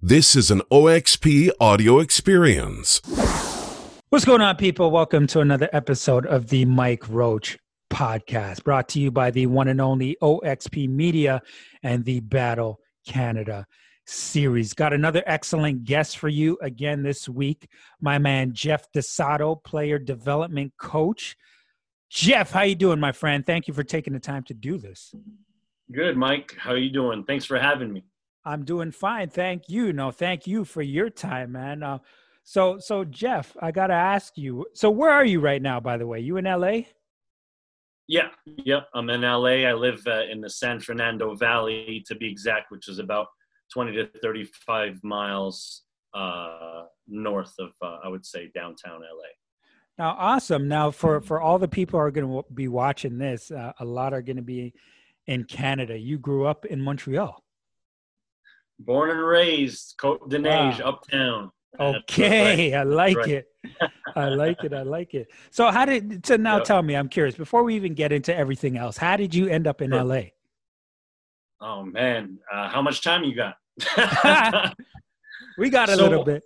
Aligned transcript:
This 0.00 0.36
is 0.36 0.52
an 0.52 0.60
OXP 0.70 1.50
audio 1.58 1.98
experience. 1.98 3.00
What's 4.10 4.24
going 4.24 4.40
on, 4.40 4.54
people? 4.54 4.92
Welcome 4.92 5.26
to 5.26 5.40
another 5.40 5.68
episode 5.72 6.24
of 6.24 6.50
the 6.50 6.66
Mike 6.66 7.08
Roach 7.08 7.58
podcast, 7.90 8.62
brought 8.62 8.88
to 8.90 9.00
you 9.00 9.10
by 9.10 9.32
the 9.32 9.46
one 9.46 9.66
and 9.66 9.80
only 9.80 10.16
OXP 10.22 10.88
Media 10.88 11.42
and 11.82 12.04
the 12.04 12.20
Battle 12.20 12.78
Canada 13.08 13.66
series. 14.06 14.72
Got 14.72 14.92
another 14.92 15.24
excellent 15.26 15.82
guest 15.82 16.18
for 16.18 16.28
you 16.28 16.56
again 16.62 17.02
this 17.02 17.28
week. 17.28 17.68
My 18.00 18.18
man 18.18 18.52
Jeff 18.52 18.86
Dosado, 18.92 19.60
player 19.64 19.98
development 19.98 20.74
coach. 20.78 21.36
Jeff, 22.08 22.52
how 22.52 22.62
you 22.62 22.76
doing, 22.76 23.00
my 23.00 23.10
friend? 23.10 23.44
Thank 23.44 23.66
you 23.66 23.74
for 23.74 23.82
taking 23.82 24.12
the 24.12 24.20
time 24.20 24.44
to 24.44 24.54
do 24.54 24.78
this. 24.78 25.12
Good, 25.90 26.16
Mike. 26.16 26.54
How 26.56 26.70
are 26.70 26.78
you 26.78 26.90
doing? 26.90 27.24
Thanks 27.24 27.44
for 27.44 27.58
having 27.58 27.92
me. 27.92 28.04
I'm 28.44 28.64
doing 28.64 28.90
fine. 28.92 29.28
Thank 29.28 29.64
you. 29.68 29.92
No, 29.92 30.10
thank 30.10 30.46
you 30.46 30.64
for 30.64 30.82
your 30.82 31.10
time, 31.10 31.52
man. 31.52 31.82
Uh, 31.82 31.98
so, 32.44 32.78
so 32.78 33.04
Jeff, 33.04 33.56
I 33.60 33.72
gotta 33.72 33.94
ask 33.94 34.38
you. 34.38 34.66
So, 34.74 34.90
where 34.90 35.10
are 35.10 35.24
you 35.24 35.40
right 35.40 35.60
now? 35.60 35.80
By 35.80 35.98
the 35.98 36.06
way, 36.06 36.20
you 36.20 36.38
in 36.38 36.44
LA? 36.44 36.80
Yeah, 38.06 38.28
yep. 38.64 38.88
I'm 38.94 39.10
in 39.10 39.20
LA. 39.20 39.66
I 39.68 39.74
live 39.74 40.02
uh, 40.06 40.22
in 40.30 40.40
the 40.40 40.48
San 40.48 40.80
Fernando 40.80 41.34
Valley, 41.34 42.02
to 42.06 42.14
be 42.14 42.30
exact, 42.30 42.70
which 42.70 42.88
is 42.88 42.98
about 42.98 43.26
20 43.74 43.92
to 43.96 44.08
35 44.22 44.98
miles 45.04 45.82
uh, 46.14 46.84
north 47.06 47.52
of, 47.58 47.72
uh, 47.82 47.98
I 48.02 48.08
would 48.08 48.24
say, 48.24 48.50
downtown 48.54 49.00
LA. 49.00 49.28
Now, 49.98 50.16
awesome. 50.18 50.68
Now, 50.68 50.90
for 50.90 51.20
for 51.20 51.40
all 51.40 51.58
the 51.58 51.68
people 51.68 51.98
who 51.98 52.06
are 52.06 52.10
going 52.10 52.28
to 52.28 52.44
be 52.54 52.68
watching 52.68 53.18
this, 53.18 53.50
uh, 53.50 53.72
a 53.80 53.84
lot 53.84 54.14
are 54.14 54.22
going 54.22 54.36
to 54.36 54.42
be 54.42 54.72
in 55.26 55.44
Canada. 55.44 55.98
You 55.98 56.18
grew 56.18 56.46
up 56.46 56.64
in 56.64 56.80
Montreal. 56.80 57.44
Born 58.80 59.10
and 59.10 59.24
raised, 59.24 59.94
Cote 60.00 60.28
de 60.28 60.40
wow. 60.40 60.78
uptown. 60.84 61.50
Okay, 61.80 62.70
right. 62.72 62.80
I 62.80 62.82
like 62.82 63.16
right. 63.16 63.28
it. 63.28 63.46
I 64.16 64.28
like 64.28 64.64
it. 64.64 64.72
I 64.72 64.82
like 64.82 65.14
it. 65.14 65.28
So, 65.50 65.70
how 65.70 65.84
did 65.84 66.24
so 66.26 66.36
now? 66.36 66.56
Yep. 66.56 66.64
Tell 66.64 66.82
me, 66.82 66.94
I'm 66.94 67.08
curious. 67.08 67.36
Before 67.36 67.62
we 67.62 67.76
even 67.76 67.94
get 67.94 68.12
into 68.12 68.34
everything 68.34 68.76
else, 68.76 68.96
how 68.96 69.16
did 69.16 69.34
you 69.34 69.48
end 69.48 69.66
up 69.66 69.82
in 69.82 69.90
sure. 69.90 70.02
LA? 70.02 70.22
Oh 71.60 71.84
man, 71.84 72.38
uh, 72.52 72.68
how 72.68 72.82
much 72.82 73.02
time 73.02 73.24
you 73.24 73.34
got? 73.34 73.56
we 75.58 75.70
got 75.70 75.88
a 75.88 75.96
so, 75.96 76.02
little 76.02 76.24
bit. 76.24 76.42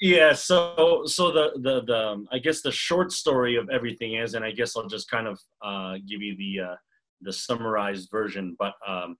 Yeah. 0.00 0.32
So, 0.32 1.04
so 1.06 1.30
the 1.30 1.52
the 1.60 1.82
the 1.84 2.08
um, 2.08 2.28
I 2.30 2.38
guess 2.38 2.60
the 2.60 2.72
short 2.72 3.12
story 3.12 3.56
of 3.56 3.68
everything 3.70 4.14
is, 4.14 4.34
and 4.34 4.44
I 4.44 4.52
guess 4.52 4.76
I'll 4.76 4.86
just 4.88 5.10
kind 5.10 5.26
of 5.26 5.40
uh, 5.62 5.94
give 6.08 6.22
you 6.22 6.36
the 6.36 6.70
uh, 6.70 6.76
the 7.20 7.32
summarized 7.32 8.10
version. 8.10 8.56
But 8.58 8.74
um, 8.86 9.16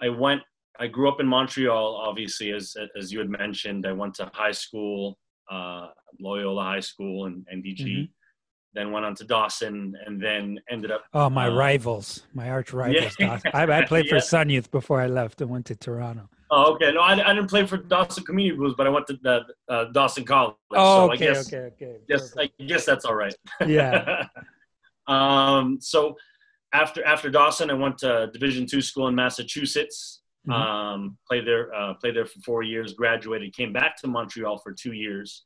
I 0.00 0.08
went 0.10 0.42
I 0.78 0.86
grew 0.86 1.08
up 1.08 1.20
in 1.20 1.26
Montreal, 1.26 1.96
obviously, 1.96 2.52
as 2.52 2.76
as 2.96 3.12
you 3.12 3.18
had 3.18 3.28
mentioned. 3.28 3.86
I 3.86 3.92
went 3.92 4.14
to 4.14 4.30
high 4.32 4.52
school, 4.52 5.18
uh, 5.50 5.88
Loyola 6.20 6.62
High 6.62 6.80
School, 6.80 7.26
and 7.26 7.46
NDG. 7.52 7.80
Mm-hmm. 7.80 8.02
Then 8.74 8.92
went 8.92 9.06
on 9.06 9.14
to 9.16 9.24
Dawson, 9.24 9.94
and 10.06 10.22
then 10.22 10.60
ended 10.70 10.90
up. 10.90 11.04
Oh, 11.14 11.30
my 11.30 11.48
uh, 11.48 11.54
rivals, 11.54 12.24
my 12.34 12.50
arch 12.50 12.72
rivals. 12.72 13.16
Yeah. 13.18 13.40
I, 13.52 13.62
I, 13.64 13.84
played 13.86 14.06
for 14.08 14.16
yeah. 14.16 14.20
Sun 14.20 14.50
Youth 14.50 14.70
before 14.70 15.00
I 15.00 15.06
left 15.06 15.40
and 15.40 15.50
went 15.50 15.66
to 15.66 15.74
Toronto. 15.74 16.28
Oh, 16.50 16.74
okay. 16.74 16.92
No, 16.92 17.00
I, 17.00 17.12
I 17.12 17.34
didn't 17.34 17.48
play 17.48 17.66
for 17.66 17.78
Dawson 17.78 18.24
Community 18.24 18.56
Blues, 18.56 18.74
but 18.76 18.86
I 18.86 18.90
went 18.90 19.06
to 19.08 19.18
the, 19.22 19.44
uh, 19.68 19.86
Dawson 19.86 20.24
College. 20.24 20.54
Oh, 20.72 21.08
so 21.08 21.12
okay, 21.14 21.30
I 21.30 21.32
guess, 21.32 21.52
okay, 21.52 21.74
okay. 21.74 21.96
Yes, 22.08 22.34
I 22.38 22.50
guess 22.64 22.84
that's 22.84 23.04
all 23.04 23.14
right. 23.14 23.34
Yeah. 23.66 24.26
um. 25.06 25.78
So 25.80 26.16
after 26.72 27.04
after 27.04 27.30
Dawson, 27.30 27.70
I 27.70 27.74
went 27.74 27.98
to 27.98 28.30
Division 28.32 28.66
two 28.66 28.82
school 28.82 29.08
in 29.08 29.14
Massachusetts. 29.14 30.17
Mm-hmm. 30.48 30.62
Um, 30.62 31.18
played 31.28 31.46
there, 31.46 31.74
uh, 31.74 31.94
played 31.94 32.16
there 32.16 32.26
for 32.26 32.40
four 32.40 32.62
years. 32.62 32.94
Graduated, 32.94 33.54
came 33.54 33.72
back 33.72 33.96
to 33.98 34.06
Montreal 34.06 34.58
for 34.58 34.72
two 34.72 34.92
years, 34.92 35.44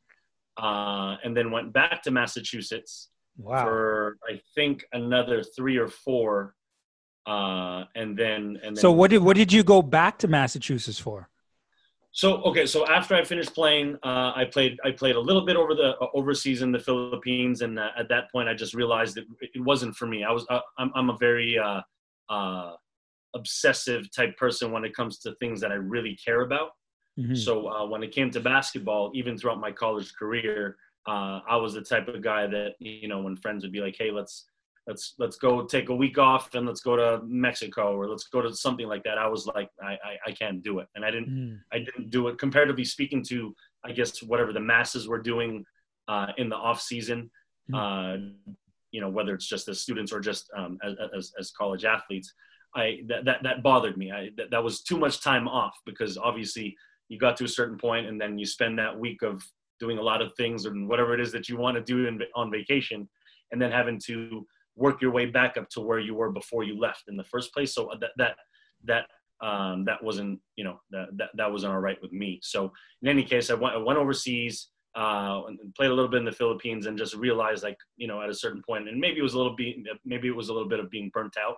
uh, 0.58 1.16
and 1.24 1.36
then 1.36 1.50
went 1.50 1.72
back 1.72 2.02
to 2.04 2.10
Massachusetts 2.10 3.08
wow. 3.36 3.64
for 3.64 4.18
I 4.28 4.40
think 4.54 4.84
another 4.92 5.42
three 5.42 5.76
or 5.76 5.88
four. 5.88 6.54
Uh, 7.26 7.84
and 7.94 8.16
then 8.16 8.58
and 8.62 8.76
then, 8.76 8.76
so 8.76 8.90
what 8.90 9.10
did 9.10 9.18
what 9.18 9.36
did 9.36 9.52
you 9.52 9.62
go 9.62 9.82
back 9.82 10.18
to 10.18 10.28
Massachusetts 10.28 10.98
for? 10.98 11.28
So 12.14 12.42
okay, 12.42 12.66
so 12.66 12.86
after 12.88 13.14
I 13.14 13.24
finished 13.24 13.54
playing, 13.54 13.96
uh, 14.02 14.32
I 14.36 14.44
played 14.44 14.78
I 14.84 14.90
played 14.90 15.16
a 15.16 15.20
little 15.20 15.46
bit 15.46 15.56
over 15.56 15.74
the 15.74 15.96
uh, 15.98 16.08
overseas 16.14 16.60
in 16.60 16.70
the 16.70 16.78
Philippines, 16.78 17.62
and 17.62 17.78
uh, 17.78 17.88
at 17.96 18.08
that 18.10 18.30
point, 18.30 18.48
I 18.48 18.54
just 18.54 18.74
realized 18.74 19.14
that 19.14 19.24
it 19.40 19.60
wasn't 19.62 19.96
for 19.96 20.06
me. 20.06 20.22
I 20.22 20.30
was 20.30 20.44
uh, 20.50 20.60
I'm 20.78 20.92
I'm 20.94 21.10
a 21.10 21.16
very 21.16 21.58
uh, 21.58 21.80
uh, 22.28 22.72
obsessive 23.34 24.14
type 24.14 24.36
person 24.36 24.72
when 24.72 24.84
it 24.84 24.94
comes 24.94 25.18
to 25.20 25.34
things 25.36 25.60
that 25.60 25.72
I 25.72 25.76
really 25.76 26.16
care 26.24 26.42
about. 26.42 26.70
Mm-hmm. 27.18 27.34
So 27.34 27.68
uh, 27.68 27.86
when 27.86 28.02
it 28.02 28.12
came 28.12 28.30
to 28.30 28.40
basketball, 28.40 29.10
even 29.14 29.36
throughout 29.36 29.60
my 29.60 29.70
college 29.70 30.14
career, 30.14 30.76
uh, 31.06 31.40
I 31.48 31.56
was 31.56 31.74
the 31.74 31.82
type 31.82 32.08
of 32.08 32.22
guy 32.22 32.46
that 32.46 32.74
you 32.78 33.08
know 33.08 33.20
when 33.22 33.36
friends 33.36 33.64
would 33.64 33.72
be 33.72 33.80
like, 33.80 33.96
"Hey, 33.98 34.10
let's 34.10 34.46
let's 34.86 35.14
let's 35.18 35.36
go 35.36 35.66
take 35.66 35.88
a 35.88 35.94
week 35.94 36.16
off 36.16 36.54
and 36.54 36.66
let's 36.66 36.80
go 36.80 36.96
to 36.96 37.22
Mexico 37.24 37.94
or 37.96 38.08
let's 38.08 38.28
go 38.28 38.40
to 38.40 38.54
something 38.54 38.86
like 38.86 39.02
that." 39.04 39.18
I 39.18 39.26
was 39.26 39.46
like, 39.46 39.68
I 39.82 39.92
I, 39.92 40.16
I 40.28 40.32
can't 40.32 40.62
do 40.62 40.78
it, 40.78 40.88
and 40.94 41.04
I 41.04 41.10
didn't 41.10 41.28
mm. 41.28 41.58
I 41.72 41.80
didn't 41.80 42.10
do 42.10 42.28
it. 42.28 42.38
Comparatively 42.38 42.84
speaking 42.84 43.22
to, 43.24 43.54
I 43.84 43.92
guess 43.92 44.22
whatever 44.22 44.52
the 44.52 44.60
masses 44.60 45.08
were 45.08 45.20
doing 45.20 45.64
uh, 46.08 46.28
in 46.38 46.48
the 46.48 46.56
off 46.56 46.80
season. 46.80 47.30
Mm. 47.70 48.34
you 48.90 49.00
know, 49.00 49.08
whether 49.08 49.34
it's 49.34 49.46
just 49.46 49.68
as 49.68 49.80
students 49.80 50.12
or 50.12 50.20
just 50.20 50.50
um, 50.54 50.76
as, 50.82 50.94
as, 51.16 51.32
as 51.38 51.50
college 51.52 51.84
athletes, 51.86 52.34
I 52.74 53.00
that 53.06 53.24
that, 53.24 53.42
that 53.42 53.62
bothered 53.62 53.96
me. 53.96 54.10
I 54.10 54.30
that, 54.36 54.50
that 54.50 54.64
was 54.64 54.82
too 54.82 54.98
much 54.98 55.22
time 55.22 55.48
off 55.48 55.78
because 55.84 56.16
obviously 56.16 56.76
you 57.08 57.18
got 57.18 57.36
to 57.36 57.44
a 57.44 57.48
certain 57.48 57.76
point 57.76 58.06
and 58.06 58.20
then 58.20 58.38
you 58.38 58.46
spend 58.46 58.78
that 58.78 58.98
week 58.98 59.22
of 59.22 59.44
doing 59.78 59.98
a 59.98 60.02
lot 60.02 60.22
of 60.22 60.32
things 60.34 60.64
and 60.64 60.88
whatever 60.88 61.12
it 61.12 61.20
is 61.20 61.32
that 61.32 61.48
you 61.48 61.56
want 61.56 61.76
to 61.76 61.82
do 61.82 62.06
in, 62.06 62.20
on 62.34 62.50
vacation, 62.50 63.08
and 63.50 63.60
then 63.60 63.70
having 63.70 64.00
to 64.06 64.46
work 64.76 65.02
your 65.02 65.10
way 65.10 65.26
back 65.26 65.56
up 65.56 65.68
to 65.68 65.80
where 65.80 65.98
you 65.98 66.14
were 66.14 66.30
before 66.30 66.64
you 66.64 66.78
left 66.78 67.04
in 67.08 67.16
the 67.16 67.24
first 67.24 67.52
place. 67.52 67.74
So 67.74 67.90
that 68.00 68.10
that 68.16 68.36
that 68.84 69.06
um, 69.46 69.84
that 69.84 70.02
wasn't 70.02 70.40
you 70.56 70.64
know 70.64 70.80
that, 70.90 71.08
that 71.16 71.30
that 71.34 71.52
wasn't 71.52 71.72
all 71.72 71.80
right 71.80 72.00
with 72.00 72.12
me. 72.12 72.40
So 72.42 72.72
in 73.02 73.08
any 73.08 73.24
case, 73.24 73.50
I 73.50 73.54
went 73.54 73.74
I 73.74 73.78
went 73.78 73.98
overseas. 73.98 74.68
Uh, 74.94 75.44
and 75.48 75.74
played 75.74 75.90
a 75.90 75.94
little 75.94 76.10
bit 76.10 76.18
in 76.18 76.26
the 76.26 76.30
Philippines 76.30 76.84
and 76.84 76.98
just 76.98 77.14
realized 77.14 77.62
like 77.62 77.78
you 77.96 78.06
know 78.06 78.20
at 78.20 78.28
a 78.28 78.34
certain 78.34 78.62
point 78.62 78.90
and 78.90 79.00
maybe 79.00 79.20
it 79.20 79.22
was 79.22 79.32
a 79.32 79.38
little 79.38 79.56
bit 79.56 79.76
maybe 80.04 80.28
it 80.28 80.36
was 80.36 80.50
a 80.50 80.52
little 80.52 80.68
bit 80.68 80.80
of 80.80 80.90
being 80.90 81.10
burnt 81.14 81.34
out 81.42 81.56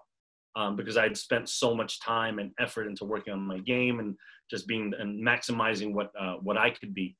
um, 0.56 0.76
because 0.76 0.97
I'd 0.97 1.16
spent 1.16 1.48
so 1.48 1.75
much 1.75 2.00
time 2.00 2.38
and 2.38 2.53
effort 2.59 2.87
into 2.87 3.04
working 3.04 3.32
on 3.32 3.41
my 3.41 3.59
game 3.59 3.98
and 3.98 4.16
just 4.50 4.66
being 4.66 4.92
and 4.98 5.25
maximizing 5.25 5.92
what 5.92 6.10
uh, 6.19 6.34
what 6.42 6.56
I 6.56 6.70
could 6.70 6.94
be. 6.94 7.16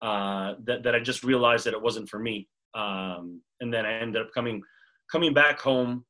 Uh, 0.00 0.54
that 0.64 0.82
that 0.82 0.94
I 0.94 1.00
just 1.00 1.22
realized 1.22 1.64
that 1.66 1.74
it 1.74 1.82
wasn't 1.82 2.08
for 2.08 2.18
me. 2.18 2.48
Um, 2.74 3.40
and 3.60 3.72
then 3.72 3.86
I 3.86 3.92
ended 3.94 4.22
up 4.22 4.32
coming 4.32 4.62
coming 5.10 5.32
back 5.32 5.60
home 5.60 6.04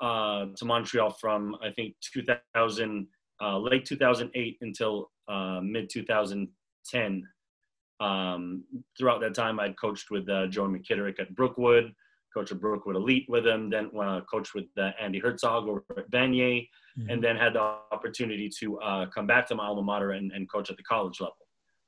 uh, 0.00 0.46
to 0.56 0.64
Montreal 0.64 1.10
from 1.10 1.56
I 1.62 1.70
think 1.70 1.94
2000 2.12 3.06
uh, 3.40 3.58
late 3.58 3.84
2008 3.84 4.58
until 4.60 5.10
uh, 5.28 5.60
mid 5.62 5.88
2010. 5.90 7.28
Um, 8.00 8.64
throughout 8.96 9.20
that 9.22 9.34
time, 9.34 9.58
I'd 9.58 9.78
coached 9.78 10.10
with 10.10 10.28
uh, 10.28 10.46
Joe 10.46 10.68
McKitterick 10.68 11.18
at 11.18 11.34
Brookwood 11.34 11.92
coach 12.32 12.50
of 12.50 12.60
Brookwood 12.60 12.96
Elite 12.96 13.26
with 13.28 13.46
him, 13.46 13.70
then 13.70 13.90
uh, 13.98 14.20
coached 14.30 14.54
with 14.54 14.66
uh, 14.76 14.90
Andy 15.00 15.18
Herzog 15.18 15.68
over 15.68 15.84
at 15.96 16.10
Vanier, 16.10 16.68
mm-hmm. 16.98 17.10
and 17.10 17.22
then 17.22 17.36
had 17.36 17.54
the 17.54 17.60
opportunity 17.92 18.50
to 18.60 18.78
uh, 18.80 19.06
come 19.06 19.26
back 19.26 19.46
to 19.48 19.54
my 19.54 19.66
alma 19.66 19.82
mater 19.82 20.12
and, 20.12 20.32
and, 20.32 20.50
coach 20.50 20.70
at 20.70 20.76
the 20.76 20.82
college 20.82 21.20
level. 21.20 21.36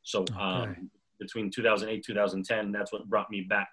So 0.02 0.20
okay. 0.20 0.34
um, 0.34 0.90
between 1.18 1.50
2008 1.50 2.04
2010, 2.04 2.72
that's 2.72 2.92
what 2.92 3.08
brought 3.08 3.30
me 3.30 3.42
back 3.42 3.68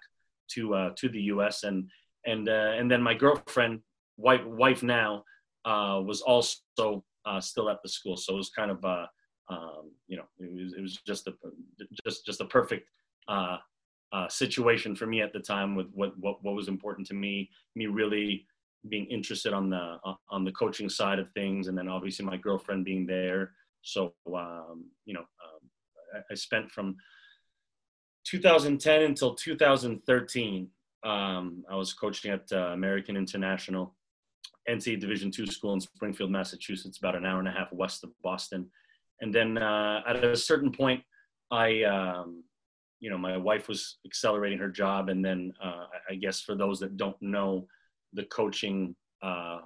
to 0.52 0.74
uh, 0.74 0.90
to 0.96 1.08
the 1.08 1.22
U.S. 1.22 1.64
and 1.64 1.88
and 2.26 2.48
uh, 2.48 2.74
and 2.76 2.90
then 2.90 3.02
my 3.02 3.14
girlfriend, 3.14 3.80
wife 4.16 4.44
wife 4.44 4.82
now, 4.82 5.24
uh, 5.64 6.00
was 6.04 6.20
also 6.22 7.04
still 7.40 7.70
at 7.70 7.82
the 7.82 7.88
school. 7.88 8.16
So 8.16 8.34
it 8.34 8.36
was 8.36 8.50
kind 8.50 8.70
of 8.70 8.84
um, 8.84 9.90
you 10.06 10.16
know 10.16 10.24
it 10.38 10.52
was 10.54 10.74
it 10.74 10.82
was 10.82 10.98
just 11.06 11.26
a 11.26 11.34
just 12.04 12.26
just 12.26 12.40
a 12.40 12.46
perfect 12.46 12.88
uh, 14.12 14.28
situation 14.28 14.96
for 14.96 15.06
me 15.06 15.20
at 15.20 15.32
the 15.32 15.40
time 15.40 15.74
with 15.74 15.88
what, 15.92 16.18
what 16.18 16.42
what 16.42 16.54
was 16.54 16.68
important 16.68 17.06
to 17.06 17.14
me 17.14 17.50
me 17.74 17.86
really 17.86 18.46
being 18.88 19.06
interested 19.06 19.52
on 19.52 19.68
the 19.70 19.98
uh, 20.04 20.14
on 20.30 20.44
the 20.44 20.52
coaching 20.52 20.88
side 20.88 21.18
of 21.18 21.30
things 21.30 21.68
and 21.68 21.76
then 21.76 21.88
obviously 21.88 22.24
my 22.24 22.36
girlfriend 22.36 22.84
being 22.84 23.06
there. 23.06 23.52
So 23.82 24.14
um, 24.34 24.86
you 25.04 25.14
know 25.14 25.20
um, 25.20 25.70
I, 26.14 26.32
I, 26.32 26.34
spent 26.34 26.70
from 26.70 26.96
2010 28.24 29.02
until 29.02 29.34
2013 29.34 30.68
um, 31.04 31.64
i 31.70 31.76
was 31.76 31.92
coaching 31.92 32.30
at 32.30 32.50
uh, 32.52 32.72
american 32.72 33.16
international 33.16 33.94
NCAA 34.68 35.00
division 35.00 35.30
two 35.30 35.46
school 35.46 35.72
in 35.74 35.80
springfield 35.80 36.30
massachusetts 36.30 36.98
about 36.98 37.14
an 37.14 37.24
hour 37.24 37.38
and 37.38 37.48
a 37.48 37.52
half 37.52 37.72
west 37.72 38.04
of 38.04 38.10
boston. 38.22 38.68
And 39.20 39.34
then 39.34 39.58
uh, 39.58 40.02
at 40.06 40.24
a 40.24 40.36
certain 40.36 40.72
point 40.72 41.02
i 41.50 41.82
um, 41.84 42.42
you 43.00 43.10
know, 43.10 43.18
my 43.18 43.36
wife 43.36 43.68
was 43.68 43.98
accelerating 44.04 44.58
her 44.58 44.68
job, 44.68 45.08
and 45.08 45.24
then 45.24 45.52
uh, 45.62 45.86
I 46.10 46.14
guess 46.14 46.40
for 46.40 46.54
those 46.54 46.80
that 46.80 46.96
don't 46.96 47.20
know 47.20 47.66
the 48.12 48.24
coaching 48.24 48.96
uh, 49.22 49.60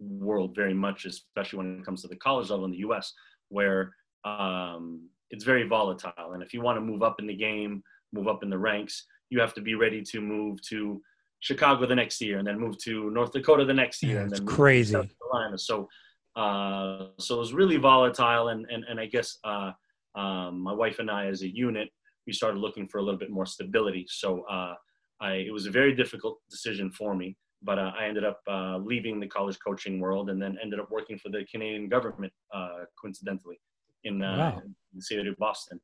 world 0.00 0.54
very 0.54 0.74
much, 0.74 1.04
especially 1.04 1.58
when 1.58 1.78
it 1.78 1.84
comes 1.84 2.02
to 2.02 2.08
the 2.08 2.16
college 2.16 2.50
level 2.50 2.64
in 2.64 2.70
the 2.70 2.78
U.S., 2.78 3.12
where 3.48 3.92
um, 4.24 5.08
it's 5.30 5.44
very 5.44 5.66
volatile. 5.66 6.32
And 6.32 6.42
if 6.42 6.54
you 6.54 6.60
want 6.62 6.76
to 6.76 6.80
move 6.80 7.02
up 7.02 7.16
in 7.18 7.26
the 7.26 7.34
game, 7.34 7.82
move 8.12 8.28
up 8.28 8.42
in 8.42 8.50
the 8.50 8.58
ranks, 8.58 9.04
you 9.30 9.40
have 9.40 9.54
to 9.54 9.60
be 9.60 9.74
ready 9.74 10.02
to 10.02 10.20
move 10.20 10.60
to 10.62 11.02
Chicago 11.40 11.86
the 11.86 11.94
next 11.94 12.20
year, 12.20 12.38
and 12.38 12.46
then 12.46 12.58
move 12.58 12.78
to 12.78 13.10
North 13.10 13.32
Dakota 13.32 13.64
the 13.64 13.74
next 13.74 14.02
year, 14.02 14.16
Yeah, 14.16 14.22
and 14.22 14.30
then 14.30 14.46
crazy. 14.46 14.92
South 14.92 15.08
Carolina. 15.20 15.58
So, 15.58 15.88
uh, 16.36 17.08
so 17.18 17.36
it 17.36 17.38
was 17.38 17.52
really 17.52 17.76
volatile, 17.76 18.48
and 18.48 18.66
and 18.70 18.84
and 18.88 18.98
I 18.98 19.06
guess 19.06 19.38
uh, 19.44 19.72
um, 20.14 20.60
my 20.60 20.72
wife 20.72 20.98
and 20.98 21.10
I, 21.10 21.26
as 21.26 21.42
a 21.42 21.48
unit, 21.48 21.90
we 22.28 22.32
started 22.34 22.58
looking 22.60 22.86
for 22.86 22.98
a 22.98 23.02
little 23.02 23.18
bit 23.18 23.30
more 23.30 23.46
stability. 23.46 24.04
So, 24.08 24.42
uh, 24.42 24.74
I 25.20 25.32
it 25.48 25.52
was 25.58 25.66
a 25.66 25.70
very 25.80 25.92
difficult 26.02 26.36
decision 26.54 26.88
for 27.00 27.12
me, 27.20 27.28
but 27.68 27.76
uh, 27.84 27.90
I 27.98 28.04
ended 28.10 28.24
up 28.32 28.40
uh, 28.56 28.76
leaving 28.90 29.18
the 29.18 29.26
college 29.36 29.58
coaching 29.66 29.98
world, 29.98 30.26
and 30.30 30.38
then 30.40 30.52
ended 30.62 30.78
up 30.78 30.90
working 30.98 31.18
for 31.18 31.30
the 31.30 31.42
Canadian 31.52 31.88
government, 31.88 32.32
uh, 32.54 32.80
coincidentally, 33.00 33.58
in, 34.04 34.22
uh, 34.22 34.36
Wow. 34.38 34.62
in 34.64 34.74
the 34.94 35.02
city 35.02 35.28
of 35.28 35.36
Boston, 35.38 35.80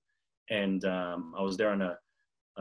and 0.51 0.85
um, 0.85 1.35
I 1.37 1.43
was 1.49 1.57
there 1.57 1.71
on 1.77 1.83
a, 1.83 1.97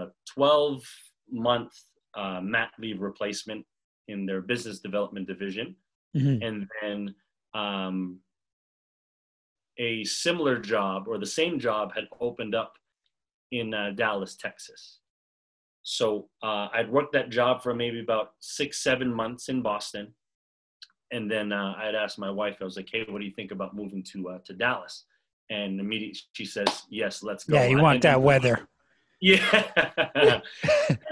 a 0.01 0.03
12 0.33 0.81
month 1.29 1.73
uh, 2.15 2.39
mat 2.41 2.71
leave 2.79 3.01
replacement 3.01 3.63
in 4.07 4.25
their 4.25 4.41
business 4.41 4.79
development 4.87 5.27
division 5.27 5.67
Mhm. 6.15 6.37
and 6.47 6.57
then 6.81 7.15
um, 7.63 8.19
a 9.79 10.03
similar 10.03 10.55
job 10.59 11.07
or 11.07 11.17
the 11.17 11.33
same 11.39 11.55
job 11.67 11.85
had 11.97 12.05
opened 12.19 12.53
up 12.53 12.73
in 13.53 13.73
uh, 13.73 13.91
Dallas, 13.95 14.35
Texas. 14.35 14.99
So 15.83 16.29
uh, 16.41 16.67
I'd 16.73 16.89
worked 16.89 17.13
that 17.13 17.29
job 17.29 17.61
for 17.61 17.73
maybe 17.73 17.99
about 17.99 18.31
six, 18.39 18.81
seven 18.83 19.13
months 19.13 19.49
in 19.49 19.61
Boston, 19.61 20.13
and 21.11 21.29
then 21.29 21.51
uh, 21.51 21.73
I'd 21.77 21.95
asked 21.95 22.17
my 22.17 22.31
wife. 22.31 22.57
I 22.61 22.63
was 22.63 22.77
like, 22.77 22.89
"Hey, 22.91 23.05
what 23.07 23.19
do 23.19 23.25
you 23.25 23.33
think 23.33 23.51
about 23.51 23.75
moving 23.75 24.03
to 24.11 24.29
uh, 24.29 24.39
to 24.45 24.53
Dallas?" 24.53 25.05
And 25.49 25.79
immediately 25.79 26.19
she 26.31 26.45
says, 26.45 26.83
"Yes, 26.89 27.21
let's 27.21 27.43
go." 27.43 27.55
Yeah, 27.55 27.67
you 27.67 27.79
I- 27.79 27.81
want 27.81 28.01
that 28.03 28.21
weather. 28.21 28.67
yeah. 29.21 29.61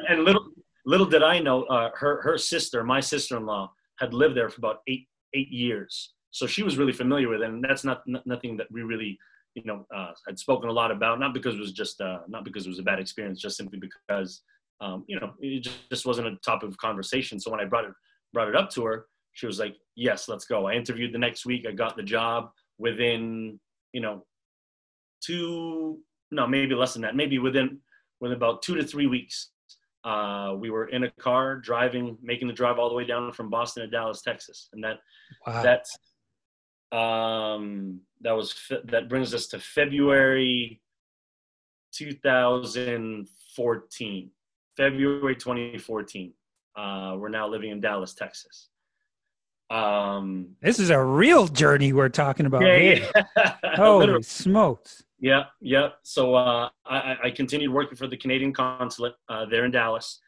and 0.10 0.24
little 0.24 0.46
little 0.86 1.06
did 1.06 1.22
I 1.24 1.40
know, 1.40 1.64
uh, 1.64 1.90
her 1.96 2.22
her 2.22 2.38
sister, 2.38 2.84
my 2.84 3.02
sister-in-law, 3.02 3.72
had 4.00 4.14
lived 4.14 4.36
there 4.36 4.50
for 4.50 4.60
about 4.60 4.80
eight 4.88 5.08
eight 5.34 5.50
years, 5.50 6.14
so 6.32 6.48
she 6.48 6.64
was 6.64 6.78
really 6.78 6.94
familiar 6.94 7.28
with 7.30 7.42
it. 7.42 7.50
And 7.50 7.64
that's 7.64 7.84
not 7.84 8.04
n- 8.08 8.24
nothing 8.26 8.58
that 8.58 8.72
we 8.72 8.82
really, 8.84 9.20
you 9.56 9.64
know, 9.66 9.86
uh, 9.96 10.12
had 10.28 10.40
spoken 10.40 10.70
a 10.70 10.74
lot 10.74 10.92
about. 10.92 11.20
Not 11.20 11.34
because 11.34 11.56
it 11.56 11.60
was 11.60 11.74
just 11.74 12.02
uh, 12.02 12.20
not 12.28 12.46
because 12.46 12.66
it 12.66 12.70
was 12.70 12.80
a 12.80 12.84
bad 12.84 13.00
experience, 13.00 13.40
just 13.40 13.58
simply 13.58 13.80
because, 13.80 14.42
um, 14.80 15.04
you 15.08 15.20
know, 15.20 15.34
it 15.40 15.64
just, 15.64 15.90
just 15.90 16.06
wasn't 16.06 16.28
a 16.28 16.36
topic 16.38 16.70
of 16.70 16.78
conversation. 16.78 17.40
So 17.40 17.52
when 17.52 17.60
I 17.60 17.66
brought 17.66 17.86
it 17.86 17.92
brought 18.34 18.48
it 18.48 18.56
up 18.56 18.70
to 18.72 18.86
her, 18.86 19.08
she 19.34 19.46
was 19.46 19.60
like, 19.60 19.76
"Yes, 19.96 20.28
let's 20.28 20.46
go." 20.46 20.68
I 20.68 20.74
interviewed 20.74 21.14
the 21.14 21.20
next 21.20 21.46
week. 21.46 21.66
I 21.68 21.72
got 21.72 21.96
the 21.96 22.04
job 22.04 22.50
within, 22.78 23.60
you 23.94 24.02
know, 24.02 24.26
two 25.22 26.00
no 26.32 26.48
maybe 26.48 26.76
less 26.76 26.94
than 26.94 27.02
that 27.02 27.16
maybe 27.16 27.38
within 27.38 27.78
within 28.20 28.36
about 28.36 28.62
two 28.62 28.76
to 28.76 28.84
three 28.84 29.08
weeks 29.08 29.50
uh, 30.04 30.56
we 30.58 30.72
were 30.72 30.88
in 30.88 31.04
a 31.04 31.12
car 31.12 31.58
driving 31.58 32.18
making 32.22 32.48
the 32.48 32.54
drive 32.54 32.80
all 32.80 32.90
the 32.90 32.96
way 32.96 33.06
down 33.06 33.32
from 33.32 33.50
boston 33.50 33.84
to 33.84 33.90
dallas 33.90 34.22
texas 34.22 34.70
and 34.74 34.84
that 34.84 34.98
Wow. 35.46 35.64
that's 35.64 35.96
um 36.92 38.00
that 38.22 38.34
was 38.36 38.52
fe- 38.52 38.82
that 38.86 39.08
brings 39.10 39.34
us 39.34 39.48
to 39.48 39.60
february 39.60 40.82
2014 41.94 44.30
february 44.78 45.36
2014 45.36 46.34
uh, 46.76 47.16
we're 47.18 47.30
now 47.30 47.48
living 47.48 47.72
in 47.72 47.80
dallas 47.82 48.14
texas 48.14 48.70
um 49.70 50.50
this 50.62 50.80
is 50.80 50.90
a 50.90 51.02
real 51.02 51.48
journey 51.48 51.94
we're 51.94 52.10
talking 52.10 52.46
about. 52.46 52.62
yeah, 52.62 52.78
here. 52.78 53.10
yeah. 53.38 53.56
Holy 53.76 54.22
smokes. 54.22 55.02
Yeah, 55.22 55.44
yeah. 55.62 55.90
So 56.04 56.36
uh, 56.36 56.68
I, 56.86 56.98
I- 56.98 57.18
I 57.28 57.32
continued 57.32 57.72
working 57.72 57.96
for 57.96 58.08
the 58.08 58.18
Canadian 58.18 58.52
consulate 58.52 59.14
uh, 59.30 59.46
there 59.46 59.64
in 59.64 59.72
Dallas. 59.72 60.20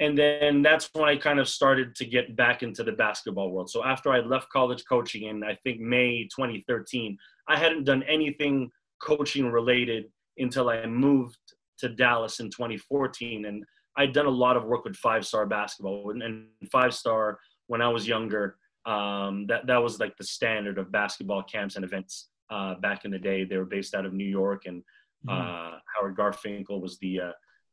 And 0.00 0.16
then 0.18 0.62
that's 0.62 0.90
when 0.94 1.08
I 1.08 1.16
kind 1.16 1.38
of 1.38 1.48
started 1.48 1.94
to 1.96 2.04
get 2.04 2.34
back 2.34 2.62
into 2.62 2.82
the 2.82 2.92
basketball 2.92 3.50
world. 3.50 3.70
So 3.70 3.84
after 3.84 4.10
I 4.12 4.20
left 4.20 4.48
college 4.50 4.84
coaching 4.88 5.24
in, 5.28 5.44
I 5.44 5.54
think, 5.54 5.80
May 5.80 6.24
2013, 6.34 7.16
I 7.48 7.56
hadn't 7.56 7.84
done 7.84 8.02
anything 8.04 8.70
coaching 9.00 9.50
related 9.50 10.06
until 10.38 10.70
I 10.70 10.84
moved 10.86 11.36
to 11.78 11.88
Dallas 11.88 12.40
in 12.40 12.50
2014. 12.50 13.44
And 13.44 13.64
I'd 13.96 14.12
done 14.12 14.26
a 14.26 14.30
lot 14.30 14.56
of 14.56 14.64
work 14.64 14.84
with 14.84 14.96
five 14.96 15.26
star 15.26 15.46
basketball. 15.46 16.10
And, 16.10 16.46
five 16.70 16.94
star, 16.94 17.38
when 17.66 17.82
I 17.82 17.88
was 17.88 18.08
younger, 18.08 18.56
um, 18.86 19.46
that, 19.46 19.66
that 19.66 19.80
was 19.82 20.00
like 20.00 20.16
the 20.16 20.24
standard 20.24 20.78
of 20.78 20.90
basketball 20.90 21.42
camps 21.44 21.76
and 21.76 21.84
events 21.84 22.30
uh, 22.50 22.74
back 22.76 23.04
in 23.04 23.10
the 23.10 23.18
day. 23.18 23.44
They 23.44 23.56
were 23.58 23.64
based 23.64 23.94
out 23.94 24.06
of 24.06 24.12
New 24.12 24.26
York, 24.28 24.62
and 24.66 24.82
Mhm. 25.26 25.30
uh, 25.30 25.78
Howard 25.94 26.16
Garfinkel 26.16 26.80
was 26.80 26.98
the, 26.98 27.20
uh, 27.20 27.32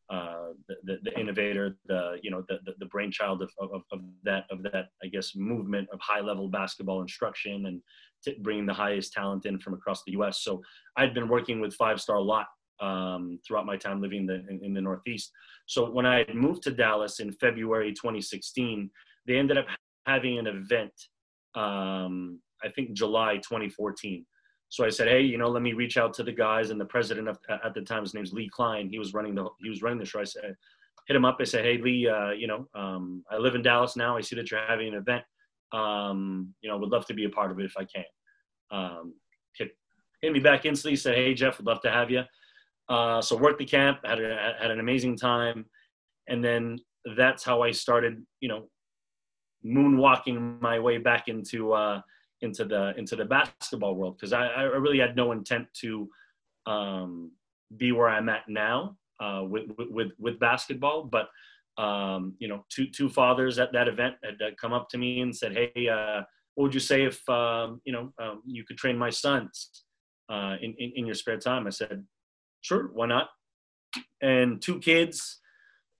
uh, 0.09 0.53
the, 0.83 0.97
the 1.03 1.19
innovator, 1.19 1.77
the 1.85 2.17
you 2.23 2.31
know 2.31 2.43
the 2.49 2.57
the, 2.79 2.85
brainchild 2.87 3.43
of, 3.43 3.51
of, 3.59 3.83
of 3.91 3.99
that 4.23 4.45
of 4.49 4.63
that 4.63 4.87
I 5.03 5.07
guess 5.07 5.35
movement 5.35 5.87
of 5.93 5.99
high 6.01 6.21
level 6.21 6.47
basketball 6.47 7.01
instruction 7.01 7.67
and 7.67 7.81
t- 8.23 8.37
bringing 8.41 8.65
the 8.65 8.73
highest 8.73 9.13
talent 9.13 9.45
in 9.45 9.59
from 9.59 9.75
across 9.75 10.03
the 10.05 10.13
U.S. 10.13 10.41
So 10.41 10.61
I'd 10.97 11.13
been 11.13 11.27
working 11.27 11.61
with 11.61 11.75
Five 11.75 12.01
Star 12.01 12.15
a 12.15 12.21
lot 12.21 12.47
um, 12.79 13.39
throughout 13.45 13.67
my 13.67 13.77
time 13.77 14.01
living 14.01 14.25
the, 14.25 14.43
in, 14.49 14.59
in 14.63 14.73
the 14.73 14.81
Northeast. 14.81 15.31
So 15.67 15.91
when 15.91 16.07
I 16.07 16.25
moved 16.33 16.63
to 16.63 16.71
Dallas 16.71 17.19
in 17.19 17.31
February 17.31 17.91
2016, 17.91 18.89
they 19.27 19.37
ended 19.37 19.57
up 19.57 19.67
having 20.07 20.39
an 20.39 20.47
event. 20.47 20.93
Um, 21.53 22.39
I 22.63 22.69
think 22.69 22.93
July 22.93 23.37
2014. 23.37 24.25
So 24.69 24.85
I 24.85 24.89
said, 24.89 25.07
hey, 25.07 25.21
you 25.21 25.37
know, 25.37 25.49
let 25.49 25.63
me 25.63 25.73
reach 25.73 25.97
out 25.97 26.13
to 26.13 26.23
the 26.23 26.31
guys 26.31 26.69
and 26.69 26.79
the 26.79 26.85
president 26.85 27.27
of, 27.27 27.39
at 27.49 27.73
the 27.73 27.81
time, 27.81 28.03
his 28.03 28.13
name's 28.13 28.33
Lee 28.33 28.47
Klein. 28.47 28.87
He 28.87 28.99
was 28.99 29.13
running 29.13 29.33
the 29.33 29.47
he 29.61 29.69
was 29.69 29.81
running 29.81 29.97
the 29.97 30.05
show. 30.05 30.21
I 30.21 30.25
said, 30.25 30.55
hit 31.07 31.15
him 31.15 31.25
up. 31.25 31.37
I 31.39 31.43
said, 31.43 31.65
hey 31.65 31.77
Lee, 31.79 32.07
uh, 32.07 32.31
you 32.31 32.45
know, 32.47 32.67
um, 32.75 33.23
I 33.31 33.37
live 33.37 33.55
in 33.55 33.63
Dallas 33.63 33.95
now. 33.95 34.15
I 34.15 34.21
see 34.21 34.35
that 34.35 34.51
you're 34.51 34.59
having 34.67 34.89
an 34.89 34.93
event. 34.93 35.23
Um, 35.71 36.53
you 36.61 36.69
know, 36.69 36.77
would 36.77 36.89
love 36.89 37.05
to 37.07 37.13
be 37.13 37.25
a 37.25 37.29
part 37.29 37.51
of 37.51 37.59
it 37.59 37.65
if 37.65 37.75
I 37.77 37.85
can. 37.85 38.05
Um, 38.71 39.13
hit, 39.57 39.71
hit 40.21 40.31
me 40.31 40.39
back 40.39 40.65
instantly. 40.65 40.95
Said, 40.95 41.15
hey 41.15 41.33
Jeff, 41.33 41.57
would 41.57 41.65
love 41.65 41.81
to 41.81 41.89
have 41.89 42.11
you. 42.11 42.23
Uh, 42.87 43.21
so 43.21 43.35
worked 43.35 43.59
the 43.59 43.65
camp, 43.65 43.99
had 44.05 44.19
a, 44.19 44.55
had 44.59 44.71
an 44.71 44.79
amazing 44.79 45.17
time, 45.17 45.65
and 46.27 46.43
then 46.43 46.79
that's 47.17 47.43
how 47.43 47.61
I 47.61 47.71
started, 47.71 48.23
you 48.39 48.49
know, 48.49 48.67
moonwalking 49.65 50.61
my 50.61 50.79
way 50.79 50.97
back 50.97 51.27
into 51.27 51.73
uh, 51.73 52.01
into 52.41 52.65
the 52.65 52.93
into 52.97 53.15
the 53.15 53.25
basketball 53.25 53.95
world 53.95 54.17
because 54.17 54.33
I, 54.33 54.47
I 54.47 54.63
really 54.63 54.99
had 54.99 55.15
no 55.15 55.31
intent 55.31 55.67
to 55.81 56.09
um, 56.65 57.31
be 57.75 57.91
where 57.91 58.09
I'm 58.09 58.29
at 58.29 58.47
now 58.47 58.97
uh, 59.19 59.43
with, 59.43 59.69
with 59.77 60.11
with 60.17 60.39
basketball. 60.39 61.03
But 61.03 61.29
um, 61.81 62.35
you 62.39 62.47
know, 62.47 62.65
two 62.69 62.87
two 62.87 63.09
fathers 63.09 63.59
at 63.59 63.73
that 63.73 63.87
event 63.87 64.15
had 64.23 64.57
come 64.57 64.73
up 64.73 64.89
to 64.89 64.97
me 64.97 65.21
and 65.21 65.35
said, 65.35 65.53
"Hey, 65.53 65.87
uh, 65.87 66.23
what 66.55 66.65
would 66.65 66.73
you 66.73 66.79
say 66.79 67.03
if 67.03 67.27
um, 67.29 67.81
you 67.85 67.93
know 67.93 68.13
um, 68.19 68.41
you 68.45 68.63
could 68.63 68.77
train 68.77 68.97
my 68.97 69.09
sons 69.09 69.83
uh, 70.29 70.55
in, 70.61 70.73
in 70.77 70.93
in 70.95 71.05
your 71.05 71.15
spare 71.15 71.37
time?" 71.37 71.67
I 71.67 71.71
said, 71.71 72.05
"Sure, 72.61 72.89
why 72.93 73.07
not?" 73.07 73.29
And 74.21 74.61
two 74.61 74.79
kids 74.79 75.39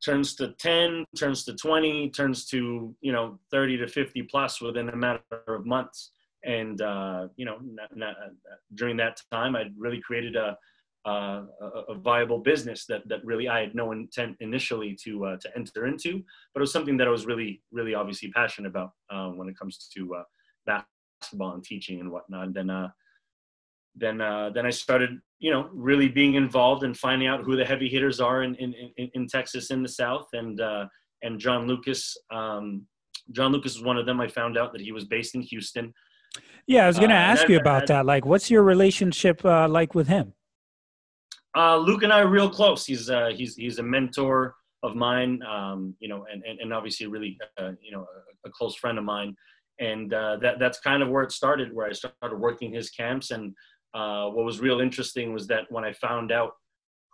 turns 0.04 0.36
to 0.36 0.54
10 0.60 1.06
turns 1.18 1.44
to 1.44 1.54
20 1.54 2.10
turns 2.12 2.46
to 2.46 2.96
you 3.02 3.12
know 3.12 3.38
30 3.52 3.78
to 3.78 3.88
50 3.88 4.22
plus 4.24 4.62
within 4.62 4.88
a 4.90 4.96
matter 4.96 5.22
of 5.48 5.66
months 5.66 6.12
and 6.46 6.82
uh, 6.82 7.28
you 7.36 7.46
know 7.46 7.58
not, 7.62 7.96
not, 7.96 8.16
during 8.76 8.98
that 8.98 9.22
time 9.32 9.56
i 9.56 9.66
really 9.78 10.02
created 10.02 10.36
a, 10.36 10.58
a, 11.06 11.44
a 11.90 11.96
viable 11.96 12.40
business 12.40 12.86
that, 12.86 13.08
that 13.08 13.24
really 13.26 13.48
i 13.48 13.60
had 13.60 13.76
no 13.76 13.92
intent 13.92 14.36
initially 14.40 14.98
to 15.02 15.26
uh, 15.26 15.38
to 15.38 15.50
enter 15.56 15.86
into 15.86 16.24
but 16.54 16.60
it 16.60 16.62
was 16.62 16.74
something 16.74 16.98
that 16.98 17.08
i 17.08 17.12
was 17.12 17.26
really 17.26 17.62
really 17.72 17.94
obviously 17.94 18.32
passionate 18.32 18.70
about 18.70 18.92
uh, 19.10 19.30
when 19.30 19.50
it 19.50 19.58
comes 19.58 19.90
to 19.94 20.16
uh, 20.16 20.24
basketball 20.66 21.54
and 21.54 21.64
teaching 21.64 22.00
and 22.00 22.12
whatnot 22.12 22.46
and 22.46 22.56
then 22.56 22.90
then 23.96 24.20
then 24.54 24.66
I 24.66 24.70
started, 24.70 25.20
you 25.40 25.52
know, 25.52 25.68
really 25.74 26.08
being 26.08 26.36
involved 26.36 26.84
and 26.84 26.96
finding 26.96 27.28
out 27.28 27.44
who 27.44 27.58
the 27.58 27.66
heavy 27.66 27.90
hitters 27.90 28.22
are 28.22 28.44
in 28.44 28.56
in, 28.56 28.74
in, 28.98 29.10
in 29.16 29.28
Texas 29.28 29.72
in 29.72 29.82
the 29.82 29.90
South, 29.90 30.28
and 30.32 30.62
and 31.22 31.40
John 31.40 31.68
Lucas. 31.68 32.16
Um, 32.32 32.86
John 33.32 33.52
Lucas 33.52 33.76
is 33.76 33.84
one 33.84 33.98
of 33.98 34.06
them. 34.06 34.20
I 34.20 34.28
found 34.28 34.58
out 34.58 34.72
that 34.74 34.82
he 34.82 34.92
was 34.92 35.06
based 35.06 35.36
in 35.36 35.42
Houston. 35.42 35.94
Yeah, 36.70 36.84
I 36.84 36.88
was 36.88 36.98
going 37.00 37.10
to 37.10 37.16
Uh, 37.16 37.32
ask 37.32 37.42
that- 37.42 37.50
you 37.52 37.58
about 37.58 37.88
that- 37.88 38.06
that. 38.06 38.06
Like, 38.06 38.26
what's 38.28 38.52
your 38.52 38.62
relationship 38.62 39.44
uh, 39.44 39.68
like 39.68 39.96
with 39.96 40.08
him? 40.08 40.34
Uh, 41.58 41.78
Luke 41.78 42.04
and 42.04 42.14
I 42.14 42.20
are 42.20 42.28
real 42.28 42.50
close. 42.50 42.86
He's 42.86 43.10
uh, 43.10 43.32
he's 43.36 43.56
he's 43.56 43.80
a 43.80 43.84
mentor 43.84 44.56
of 44.84 44.96
mine, 44.96 45.42
um, 45.44 45.96
you 46.00 46.08
know, 46.08 46.26
and, 46.32 46.44
and, 46.48 46.60
and 46.60 46.72
obviously 46.72 47.08
really, 47.08 47.38
uh, 47.58 47.72
you 47.82 47.92
know, 47.92 48.06
a, 48.46 48.48
a 48.48 48.52
close 48.52 48.76
friend 48.76 48.98
of 49.00 49.04
mine. 49.04 49.36
And 49.80 50.14
uh, 50.14 50.38
that 50.44 50.60
that's 50.60 50.80
kind 50.80 51.02
of 51.02 51.10
where 51.10 51.24
it 51.24 51.32
started, 51.32 51.74
where 51.74 51.88
I 51.88 51.94
started 51.94 52.38
working 52.38 52.72
his 52.72 52.90
camps. 52.92 53.32
And 53.32 53.56
uh, 53.96 54.26
what 54.30 54.46
was 54.46 54.60
real 54.60 54.80
interesting 54.80 55.34
was 55.34 55.48
that 55.48 55.64
when 55.72 55.84
I 55.84 55.92
found 55.94 56.32
out 56.32 56.52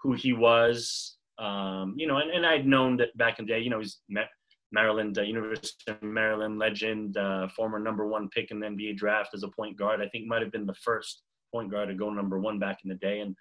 who 0.02 0.12
he 0.14 0.34
was, 0.34 1.16
um, 1.40 1.96
you 1.96 2.06
know, 2.08 2.18
and, 2.18 2.30
and 2.30 2.46
I'd 2.46 2.68
known 2.68 2.98
that 2.98 3.16
back 3.18 3.40
in 3.40 3.46
the 3.46 3.54
day, 3.54 3.62
you 3.62 3.70
know, 3.70 3.80
he's 3.80 4.00
Ma- 4.10 4.32
Maryland, 4.76 5.18
uh, 5.18 5.22
University 5.22 5.90
of 5.90 6.04
Maryland 6.04 6.60
legend, 6.60 7.16
uh, 7.16 7.48
former 7.56 7.80
number 7.80 8.06
one 8.06 8.28
pick 8.30 8.52
in 8.52 8.60
the 8.60 8.68
NBA 8.68 8.98
draft 8.98 9.30
as 9.34 9.44
a 9.44 9.48
point 9.48 9.78
guard. 9.78 10.02
I 10.02 10.08
think 10.10 10.28
might 10.28 10.42
have 10.42 10.52
been 10.52 10.66
the 10.66 10.82
first 10.88 11.24
point 11.54 11.72
guard 11.72 11.88
to 11.88 11.96
go 11.96 12.10
number 12.10 12.40
one 12.40 12.60
back 12.60 12.80
in 12.84 12.90
the 12.90 12.96
day. 12.96 13.22
And 13.22 13.36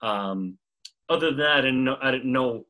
um, 0.00 0.56
other 1.10 1.26
than 1.26 1.40
that, 1.40 1.58
I 1.58 1.60
didn't 1.60 1.84
know, 1.84 1.98
I 2.00 2.10
didn't 2.10 2.32
know 2.32 2.64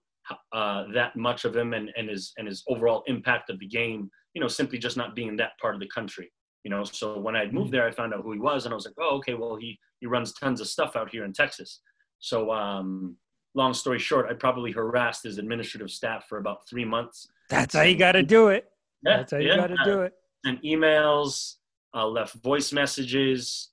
uh, 0.52 0.84
that 0.94 1.14
much 1.14 1.44
of 1.44 1.56
him 1.56 1.72
and, 1.75 1.90
and 1.96 2.08
his 2.08 2.32
and 2.37 2.48
his 2.48 2.64
overall 2.68 3.04
impact 3.06 3.50
of 3.50 3.60
the 3.60 3.66
game. 3.66 4.10
You 4.34 4.40
know, 4.40 4.48
simply 4.48 4.78
just 4.78 4.96
not 4.96 5.14
being 5.14 5.28
in 5.28 5.37
that 5.37 5.52
part 5.62 5.75
of 5.75 5.80
the 5.80 5.88
country. 5.94 6.30
You 6.64 6.70
know, 6.72 6.82
so 6.82 7.20
when 7.20 7.37
I 7.37 7.46
moved 7.46 7.70
there, 7.70 7.87
I 7.87 7.92
found 7.92 8.12
out 8.12 8.22
who 8.22 8.32
he 8.32 8.40
was, 8.40 8.64
and 8.64 8.72
I 8.72 8.76
was 8.76 8.84
like, 8.84 8.94
oh, 8.98 9.16
okay, 9.18 9.34
well, 9.34 9.56
he 9.56 9.78
he 10.00 10.06
runs 10.06 10.32
tons 10.32 10.60
of 10.60 10.66
stuff 10.66 10.96
out 10.96 11.10
here 11.10 11.25
in 11.25 11.32
Texas. 11.32 11.80
So, 12.18 12.50
um, 12.52 13.16
long 13.55 13.75
story 13.75 13.99
short, 13.99 14.26
I 14.31 14.35
probably 14.35 14.73
harassed 14.73 15.25
his 15.25 15.38
administrative 15.38 15.90
staff 15.90 16.26
for 16.28 16.38
about 16.38 16.69
three 16.69 16.85
months. 16.85 17.28
That's 17.49 17.75
how 17.75 17.83
you 17.83 17.97
got 17.97 18.12
to 18.12 18.23
do 18.23 18.49
it. 18.49 18.67
Yeah, 19.05 19.19
That's 19.19 19.33
how 19.33 19.38
you 19.38 19.49
yeah. 19.49 19.57
got 19.57 19.67
to 19.69 19.76
do 19.85 20.00
it. 20.02 20.12
And 20.45 20.61
emails, 20.62 21.55
uh, 21.95 22.07
left 22.07 22.35
voice 22.35 22.73
messages. 22.73 23.71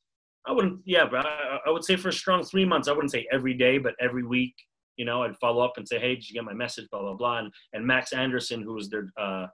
I 0.48 0.52
wouldn't, 0.52 0.80
yeah, 0.86 1.06
but 1.10 1.26
I, 1.26 1.58
I 1.66 1.70
would 1.70 1.84
say 1.84 1.96
for 1.96 2.10
a 2.10 2.14
strong 2.14 2.44
three 2.44 2.66
months, 2.66 2.88
I 2.88 2.92
wouldn't 2.92 3.12
say 3.12 3.28
every 3.32 3.54
day, 3.54 3.78
but 3.78 3.96
every 4.00 4.24
week, 4.24 4.54
you 4.96 5.04
know, 5.04 5.24
I'd 5.24 5.36
follow 5.38 5.64
up 5.64 5.74
and 5.78 5.88
say, 5.88 6.00
hey, 6.00 6.16
did 6.16 6.30
you 6.30 6.36
get 6.36 6.44
my 6.44 6.54
message? 6.54 6.88
Blah, 6.92 7.02
blah, 7.02 7.16
blah. 7.16 7.40
And, 7.40 7.52
and 7.74 7.86
Max 7.86 8.14
Anderson, 8.14 8.62
who 8.62 8.74
was 8.74 8.90
their, 8.90 9.12
uh, 9.18 9.48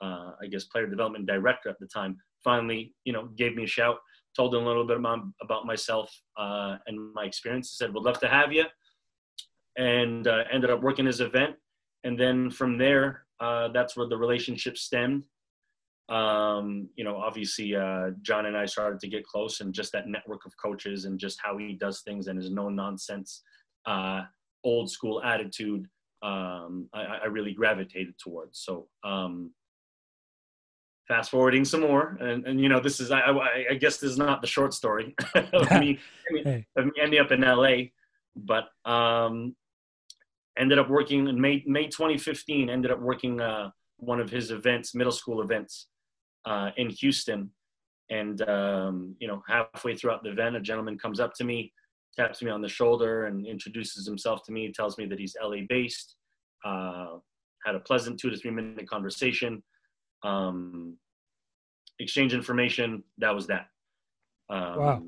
uh, 0.00 0.32
I 0.42 0.46
guess, 0.50 0.64
player 0.64 0.86
development 0.86 1.26
director 1.26 1.68
at 1.68 1.78
the 1.78 1.86
time, 1.86 2.16
finally, 2.42 2.94
you 3.04 3.12
know, 3.12 3.26
gave 3.36 3.54
me 3.54 3.64
a 3.64 3.66
shout, 3.68 3.98
told 4.34 4.54
him 4.54 4.62
a 4.62 4.66
little 4.66 4.86
bit 4.86 4.96
about, 4.96 5.20
about 5.42 5.66
myself 5.66 6.10
uh, 6.36 6.76
and 6.86 7.12
my 7.12 7.24
experience. 7.24 7.70
He 7.70 7.76
said, 7.76 7.94
would 7.94 8.04
love 8.04 8.18
to 8.20 8.28
have 8.28 8.52
you. 8.52 8.64
And 9.78 10.26
uh, 10.26 10.44
ended 10.52 10.70
up 10.70 10.82
working 10.82 11.06
his 11.06 11.20
event. 11.20 11.56
And 12.04 12.18
then 12.18 12.50
from 12.50 12.76
there, 12.76 13.24
uh, 13.40 13.68
that's 13.68 13.96
where 13.96 14.08
the 14.08 14.16
relationship 14.16 14.76
stemmed. 14.76 15.24
Um, 16.08 16.88
you 16.96 17.04
know, 17.04 17.16
obviously, 17.16 17.76
uh, 17.76 18.10
John 18.22 18.46
and 18.46 18.56
I 18.56 18.66
started 18.66 18.98
to 19.00 19.08
get 19.08 19.26
close, 19.26 19.60
and 19.60 19.74
just 19.74 19.92
that 19.92 20.08
network 20.08 20.46
of 20.46 20.56
coaches 20.56 21.04
and 21.04 21.18
just 21.18 21.38
how 21.42 21.58
he 21.58 21.74
does 21.74 22.00
things 22.00 22.28
and 22.28 22.38
his 22.40 22.50
no 22.50 22.68
nonsense, 22.68 23.42
uh, 23.86 24.22
old 24.64 24.90
school 24.90 25.22
attitude, 25.22 25.86
um, 26.22 26.88
I, 26.94 27.02
I 27.02 27.26
really 27.26 27.52
gravitated 27.52 28.14
towards. 28.18 28.58
So, 28.60 28.88
um, 29.04 29.52
fast 31.06 31.30
forwarding 31.30 31.64
some 31.64 31.80
more, 31.82 32.16
and, 32.20 32.46
and 32.46 32.60
you 32.60 32.68
know, 32.70 32.80
this 32.80 33.00
is, 33.00 33.10
I, 33.10 33.20
I, 33.20 33.66
I 33.72 33.74
guess, 33.74 33.98
this 33.98 34.10
is 34.10 34.18
not 34.18 34.40
the 34.40 34.46
short 34.46 34.72
story 34.72 35.14
of 35.34 35.70
me, 35.78 35.98
Hey. 36.44 36.66
of 36.76 36.86
me 36.86 36.92
ending 37.00 37.20
up 37.20 37.32
in 37.32 37.42
LA, 37.42 37.90
but 38.34 38.68
um, 38.90 39.54
ended 40.58 40.78
up 40.78 40.88
working 40.88 41.28
in 41.28 41.40
May, 41.40 41.62
May 41.66 41.86
2015, 41.86 42.68
ended 42.68 42.90
up 42.90 43.00
working 43.00 43.40
uh, 43.40 43.70
one 43.96 44.20
of 44.20 44.30
his 44.30 44.50
events, 44.50 44.94
middle 44.94 45.12
school 45.12 45.40
events 45.40 45.86
uh, 46.44 46.70
in 46.76 46.90
Houston. 46.90 47.50
And, 48.10 48.40
um, 48.48 49.14
you 49.18 49.28
know, 49.28 49.42
halfway 49.46 49.94
throughout 49.94 50.22
the 50.22 50.30
event, 50.30 50.56
a 50.56 50.60
gentleman 50.60 50.98
comes 50.98 51.20
up 51.20 51.34
to 51.34 51.44
me, 51.44 51.72
taps 52.16 52.42
me 52.42 52.50
on 52.50 52.62
the 52.62 52.68
shoulder 52.68 53.26
and 53.26 53.46
introduces 53.46 54.06
himself 54.06 54.42
to 54.44 54.52
me, 54.52 54.72
tells 54.72 54.98
me 54.98 55.06
that 55.06 55.18
he's 55.18 55.36
LA 55.42 55.58
based, 55.68 56.16
uh, 56.64 57.16
had 57.64 57.74
a 57.74 57.80
pleasant 57.80 58.18
two 58.18 58.30
to 58.30 58.36
three 58.36 58.50
minute 58.50 58.88
conversation, 58.88 59.62
um, 60.22 60.96
exchange 61.98 62.32
information. 62.32 63.02
That 63.18 63.34
was 63.34 63.46
that. 63.48 63.66
Um, 64.50 64.78
Wow. 64.78 65.02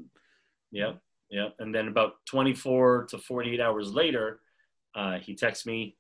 Yep. 0.72 1.00
Yep. 1.30 1.54
And 1.58 1.74
then 1.74 1.88
about 1.88 2.14
24 2.26 3.06
to 3.10 3.18
48 3.18 3.60
hours 3.60 3.92
later, 3.92 4.40
uh, 4.94 5.18
he 5.18 5.34
texts 5.34 5.66
me 5.66 5.96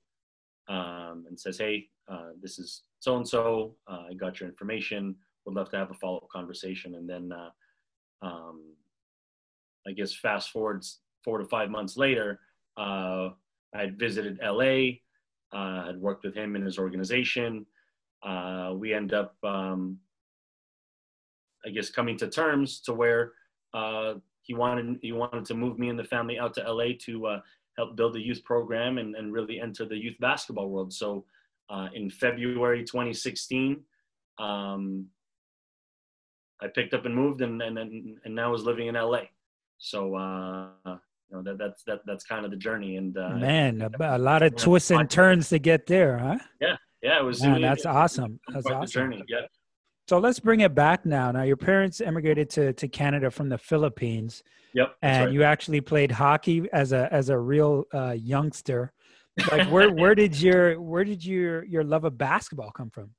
um, 0.68 1.24
and 1.28 1.38
says, 1.38 1.58
Hey, 1.58 1.88
uh, 2.08 2.30
this 2.40 2.58
is 2.58 2.82
so 2.98 3.16
and 3.16 3.26
so. 3.26 3.76
I 3.86 4.14
got 4.14 4.40
your 4.40 4.48
information. 4.48 5.14
Would 5.46 5.54
love 5.54 5.70
to 5.70 5.76
have 5.76 5.90
a 5.90 5.94
follow 5.94 6.18
up 6.18 6.28
conversation. 6.28 6.96
And 6.96 7.08
then, 7.08 7.32
uh, 7.32 7.50
um, 8.22 8.74
I 9.86 9.92
guess, 9.92 10.14
fast 10.14 10.50
forwards 10.50 11.00
four 11.24 11.38
to 11.38 11.44
five 11.44 11.70
months 11.70 11.96
later, 11.96 12.40
uh, 12.76 13.30
I 13.74 13.80
had 13.80 13.98
visited 13.98 14.38
LA, 14.42 14.98
uh, 15.52 15.86
had 15.86 16.00
worked 16.00 16.24
with 16.24 16.34
him 16.34 16.56
in 16.56 16.62
his 16.62 16.78
organization. 16.78 17.66
We 18.74 18.92
end 18.92 19.14
up, 19.14 19.34
um, 19.44 19.98
I 21.64 21.70
guess, 21.70 21.90
coming 21.90 22.16
to 22.18 22.28
terms 22.28 22.80
to 22.82 22.92
where 22.92 23.32
he 24.42 24.54
wanted 24.54 24.98
he 25.02 25.12
wanted 25.12 25.44
to 25.44 25.54
move 25.54 25.78
me 25.78 25.88
and 25.88 25.98
the 25.98 26.04
family 26.04 26.38
out 26.38 26.54
to 26.54 26.72
LA 26.72 26.88
to 26.98 27.26
uh, 27.26 27.40
help 27.80 27.96
build 27.96 28.14
a 28.16 28.20
youth 28.20 28.44
program 28.44 28.98
and, 28.98 29.16
and 29.16 29.32
really 29.32 29.58
enter 29.58 29.84
the 29.86 29.96
youth 29.96 30.18
basketball 30.20 30.68
world. 30.68 30.92
So 30.92 31.24
uh, 31.70 31.88
in 31.94 32.10
February 32.10 32.84
2016, 32.84 33.82
um, 34.38 35.06
I 36.62 36.66
picked 36.68 36.92
up 36.92 37.06
and 37.06 37.14
moved 37.14 37.40
and, 37.40 37.60
and, 37.62 37.78
and, 37.78 38.34
now 38.34 38.54
is 38.54 38.64
living 38.64 38.88
in 38.88 38.94
LA. 38.96 39.22
So, 39.78 40.14
uh, 40.14 40.68
you 40.84 41.32
know, 41.32 41.42
that, 41.42 41.56
that's, 41.58 41.82
that, 41.84 42.00
that's 42.06 42.24
kind 42.24 42.44
of 42.44 42.50
the 42.50 42.56
journey. 42.58 42.96
And 42.96 43.16
uh, 43.16 43.30
Man, 43.30 43.80
a, 43.80 44.16
a 44.16 44.18
lot 44.18 44.42
of 44.42 44.56
twists 44.56 44.90
and 44.90 45.08
turns 45.08 45.48
to 45.48 45.58
get 45.58 45.86
there, 45.86 46.18
huh? 46.18 46.38
yeah, 46.60 46.76
yeah, 47.02 47.18
it 47.18 47.24
was, 47.24 47.42
Man, 47.42 47.56
it- 47.56 47.62
that's 47.62 47.86
it- 47.86 47.88
awesome. 47.88 48.40
That's 48.52 48.66
awesome. 48.66 48.86
journey. 48.88 49.24
Yeah. 49.26 49.46
So 50.10 50.18
let's 50.18 50.40
bring 50.40 50.58
it 50.58 50.74
back 50.74 51.06
now. 51.06 51.30
Now, 51.30 51.44
your 51.44 51.56
parents 51.56 52.00
emigrated 52.00 52.50
to, 52.50 52.72
to 52.72 52.88
Canada 52.88 53.30
from 53.30 53.48
the 53.48 53.56
Philippines, 53.56 54.42
Yep. 54.74 54.96
And 55.02 55.26
right. 55.26 55.32
you 55.32 55.44
actually 55.44 55.80
played 55.80 56.10
hockey 56.10 56.68
as 56.72 56.90
a 56.90 57.12
as 57.12 57.28
a 57.28 57.38
real 57.38 57.84
uh, 57.94 58.16
youngster. 58.18 58.92
Like, 59.52 59.68
where 59.70 59.92
where 59.92 60.16
did 60.16 60.40
your 60.40 60.80
where 60.80 61.04
did 61.04 61.24
your 61.24 61.64
your 61.64 61.84
love 61.84 62.02
of 62.04 62.18
basketball 62.18 62.72
come 62.72 62.90
from? 62.90 63.10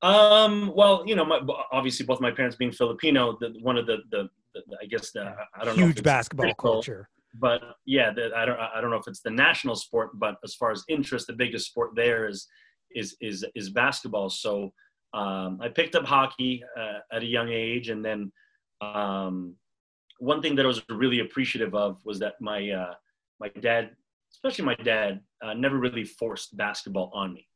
Um, 0.00 0.72
well, 0.74 1.04
you 1.06 1.14
know, 1.14 1.26
my, 1.26 1.40
obviously 1.70 2.06
both 2.06 2.22
my 2.22 2.30
parents 2.30 2.56
being 2.56 2.72
Filipino, 2.72 3.36
the, 3.38 3.54
one 3.60 3.76
of 3.76 3.86
the, 3.86 3.98
the, 4.10 4.28
the, 4.54 4.62
I 4.82 4.86
guess 4.86 5.10
the, 5.12 5.34
I 5.58 5.64
don't 5.64 5.76
know. 5.78 5.86
Huge 5.86 6.02
basketball 6.02 6.44
critical, 6.44 6.72
culture. 6.72 7.08
but 7.38 7.62
yeah, 7.84 8.10
the, 8.12 8.30
I 8.34 8.46
don't 8.46 8.58
I 8.58 8.80
don't 8.80 8.90
know 8.90 8.96
if 8.96 9.08
it's 9.08 9.20
the 9.20 9.30
national 9.30 9.76
sport, 9.76 10.18
but 10.18 10.36
as 10.42 10.54
far 10.54 10.70
as 10.70 10.84
interest, 10.88 11.26
the 11.26 11.34
biggest 11.34 11.66
sport 11.66 11.90
there 11.94 12.28
is 12.28 12.46
is 12.94 13.14
is 13.20 13.44
is 13.54 13.68
basketball. 13.68 14.30
So 14.30 14.72
um, 15.14 15.58
I 15.62 15.68
picked 15.68 15.94
up 15.94 16.04
hockey 16.04 16.62
uh, 16.78 16.98
at 17.12 17.22
a 17.22 17.26
young 17.26 17.48
age, 17.48 17.88
and 17.88 18.04
then 18.04 18.32
um, 18.80 19.54
one 20.18 20.42
thing 20.42 20.56
that 20.56 20.64
I 20.64 20.68
was 20.68 20.82
really 20.88 21.20
appreciative 21.20 21.74
of 21.74 21.98
was 22.04 22.18
that 22.18 22.34
my 22.40 22.70
uh, 22.70 22.94
my 23.40 23.48
dad, 23.60 23.90
especially 24.32 24.64
my 24.64 24.74
dad, 24.74 25.20
uh, 25.42 25.54
never 25.54 25.78
really 25.78 26.04
forced 26.04 26.56
basketball 26.56 27.10
on 27.14 27.32
me. 27.34 27.46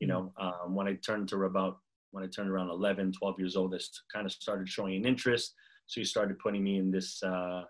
You 0.00 0.08
know, 0.08 0.32
um, 0.38 0.74
when 0.74 0.88
I 0.88 0.94
turned 0.94 1.28
to 1.28 1.44
about 1.44 1.78
when 2.10 2.24
I 2.24 2.26
turned 2.28 2.50
around 2.50 2.70
11, 2.70 3.12
12 3.12 3.38
years 3.38 3.56
old, 3.56 3.72
this 3.72 3.90
kind 4.12 4.26
of 4.26 4.32
started 4.32 4.68
showing 4.68 4.96
an 4.96 5.04
interest. 5.04 5.54
So 5.86 6.00
he 6.00 6.04
started 6.04 6.38
putting 6.38 6.64
me 6.64 6.78
in 6.78 6.90
this 6.90 7.22
uh, 7.22 7.62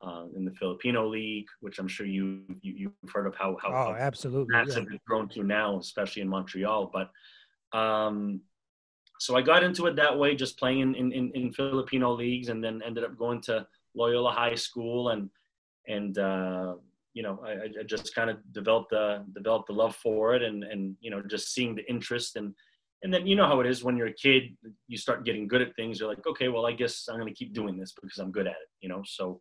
uh, 0.00 0.24
in 0.36 0.44
the 0.44 0.52
Filipino 0.52 1.08
league, 1.08 1.46
which 1.60 1.78
I'm 1.80 1.88
sure 1.88 2.06
you, 2.06 2.42
you 2.60 2.74
you've 3.02 3.12
heard 3.12 3.26
of 3.26 3.34
how 3.34 3.56
how, 3.60 3.68
Oh, 3.70 3.72
how 3.72 3.94
absolutely. 3.94 4.54
yeah. 4.54 4.62
it's 4.62 5.04
grown 5.08 5.28
to 5.30 5.42
now, 5.42 5.78
especially 5.78 6.22
in 6.22 6.28
Montreal. 6.28 6.92
But 6.92 7.10
um, 7.76 8.42
so 9.18 9.36
I 9.36 9.42
got 9.42 9.62
into 9.62 9.86
it 9.86 9.96
that 9.96 10.18
way, 10.18 10.34
just 10.34 10.58
playing 10.58 10.80
in, 10.80 10.94
in, 10.94 11.12
in, 11.12 11.30
in 11.34 11.52
Filipino 11.52 12.12
leagues, 12.12 12.48
and 12.48 12.62
then 12.62 12.82
ended 12.84 13.04
up 13.04 13.16
going 13.16 13.40
to 13.42 13.66
Loyola 13.94 14.30
High 14.32 14.54
School, 14.54 15.10
and 15.10 15.30
and 15.86 16.18
uh, 16.18 16.74
you 17.14 17.22
know 17.22 17.40
I, 17.44 17.80
I 17.80 17.82
just 17.86 18.14
kind 18.14 18.30
of 18.30 18.38
developed 18.52 18.90
the 18.90 19.24
developed 19.34 19.68
the 19.68 19.74
love 19.74 19.96
for 19.96 20.34
it, 20.34 20.42
and 20.42 20.64
and 20.64 20.96
you 21.00 21.10
know 21.10 21.22
just 21.22 21.52
seeing 21.54 21.74
the 21.74 21.88
interest 21.90 22.36
and. 22.36 22.54
And 23.02 23.12
then 23.12 23.26
you 23.26 23.36
know 23.36 23.46
how 23.46 23.60
it 23.60 23.66
is 23.66 23.84
when 23.84 23.96
you're 23.96 24.06
a 24.06 24.12
kid, 24.14 24.56
you 24.88 24.96
start 24.96 25.26
getting 25.26 25.46
good 25.46 25.60
at 25.60 25.76
things. 25.76 26.00
You're 26.00 26.08
like, 26.08 26.26
okay, 26.26 26.48
well, 26.48 26.66
I 26.66 26.72
guess 26.72 27.08
I'm 27.08 27.20
going 27.20 27.32
to 27.32 27.38
keep 27.38 27.52
doing 27.52 27.76
this 27.76 27.92
because 27.92 28.18
I'm 28.18 28.32
good 28.32 28.46
at 28.46 28.54
it, 28.54 28.68
you 28.80 28.88
know. 28.88 29.02
So 29.04 29.38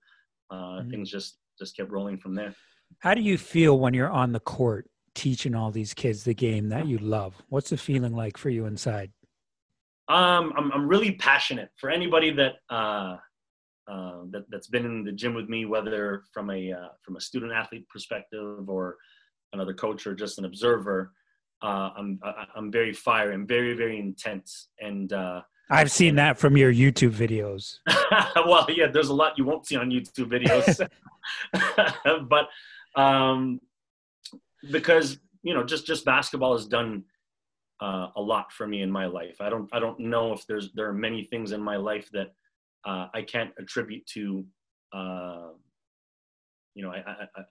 uh, 0.51 0.82
Mhm. 0.82 0.91
things 0.91 1.10
just 1.10 1.38
just 1.58 1.75
kept 1.75 1.89
rolling 1.89 2.17
from 2.17 2.36
there. 2.36 2.53
How 3.00 3.13
do 3.13 3.22
you 3.22 3.38
feel 3.38 3.79
when 3.79 3.94
you're 3.94 4.12
on 4.12 4.34
the 4.34 4.41
court 4.41 4.89
teaching 5.15 5.55
all 5.55 5.72
these 5.72 5.94
kids 5.94 6.25
the 6.25 6.34
game 6.34 6.67
that 6.70 6.86
you 6.86 6.98
love? 6.98 7.41
What's 7.48 7.70
the 7.70 7.77
feeling 7.77 8.13
like 8.13 8.38
for 8.38 8.50
you 8.50 8.65
inside? 8.65 9.12
Um, 10.08 10.54
I'm 10.56 10.72
I'm 10.72 10.88
really 10.88 11.14
passionate 11.14 11.70
for 11.78 11.90
anybody 11.90 12.32
that 12.32 12.54
uh, 12.70 13.18
uh, 13.88 14.22
that 14.32 14.46
that's 14.50 14.68
been 14.68 14.86
in 14.86 15.04
the 15.04 15.12
gym 15.12 15.34
with 15.34 15.50
me, 15.50 15.66
whether 15.66 16.24
from 16.34 16.50
a 16.50 16.72
uh, 16.72 16.88
from 17.04 17.16
a 17.16 17.22
student 17.22 17.52
athlete 17.52 17.88
perspective 17.90 18.70
or 18.70 18.98
another 19.54 19.74
coach 19.74 20.06
or 20.06 20.14
just 20.14 20.38
an 20.38 20.46
observer. 20.46 21.12
Uh, 21.62 21.90
I'm 21.98 22.20
I'm 22.56 22.72
very 22.72 22.94
fire 22.94 23.32
and 23.32 23.48
very 23.48 23.74
very 23.74 23.98
intense 24.00 24.70
and 24.80 25.12
uh, 25.14 25.42
I've 25.70 25.92
seen 25.92 26.16
that 26.16 26.38
from 26.38 26.58
your 26.58 26.72
YouTube 26.72 27.12
videos. 27.12 27.78
well 28.36 28.68
yeah 28.70 28.88
there's 28.88 29.10
a 29.10 29.14
lot 29.14 29.38
you 29.38 29.46
won't 29.46 29.66
see 29.66 29.78
on 29.78 29.90
YouTube 29.90 30.30
videos 30.30 30.88
but 32.30 32.50
um, 33.02 33.60
because 34.72 35.18
you 35.44 35.54
know 35.54 35.64
just 35.64 35.86
just 35.88 36.06
basketball 36.06 36.54
has 36.54 36.68
done 36.68 37.04
uh, 37.82 38.08
a 38.15 38.22
lot 38.22 38.51
for 38.51 38.67
me 38.67 38.82
in 38.82 38.91
my 38.91 39.05
life. 39.05 39.41
I 39.41 39.50
don't 39.50 39.70
I 39.74 39.79
don't 39.79 40.00
know 40.00 40.34
if 40.34 40.46
there's 40.48 40.72
there 40.74 40.88
are 40.88 40.94
many 40.94 41.24
things 41.24 41.51
in 41.51 41.62
my 41.62 41.75
life 41.75 42.10
that 42.13 42.34
uh, 42.86 43.08
I 43.13 43.22
can't 43.22 43.51
attribute 43.60 44.05
to 44.08 44.46
uh, 44.94 45.50
you 46.74 46.84
know 46.84 46.91
I, 46.91 46.98
I, 46.98 47.27
I, 47.36 47.41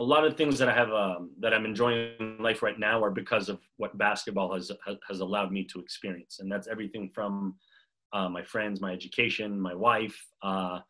a 0.00 0.04
lot 0.04 0.24
of 0.24 0.36
things 0.36 0.58
that 0.58 0.68
I 0.68 0.74
have 0.74 0.92
um, 0.92 1.30
that 1.40 1.52
I'm 1.52 1.64
enjoying 1.64 2.12
in 2.20 2.38
life 2.38 2.62
right 2.62 2.78
now 2.78 3.02
are 3.02 3.10
because 3.10 3.48
of 3.48 3.58
what 3.78 3.98
basketball 3.98 4.54
has 4.54 4.70
has 5.08 5.20
allowed 5.20 5.50
me 5.50 5.64
to 5.64 5.80
experience, 5.80 6.38
and 6.40 6.50
that's 6.50 6.68
everything 6.68 7.10
from 7.12 7.56
uh, 8.12 8.28
my 8.28 8.42
friends, 8.42 8.80
my 8.80 8.92
education, 8.92 9.60
my 9.60 9.74
wife, 9.74 10.16
uh, 10.42 10.80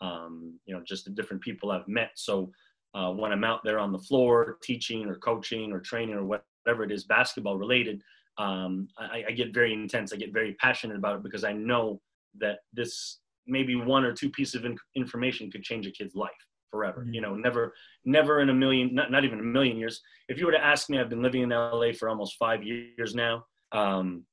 um, 0.00 0.58
you 0.66 0.74
know, 0.74 0.82
just 0.86 1.04
the 1.04 1.10
different 1.10 1.42
people 1.42 1.70
I've 1.70 1.88
met. 1.88 2.10
So 2.14 2.52
uh, 2.94 3.10
when 3.10 3.32
I'm 3.32 3.44
out 3.44 3.60
there 3.64 3.78
on 3.78 3.92
the 3.92 3.98
floor 3.98 4.58
teaching 4.62 5.06
or 5.06 5.16
coaching 5.16 5.72
or 5.72 5.80
training 5.80 6.14
or 6.14 6.24
whatever 6.24 6.84
it 6.84 6.92
is 6.92 7.04
basketball 7.04 7.58
related, 7.58 8.02
um, 8.38 8.88
I, 8.96 9.24
I, 9.28 9.32
get 9.32 9.52
very 9.52 9.72
intense. 9.72 10.12
I 10.12 10.16
get 10.16 10.32
very 10.32 10.54
passionate 10.54 10.96
about 10.96 11.16
it 11.16 11.22
because 11.24 11.42
I 11.42 11.52
know 11.52 12.00
that 12.38 12.58
this 12.72 13.18
maybe 13.48 13.74
one 13.74 14.04
or 14.04 14.12
two 14.12 14.30
pieces 14.30 14.54
of 14.54 14.64
in- 14.64 14.78
information 14.94 15.50
could 15.50 15.64
change 15.64 15.86
a 15.86 15.90
kid's 15.90 16.14
life 16.14 16.30
forever. 16.70 17.00
Mm-hmm. 17.00 17.14
You 17.14 17.20
know, 17.20 17.34
never, 17.34 17.74
never 18.04 18.40
in 18.40 18.50
a 18.50 18.54
million, 18.54 18.94
not, 18.94 19.10
not 19.10 19.24
even 19.24 19.40
a 19.40 19.42
million 19.42 19.76
years. 19.76 20.00
If 20.28 20.38
you 20.38 20.46
were 20.46 20.52
to 20.52 20.64
ask 20.64 20.88
me, 20.88 21.00
I've 21.00 21.08
been 21.08 21.22
living 21.22 21.42
in 21.42 21.50
LA 21.50 21.92
for 21.98 22.08
almost 22.08 22.36
five 22.38 22.62
years 22.62 23.14
now. 23.14 23.44
Um, 23.72 24.24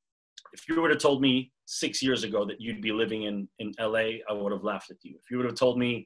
if 0.53 0.67
you 0.69 0.79
would 0.81 0.91
have 0.91 0.99
told 0.99 1.21
me 1.21 1.51
six 1.65 2.03
years 2.03 2.23
ago 2.23 2.45
that 2.45 2.61
you'd 2.61 2.81
be 2.81 2.91
living 2.91 3.23
in, 3.23 3.47
in 3.59 3.73
LA, 3.79 4.19
I 4.29 4.33
would 4.33 4.51
have 4.51 4.63
laughed 4.63 4.91
at 4.91 4.97
you. 5.03 5.15
If 5.15 5.31
you 5.31 5.37
would 5.37 5.45
have 5.47 5.55
told 5.55 5.79
me 5.79 6.05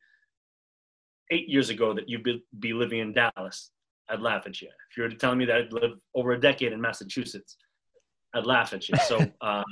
eight 1.32 1.50
years 1.50 1.70
ago 1.70 1.94
that 1.94 2.08
you'd 2.08 2.24
be, 2.24 2.44
be 2.60 2.74
living 2.74 3.00
in 3.00 3.14
Dallas, 3.14 3.72
I'd 4.10 4.22
laugh 4.22 4.44
at 4.48 4.62
you. 4.62 4.70
If 4.90 4.98
you 4.98 5.04
were 5.04 5.10
to 5.10 5.16
tell 5.16 5.36
me 5.36 5.46
that 5.46 5.56
I'd 5.56 5.74
live 5.74 6.00
over 6.16 6.32
a 6.32 6.40
decade 6.40 6.74
in 6.74 6.82
Massachusetts, 6.82 7.58
I'd 8.34 8.46
laugh 8.46 8.74
at 8.74 8.88
you. 8.90 8.96
So, 9.08 9.18
um, 9.42 9.66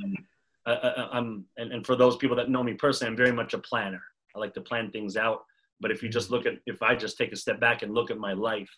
I, 0.65 1.09
am 1.13 1.45
and, 1.57 1.71
and 1.71 1.85
for 1.85 1.95
those 1.95 2.17
people 2.17 2.35
that 2.37 2.49
know 2.49 2.63
me 2.63 2.73
personally, 2.73 3.11
I'm 3.11 3.17
very 3.17 3.31
much 3.31 3.53
a 3.53 3.57
planner. 3.57 4.01
I 4.35 4.39
like 4.39 4.53
to 4.55 4.61
plan 4.61 4.91
things 4.91 5.15
out. 5.15 5.43
But 5.79 5.91
if 5.91 6.01
you 6.01 6.09
just 6.09 6.31
look 6.31 6.45
at, 6.45 6.55
if 6.65 6.81
I 6.81 6.95
just 6.95 7.17
take 7.17 7.31
a 7.31 7.35
step 7.35 7.59
back 7.59 7.83
and 7.83 7.93
look 7.93 8.11
at 8.11 8.17
my 8.17 8.33
life, 8.33 8.69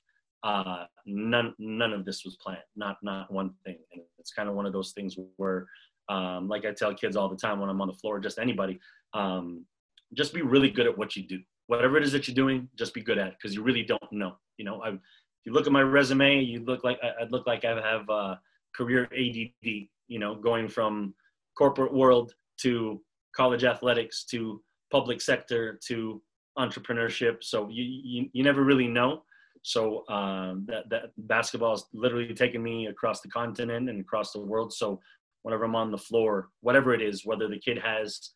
uh, 0.44 0.86
none 1.06 1.54
none 1.60 1.94
of 1.94 2.06
this 2.06 2.24
was 2.24 2.38
planned. 2.38 2.60
Not 2.76 2.98
not 3.02 3.32
one 3.32 3.54
thing. 3.66 3.78
And 3.94 4.02
it's 4.18 4.32
kind 4.32 4.50
of 4.50 4.56
one 4.56 4.66
of 4.66 4.74
those 4.74 4.92
things 4.92 5.16
where, 5.38 5.68
um, 6.10 6.48
like 6.48 6.66
I 6.66 6.72
tell 6.72 6.94
kids 6.94 7.16
all 7.16 7.30
the 7.30 7.36
time 7.36 7.60
when 7.60 7.70
I'm 7.70 7.82
on 7.82 7.88
the 7.88 7.94
floor, 7.94 8.20
just 8.20 8.38
anybody, 8.38 8.80
um, 9.14 9.66
just 10.14 10.34
be 10.34 10.42
really 10.42 10.70
good 10.70 10.88
at 10.88 10.98
what 10.98 11.16
you 11.16 11.24
do. 11.24 11.40
Whatever 11.68 11.98
it 11.98 12.04
is 12.04 12.12
that 12.14 12.28
you're 12.28 12.36
doing, 12.36 12.68
just 12.76 12.94
be 12.94 13.02
good 13.02 13.18
at 13.18 13.28
it 13.28 13.36
because 13.40 13.56
you 13.56 13.64
really 13.64 13.84
don't 13.84 14.12
know. 14.12 14.36
You 14.58 14.66
know, 14.66 14.82
I, 14.82 14.90
if 14.90 15.46
you 15.46 15.54
look 15.54 15.68
at 15.68 15.74
my 15.74 15.82
resume, 15.82 16.42
you 16.42 16.64
look 16.64 16.84
like 16.84 17.00
I, 17.02 17.24
would 17.24 17.32
look 17.32 17.48
like 17.48 17.64
I 17.64 17.80
have 17.80 18.10
uh, 18.10 18.36
career 18.80 19.04
ADD. 19.12 19.88
You 20.08 20.20
know, 20.20 20.36
going 20.36 20.68
from 20.68 21.14
corporate 21.58 21.94
world 21.94 22.34
to 22.62 23.02
college 23.36 23.64
athletics 23.64 24.24
to 24.26 24.62
public 24.92 25.22
sector 25.22 25.80
to 25.88 26.22
entrepreneurship. 26.58 27.44
So 27.44 27.70
you, 27.70 27.84
you, 27.84 28.30
you 28.34 28.44
never 28.44 28.64
really 28.64 28.88
know. 28.88 29.24
So 29.62 30.08
um, 30.10 30.66
that, 30.68 30.90
that 30.90 31.12
basketball 31.18 31.72
has 31.72 31.84
literally 31.94 32.34
taken 32.34 32.64
me 32.64 32.88
across 32.88 33.22
the 33.22 33.30
continent 33.30 33.90
and 33.90 34.00
across 34.02 34.32
the 34.32 34.42
world. 34.42 34.74
So 34.74 35.00
whenever 35.44 35.66
I'm 35.66 35.76
on 35.76 35.92
the 35.92 35.98
floor, 35.98 36.50
whatever 36.62 36.94
it 36.94 37.02
is, 37.02 37.26
whether 37.26 37.48
the 37.48 37.60
kid 37.60 37.78
has, 37.78 38.32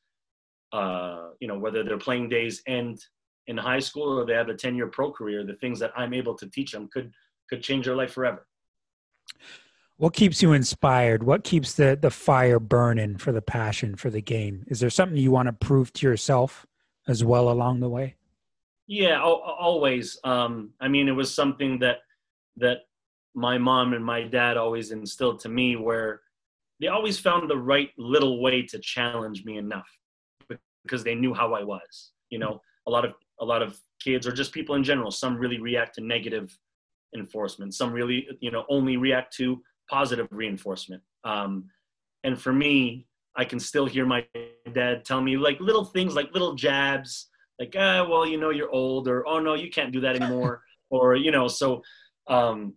uh, 0.74 1.30
you 1.40 1.48
know, 1.48 1.58
whether 1.58 1.84
their 1.84 1.98
playing 1.98 2.30
days 2.30 2.62
end 2.68 3.00
in 3.48 3.58
high 3.58 3.80
school 3.80 4.20
or 4.20 4.26
they 4.26 4.34
have 4.34 4.50
a 4.50 4.56
10 4.56 4.76
year 4.76 4.88
pro 4.88 5.12
career, 5.12 5.46
the 5.46 5.56
things 5.56 5.80
that 5.80 5.92
I'm 5.96 6.14
able 6.14 6.36
to 6.36 6.50
teach 6.50 6.72
them 6.72 6.90
could, 6.92 7.12
could 7.50 7.62
change 7.62 7.86
their 7.86 7.96
life 7.96 8.14
forever. 8.14 8.46
What 9.98 10.14
keeps 10.14 10.42
you 10.42 10.54
inspired? 10.54 11.24
What 11.24 11.44
keeps 11.44 11.74
the, 11.74 11.98
the 12.00 12.10
fire 12.10 12.60
burning 12.60 13.18
for 13.18 13.32
the 13.32 13.42
passion 13.42 13.96
for 13.96 14.10
the 14.10 14.22
game? 14.22 14.66
Is 14.68 14.80
there 14.80 14.90
something 14.90 15.18
you 15.18 15.32
want 15.32 15.48
to 15.48 15.54
prove 15.54 15.94
to 15.94 16.08
yourself 16.08 16.66
as 17.08 17.24
well 17.24 17.50
along 17.50 17.80
the 17.80 17.90
way? 17.90 18.16
Yeah, 18.88 19.22
always. 19.22 20.18
Um, 20.24 20.72
I 20.82 20.88
mean, 20.88 21.08
it 21.08 21.14
was 21.14 21.34
something 21.34 21.80
that 21.80 22.00
that 22.58 22.80
my 23.34 23.58
mom 23.58 23.94
and 23.94 24.04
my 24.04 24.24
dad 24.24 24.58
always 24.58 24.92
instilled 24.92 25.40
to 25.40 25.50
me, 25.50 25.76
where 25.76 26.22
they 26.80 26.88
always 26.88 27.18
found 27.18 27.50
the 27.50 27.58
right 27.58 27.90
little 27.98 28.42
way 28.42 28.62
to 28.64 28.80
challenge 28.80 29.46
me 29.46 29.58
enough 29.58 29.88
because 30.84 31.04
they 31.04 31.16
knew 31.16 31.34
how 31.34 31.54
I 31.54 31.64
was. 31.64 32.12
You 32.30 32.40
know, 32.40 32.62
a 32.88 32.92
lot 32.92 33.06
of 33.06 33.14
a 33.40 33.46
lot 33.46 33.62
of 33.62 33.80
kids 34.02 34.28
or 34.28 34.32
just 34.32 34.52
people 34.52 34.76
in 34.76 34.84
general. 34.84 35.12
Some 35.12 35.38
really 35.38 35.60
react 35.60 35.96
to 35.96 36.02
negative 36.02 36.58
enforcement. 37.16 37.74
Some 37.74 37.94
really, 37.94 38.28
you 38.42 38.52
know, 38.52 38.66
only 38.70 38.98
react 38.98 39.34
to 39.38 39.62
positive 39.90 40.28
reinforcement. 40.32 41.02
Um, 41.24 41.70
and 42.24 42.40
for 42.40 42.54
me, 42.54 43.08
I 43.36 43.46
can 43.46 43.60
still 43.60 43.86
hear 43.86 44.06
my 44.06 44.26
dad 44.74 45.06
tell 45.06 45.22
me 45.22 45.38
like 45.38 45.60
little 45.60 45.86
things, 45.86 46.16
like 46.16 46.32
little 46.34 46.54
jabs, 46.54 47.28
like, 47.60 47.76
ah, 47.78 48.08
well, 48.08 48.26
you 48.26 48.40
know, 48.40 48.50
you're 48.50 48.72
old, 48.72 49.08
or 49.08 49.28
oh 49.28 49.40
no, 49.40 49.54
you 49.54 49.70
can't 49.70 49.92
do 49.92 50.02
that 50.02 50.16
anymore, 50.16 50.64
or 50.90 51.16
you 51.16 51.32
know. 51.32 51.48
So, 51.48 51.82
um, 52.28 52.74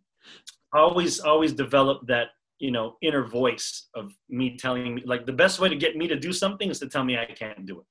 I 0.73 0.79
always 0.79 1.21
always 1.21 1.53
develop 1.53 2.07
that 2.07 2.29
you 2.59 2.71
know 2.71 2.97
inner 3.03 3.25
voice 3.25 3.89
of 3.95 4.13
me 4.29 4.57
telling 4.57 4.95
me 4.95 5.03
like 5.05 5.27
the 5.27 5.33
best 5.33 5.61
way 5.61 5.69
to 5.69 5.77
get 5.77 5.97
me 5.97 6.09
to 6.09 6.17
do 6.17 6.33
something 6.33 6.71
is 6.71 6.79
to 6.81 6.89
tell 6.89 7.05
me 7.05 7.19
I 7.19 7.27
can't 7.27 7.67
do 7.67 7.81
it. 7.81 7.87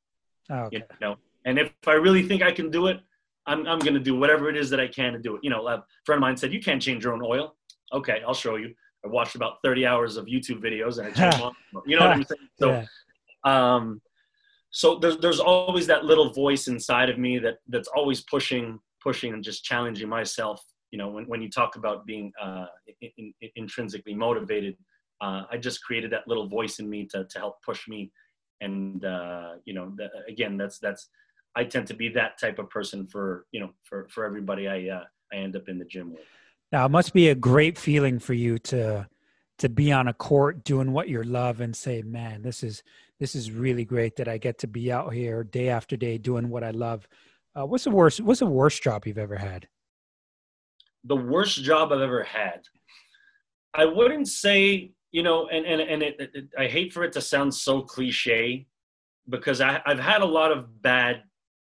Oh, 0.52 0.56
okay. 0.66 0.78
You 0.78 0.84
know, 1.02 1.16
and 1.46 1.60
if 1.60 1.72
I 1.88 1.94
really 1.94 2.24
think 2.24 2.42
I 2.42 2.52
can 2.52 2.70
do 2.70 2.88
it, 2.88 3.00
I'm 3.46 3.68
I'm 3.68 3.80
gonna 3.80 4.00
do 4.00 4.16
whatever 4.16 4.50
it 4.50 4.58
is 4.58 4.70
that 4.72 4.80
I 4.80 4.88
can 4.88 5.14
to 5.14 5.20
do 5.20 5.36
it. 5.36 5.44
You 5.44 5.50
know, 5.50 5.68
a 5.68 5.84
friend 6.06 6.18
of 6.18 6.22
mine 6.22 6.38
said 6.38 6.54
you 6.54 6.62
can't 6.62 6.82
change 6.82 7.04
your 7.04 7.14
own 7.14 7.24
oil. 7.24 7.56
Okay, 7.94 8.22
I'll 8.28 8.34
show 8.34 8.56
you. 8.56 8.74
I 9.06 9.08
watched 9.08 9.36
about 9.36 9.62
30 9.64 9.86
hours 9.86 10.18
of 10.18 10.26
YouTube 10.26 10.62
videos 10.62 10.98
and 10.98 11.08
I 11.08 11.12
changed 11.12 11.42
on. 11.42 11.54
You 11.86 11.98
know 11.98 12.08
what 12.08 12.18
I'm 12.18 12.24
saying? 12.24 12.50
So, 12.60 12.70
yeah. 12.70 12.86
um, 13.44 14.02
so 14.72 14.96
there's 14.96 15.18
there's 15.18 15.40
always 15.40 15.88
that 15.88 16.04
little 16.04 16.32
voice 16.34 16.68
inside 16.68 17.10
of 17.10 17.18
me 17.18 17.38
that 17.40 17.60
that's 17.70 17.88
always 17.88 18.22
pushing, 18.22 18.80
pushing, 19.02 19.34
and 19.34 19.44
just 19.44 19.64
challenging 19.64 20.10
myself. 20.10 20.62
You 20.92 20.98
know, 20.98 21.08
when 21.10 21.26
when 21.28 21.42
you 21.42 21.50
talk 21.50 21.76
about 21.78 22.06
being 22.06 22.32
uh, 22.42 22.66
in, 23.02 23.34
in, 23.42 23.50
intrinsically 23.56 24.14
motivated, 24.14 24.76
uh, 25.22 25.44
I 25.50 25.58
just 25.58 25.82
created 25.84 26.12
that 26.12 26.28
little 26.28 26.48
voice 26.48 26.80
in 26.80 26.90
me 26.90 27.06
to 27.12 27.26
to 27.26 27.40
help 27.40 27.62
push 27.64 27.88
me. 27.88 28.12
And 28.60 29.06
uh, 29.06 29.54
you 29.66 29.74
know, 29.74 29.94
the, 29.96 30.10
again, 30.28 30.58
that's 30.58 30.80
that's 30.80 31.08
I 31.56 31.64
tend 31.64 31.88
to 31.88 31.94
be 31.94 32.10
that 32.10 32.38
type 32.38 32.60
of 32.60 32.70
person 32.70 33.06
for 33.06 33.46
you 33.52 33.62
know 33.62 33.70
for 33.84 34.08
for 34.10 34.26
everybody 34.26 34.68
I 34.68 34.90
uh, 34.94 35.04
I 35.32 35.38
end 35.38 35.56
up 35.56 35.70
in 35.70 35.80
the 35.80 35.86
gym 35.86 36.12
with. 36.12 36.22
Now 36.72 36.86
it 36.86 36.92
must 36.92 37.14
be 37.14 37.30
a 37.30 37.36
great 37.36 37.78
feeling 37.78 38.20
for 38.20 38.34
you 38.34 38.58
to 38.60 39.08
to 39.58 39.70
be 39.70 39.92
on 39.92 40.10
a 40.10 40.14
court 40.14 40.64
doing 40.66 40.92
what 40.92 41.08
you 41.08 41.24
love 41.24 41.62
and 41.62 41.76
say, 41.76 42.02
"Man, 42.02 42.42
this 42.42 42.64
is 42.64 42.84
this 43.20 43.36
is 43.36 43.52
really 43.52 43.86
great 43.86 44.16
that 44.18 44.28
I 44.28 44.38
get 44.38 44.58
to 44.60 44.68
be 44.68 44.92
out 44.92 45.14
here 45.14 45.44
day 45.44 45.70
after 45.70 45.96
day 45.96 46.18
doing 46.18 46.50
what 46.50 46.64
I 46.64 46.72
love." 46.72 47.08
Uh, 47.58 47.66
what's 47.66 47.86
the 47.86 47.92
worst? 47.92 48.20
What's 48.22 48.42
the 48.42 48.46
worst 48.46 48.84
job 48.84 49.08
you've 49.08 49.18
ever 49.18 49.38
had? 49.38 49.68
The 51.06 51.16
worst 51.16 51.64
job 51.64 51.94
I've 51.94 52.02
ever 52.02 52.24
had. 52.24 52.62
I 53.74 53.86
wouldn't 53.86 54.28
say, 54.28 54.92
you 55.12 55.24
know, 55.24 55.48
and 55.48 55.66
and 55.66 55.82
and 55.82 56.04
it, 56.04 56.16
it, 56.20 56.46
I 56.58 56.68
hate 56.68 56.92
for 56.92 57.04
it 57.04 57.14
to 57.14 57.22
sound 57.22 57.54
so 57.54 57.82
cliche, 57.82 58.68
because 59.30 59.62
I, 59.62 59.82
I've 59.86 60.00
had 60.00 60.22
a 60.22 60.26
lot 60.26 60.52
of 60.52 60.82
bad 60.82 61.24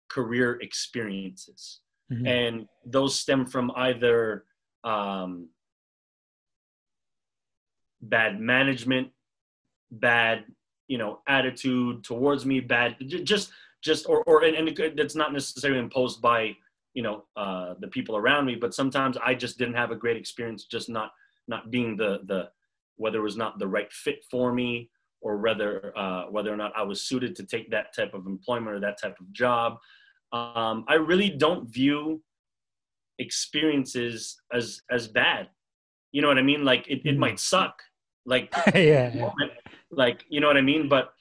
career 0.09 0.59
experiences, 0.61 1.81
mm-hmm. 2.13 2.27
and 2.27 2.67
those 2.85 3.19
stem 3.19 3.47
from 3.47 3.73
either 3.77 4.45
um, 4.85 5.49
bad 8.03 8.41
management, 8.41 9.09
bad 9.91 10.45
you 10.89 10.99
know 10.99 11.21
attitude 11.29 12.05
towards 12.05 12.45
me, 12.47 12.61
bad 12.61 12.97
just 13.07 13.53
just 13.83 14.09
or 14.09 14.23
or 14.25 14.45
and, 14.45 14.57
and 14.57 14.79
it's 14.79 15.15
not 15.15 15.33
necessarily 15.33 15.81
imposed 15.81 16.21
by 16.21 16.57
you 16.95 17.03
know 17.03 17.25
uh, 17.37 17.75
the 17.81 17.89
people 17.89 18.17
around 18.17 18.47
me, 18.47 18.55
but 18.55 18.75
sometimes 18.75 19.17
I 19.25 19.35
just 19.35 19.59
didn't 19.59 19.75
have 19.75 19.91
a 19.91 19.97
great 19.97 20.17
experience, 20.17 20.65
just 20.65 20.89
not 20.89 21.13
not 21.49 21.71
being 21.71 21.97
the 21.97 22.21
the 22.27 22.51
whether 22.97 23.19
it 23.19 23.23
was 23.23 23.37
not 23.37 23.59
the 23.59 23.67
right 23.67 23.91
fit 23.93 24.25
for 24.31 24.53
me 24.53 24.91
or 25.21 25.39
whether 25.39 25.97
uh, 25.97 26.25
whether 26.31 26.53
or 26.53 26.57
not 26.57 26.73
I 26.77 26.83
was 26.83 27.03
suited 27.03 27.37
to 27.37 27.45
take 27.45 27.71
that 27.71 27.95
type 27.95 28.15
of 28.15 28.27
employment 28.27 28.77
or 28.77 28.81
that 28.81 29.01
type 29.01 29.19
of 29.21 29.33
job. 29.33 29.79
Um, 30.33 30.85
I 30.89 30.95
really 30.95 31.29
don't 31.29 31.69
view 31.69 32.23
experiences 33.21 34.41
as 34.53 34.81
as 34.91 35.07
bad. 35.07 35.49
You 36.13 36.23
know 36.23 36.29
what 36.29 36.39
i 36.39 36.43
mean? 36.43 36.65
Like 36.65 36.89
it, 36.89 37.03
it 37.05 37.19
might 37.19 37.35
mm-hmm. 37.35 37.37
suck. 37.37 37.83
Like 38.27 38.53
yeah, 38.75 39.13
yeah. 39.15 39.31
like 39.91 40.25
you 40.29 40.41
know 40.41 40.49
what 40.49 40.57
i 40.57 40.63
mean? 40.63 40.89
But 40.89 41.13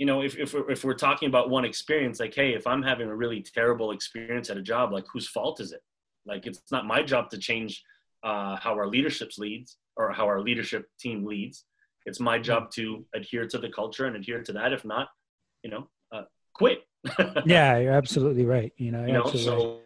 you 0.00 0.06
know 0.06 0.22
if, 0.22 0.38
if, 0.38 0.54
we're, 0.54 0.70
if 0.70 0.82
we're 0.82 0.94
talking 0.94 1.28
about 1.28 1.50
one 1.50 1.66
experience 1.66 2.20
like 2.20 2.34
hey 2.34 2.54
if 2.54 2.66
i'm 2.66 2.82
having 2.82 3.08
a 3.08 3.14
really 3.14 3.42
terrible 3.42 3.90
experience 3.90 4.48
at 4.48 4.56
a 4.56 4.62
job 4.62 4.92
like 4.92 5.04
whose 5.12 5.28
fault 5.28 5.60
is 5.60 5.72
it? 5.72 5.82
Like 6.26 6.46
it's 6.46 6.62
not 6.70 6.86
my 6.86 7.02
job 7.02 7.28
to 7.30 7.38
change 7.38 7.82
uh, 8.22 8.56
how 8.56 8.72
our 8.74 8.86
leadership 8.86 9.30
leads 9.38 9.76
or 9.96 10.12
how 10.12 10.26
our 10.26 10.40
leadership 10.40 10.86
team 10.98 11.24
leads. 11.26 11.64
It's 12.06 12.20
my 12.20 12.38
job 12.38 12.70
to 12.72 13.04
adhere 13.14 13.46
to 13.46 13.58
the 13.58 13.68
culture 13.68 14.06
and 14.06 14.16
adhere 14.16 14.42
to 14.42 14.52
that. 14.54 14.72
If 14.72 14.84
not 14.84 15.08
you 15.62 15.70
know 15.70 15.88
uh, 16.12 16.22
quit. 16.54 16.80
Yeah 17.44 17.78
you're 17.78 17.92
absolutely 17.92 18.44
right. 18.44 18.72
You 18.76 18.92
know, 18.92 19.04
you 19.04 19.12
know 19.12 19.26
so 19.30 19.80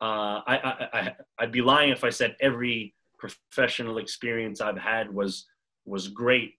uh, 0.00 0.40
I, 0.46 0.56
I, 0.56 0.98
I, 0.98 1.14
I'd 1.38 1.52
be 1.52 1.62
lying 1.62 1.90
if 1.90 2.04
I 2.04 2.10
said 2.10 2.36
every 2.40 2.94
professional 3.18 3.98
experience 3.98 4.60
I've 4.60 4.78
had 4.78 5.12
was 5.12 5.46
was 5.84 6.08
great 6.08 6.54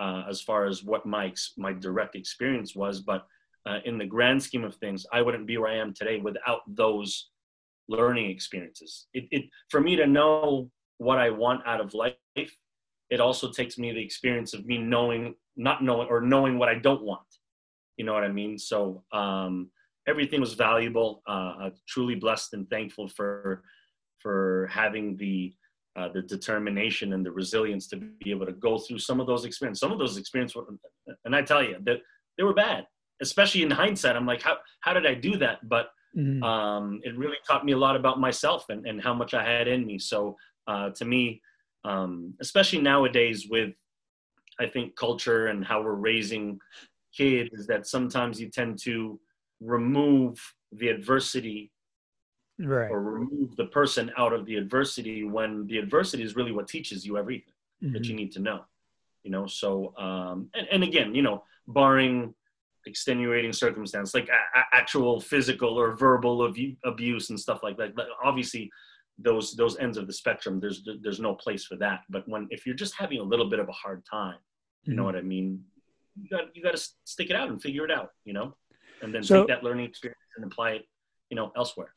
uh, 0.00 0.24
as 0.28 0.40
far 0.40 0.66
as 0.66 0.82
what 0.82 1.06
my 1.06 1.32
my 1.56 1.72
direct 1.72 2.16
experience 2.16 2.74
was. 2.74 3.00
But 3.00 3.26
uh, 3.66 3.78
in 3.84 3.98
the 3.98 4.06
grand 4.06 4.42
scheme 4.42 4.64
of 4.64 4.74
things, 4.76 5.06
I 5.12 5.22
wouldn't 5.22 5.46
be 5.46 5.58
where 5.58 5.70
I 5.70 5.76
am 5.76 5.92
today 5.92 6.18
without 6.18 6.60
those 6.66 7.30
learning 7.88 8.30
experiences. 8.30 9.08
It, 9.12 9.24
it 9.30 9.44
for 9.68 9.80
me 9.80 9.96
to 9.96 10.06
know 10.06 10.70
what 10.98 11.18
I 11.18 11.30
want 11.30 11.66
out 11.66 11.80
of 11.80 11.94
life, 11.94 12.14
it 12.36 13.20
also 13.20 13.50
takes 13.50 13.76
me 13.78 13.92
the 13.92 14.02
experience 14.02 14.54
of 14.54 14.64
me 14.66 14.78
knowing, 14.78 15.34
not 15.56 15.82
knowing, 15.82 16.08
or 16.08 16.20
knowing 16.20 16.58
what 16.58 16.68
I 16.68 16.76
don't 16.76 17.02
want. 17.02 17.26
You 17.96 18.04
know 18.04 18.14
what 18.14 18.24
I 18.24 18.28
mean? 18.28 18.58
So 18.58 19.02
um, 19.12 19.70
everything 20.06 20.40
was 20.40 20.54
valuable. 20.54 21.22
Uh, 21.26 21.70
truly 21.88 22.14
blessed 22.14 22.54
and 22.54 22.68
thankful 22.68 23.08
for 23.08 23.62
for 24.18 24.68
having 24.70 25.16
the 25.16 25.54
uh, 25.96 26.08
the 26.08 26.22
determination 26.22 27.14
and 27.14 27.26
the 27.26 27.30
resilience 27.32 27.88
to 27.88 27.96
be 27.96 28.30
able 28.30 28.46
to 28.46 28.52
go 28.52 28.78
through 28.78 28.98
some 28.98 29.20
of 29.20 29.26
those 29.26 29.44
experiences. 29.44 29.80
Some 29.80 29.92
of 29.92 29.98
those 29.98 30.16
experiences, 30.16 30.54
were, 30.54 30.66
and 31.24 31.34
I 31.34 31.42
tell 31.42 31.62
you 31.62 31.76
that 31.82 31.98
they 32.38 32.44
were 32.44 32.54
bad, 32.54 32.86
especially 33.20 33.62
in 33.62 33.70
hindsight. 33.70 34.16
I'm 34.16 34.26
like, 34.26 34.42
how 34.42 34.58
how 34.80 34.92
did 34.92 35.06
I 35.06 35.14
do 35.14 35.36
that? 35.38 35.68
But 35.68 35.90
mm-hmm. 36.16 36.42
um, 36.42 37.00
it 37.02 37.18
really 37.18 37.36
taught 37.46 37.64
me 37.64 37.72
a 37.72 37.76
lot 37.76 37.96
about 37.96 38.20
myself 38.20 38.66
and, 38.68 38.86
and 38.86 39.02
how 39.02 39.14
much 39.14 39.34
I 39.34 39.44
had 39.44 39.68
in 39.68 39.84
me. 39.84 39.98
So 39.98 40.36
uh, 40.66 40.90
to 40.90 41.04
me, 41.04 41.42
um, 41.84 42.34
especially 42.40 42.80
nowadays 42.80 43.48
with 43.50 43.74
I 44.60 44.66
think 44.66 44.94
culture 44.94 45.48
and 45.48 45.64
how 45.64 45.82
we're 45.82 45.94
raising 45.94 46.58
kids, 47.16 47.50
is 47.52 47.66
that 47.66 47.86
sometimes 47.86 48.40
you 48.40 48.48
tend 48.48 48.78
to 48.84 49.18
remove 49.60 50.54
the 50.72 50.88
adversity 50.88 51.70
right. 52.58 52.90
or 52.90 53.00
remove 53.00 53.56
the 53.56 53.66
person 53.66 54.10
out 54.16 54.32
of 54.32 54.46
the 54.46 54.56
adversity 54.56 55.24
when 55.24 55.66
the 55.66 55.78
adversity 55.78 56.22
is 56.22 56.36
really 56.36 56.52
what 56.52 56.68
teaches 56.68 57.04
you 57.04 57.18
everything 57.18 57.52
mm-hmm. 57.82 57.92
that 57.92 58.04
you 58.04 58.14
need 58.14 58.32
to 58.32 58.40
know 58.40 58.60
you 59.22 59.30
know 59.30 59.46
so 59.46 59.94
um 59.96 60.48
and, 60.54 60.66
and 60.70 60.82
again 60.82 61.14
you 61.14 61.22
know 61.22 61.44
barring 61.68 62.34
extenuating 62.86 63.52
circumstance 63.52 64.14
like 64.14 64.28
a- 64.28 64.74
actual 64.74 65.20
physical 65.20 65.78
or 65.78 65.92
verbal 65.92 66.46
ab- 66.46 66.76
abuse 66.84 67.30
and 67.30 67.38
stuff 67.38 67.62
like 67.62 67.76
that 67.76 67.94
but 67.94 68.06
obviously 68.22 68.70
those 69.18 69.54
those 69.54 69.78
ends 69.78 69.98
of 69.98 70.06
the 70.06 70.12
spectrum 70.12 70.58
there's 70.60 70.88
there's 71.02 71.20
no 71.20 71.34
place 71.34 71.64
for 71.64 71.76
that 71.76 72.00
but 72.08 72.26
when 72.26 72.46
if 72.50 72.64
you're 72.64 72.74
just 72.74 72.94
having 72.96 73.18
a 73.18 73.22
little 73.22 73.50
bit 73.50 73.58
of 73.58 73.68
a 73.68 73.72
hard 73.72 74.02
time 74.10 74.36
you 74.84 74.90
mm-hmm. 74.90 74.98
know 74.98 75.04
what 75.04 75.16
i 75.16 75.20
mean 75.20 75.62
you 76.20 76.28
got 76.28 76.44
you 76.56 76.62
got 76.62 76.74
to 76.74 76.88
stick 77.04 77.28
it 77.28 77.36
out 77.36 77.50
and 77.50 77.60
figure 77.60 77.84
it 77.84 77.90
out 77.90 78.10
you 78.24 78.32
know 78.32 78.54
and 79.02 79.14
then 79.14 79.22
so, 79.22 79.40
take 79.40 79.48
that 79.48 79.64
learning 79.64 79.86
experience 79.86 80.18
and 80.36 80.44
apply 80.44 80.70
it 80.72 80.82
you 81.30 81.36
know 81.36 81.52
elsewhere 81.56 81.94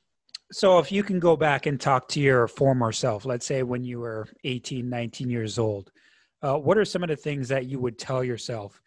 so 0.54 0.78
if 0.78 0.92
you 0.92 1.04
can 1.04 1.20
go 1.20 1.36
back 1.36 1.66
and 1.66 1.82
talk 1.82 2.08
to 2.10 2.20
your 2.20 2.48
former 2.48 2.92
self, 2.92 3.26
let's 3.26 3.46
say 3.46 3.64
when 3.64 3.84
you 3.84 4.00
were 4.00 4.28
18, 4.44 4.88
19 4.88 5.30
years 5.30 5.58
old, 5.58 5.92
uh, 6.44 6.58
what 6.58 6.78
are 6.78 6.86
some 6.86 7.02
of 7.02 7.10
the 7.10 7.16
things 7.16 7.48
that 7.48 7.66
you 7.66 7.80
would 7.80 7.98
tell 7.98 8.24
yourself, 8.24 8.80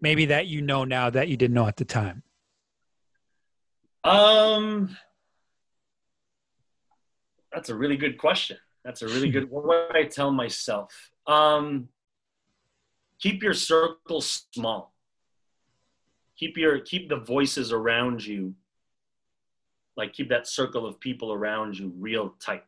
maybe 0.00 0.26
that 0.26 0.48
you 0.48 0.60
know 0.60 0.84
now 0.84 1.08
that 1.08 1.28
you 1.28 1.36
didn't 1.36 1.54
know 1.54 1.66
at 1.66 1.76
the 1.76 1.84
time? 1.84 2.22
Um, 4.04 4.96
that's 7.52 7.70
a 7.70 7.74
really 7.74 7.96
good 7.96 8.18
question. 8.18 8.58
That's 8.84 9.00
a 9.02 9.06
really 9.06 9.30
good. 9.30 9.50
What 9.50 9.66
would 9.66 9.96
I 9.96 10.04
tell 10.04 10.30
myself? 10.30 11.10
Um, 11.26 11.88
keep 13.18 13.42
your 13.42 13.54
circle 13.54 14.20
small. 14.20 14.92
Keep 16.38 16.56
your 16.56 16.80
keep 16.80 17.08
the 17.08 17.16
voices 17.16 17.72
around 17.72 18.24
you 18.24 18.54
like 19.96 20.12
keep 20.12 20.28
that 20.28 20.46
circle 20.46 20.86
of 20.86 21.00
people 21.00 21.32
around 21.32 21.76
you 21.76 21.92
real 21.98 22.34
tight. 22.40 22.64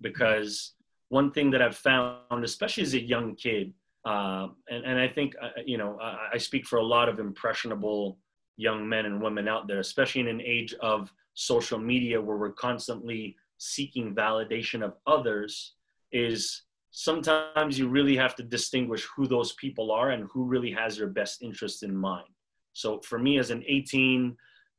Because 0.00 0.74
one 1.08 1.30
thing 1.30 1.50
that 1.50 1.62
i've 1.62 1.76
found 1.76 2.44
especially 2.44 2.82
as 2.82 2.94
a 2.94 3.00
young 3.00 3.34
kid 3.34 3.72
uh, 4.04 4.48
and, 4.70 4.84
and 4.84 4.98
i 4.98 5.08
think 5.08 5.34
uh, 5.40 5.48
you 5.64 5.78
know 5.78 5.98
I, 6.00 6.30
I 6.34 6.38
speak 6.38 6.66
for 6.66 6.78
a 6.78 6.84
lot 6.84 7.08
of 7.08 7.18
impressionable 7.18 8.18
young 8.56 8.88
men 8.88 9.06
and 9.06 9.22
women 9.22 9.48
out 9.48 9.68
there 9.68 9.80
especially 9.80 10.22
in 10.22 10.28
an 10.28 10.40
age 10.40 10.74
of 10.80 11.12
social 11.34 11.78
media 11.78 12.20
where 12.20 12.36
we're 12.36 12.52
constantly 12.52 13.36
seeking 13.58 14.14
validation 14.14 14.82
of 14.82 14.94
others 15.06 15.74
is 16.12 16.62
sometimes 16.90 17.78
you 17.78 17.88
really 17.88 18.16
have 18.16 18.34
to 18.36 18.42
distinguish 18.42 19.04
who 19.04 19.26
those 19.26 19.52
people 19.54 19.90
are 19.90 20.10
and 20.10 20.28
who 20.32 20.44
really 20.44 20.70
has 20.70 20.96
your 20.96 21.08
best 21.08 21.42
interest 21.42 21.82
in 21.82 21.94
mind 21.94 22.28
so 22.76 23.00
for 23.00 23.18
me 23.18 23.38
as 23.38 23.50
an 23.50 23.64
18 23.66 24.36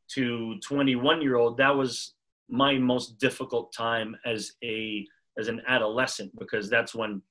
to 0.10 0.60
21 0.60 1.20
year 1.20 1.36
old, 1.36 1.58
that 1.58 1.76
was 1.76 2.14
my 2.48 2.78
most 2.78 3.18
difficult 3.18 3.74
time 3.74 4.16
as 4.24 4.54
a 4.64 5.06
as 5.40 5.48
an 5.48 5.62
adolescent 5.68 6.32
because 6.40 6.70
that's 6.70 6.94
when 6.94 7.22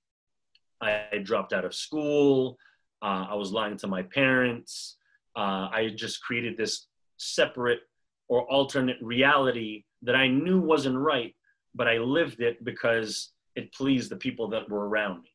I 0.81 1.21
dropped 1.23 1.53
out 1.53 1.65
of 1.65 1.73
school. 1.73 2.59
Uh, 3.01 3.27
I 3.31 3.35
was 3.35 3.53
lying 3.53 3.77
to 3.79 3.87
my 3.87 4.03
parents. 4.03 4.97
Uh, 5.37 5.69
I 5.73 5.93
just 5.95 6.21
created 6.23 6.57
this 6.57 6.89
separate 7.17 7.81
or 8.29 8.43
alternate 8.51 8.99
reality 9.01 9.85
that 10.03 10.17
I 10.17 10.27
knew 10.27 10.61
wasn't 10.61 10.99
right, 10.99 11.35
but 11.77 11.87
I 11.87 11.99
lived 11.99 12.41
it 12.41 12.65
because 12.65 13.33
it 13.55 13.73
pleased 13.73 14.11
the 14.11 14.17
people 14.17 14.49
that 14.49 14.69
were 14.69 14.89
around 14.89 15.23
me. 15.23 15.33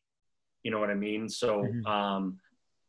You 0.63 0.72
know 0.72 0.80
what 0.80 0.89
I 0.89 0.96
mean? 0.96 1.30
So 1.30 1.60
mm-hmm. 1.60 1.86
um, 1.86 2.39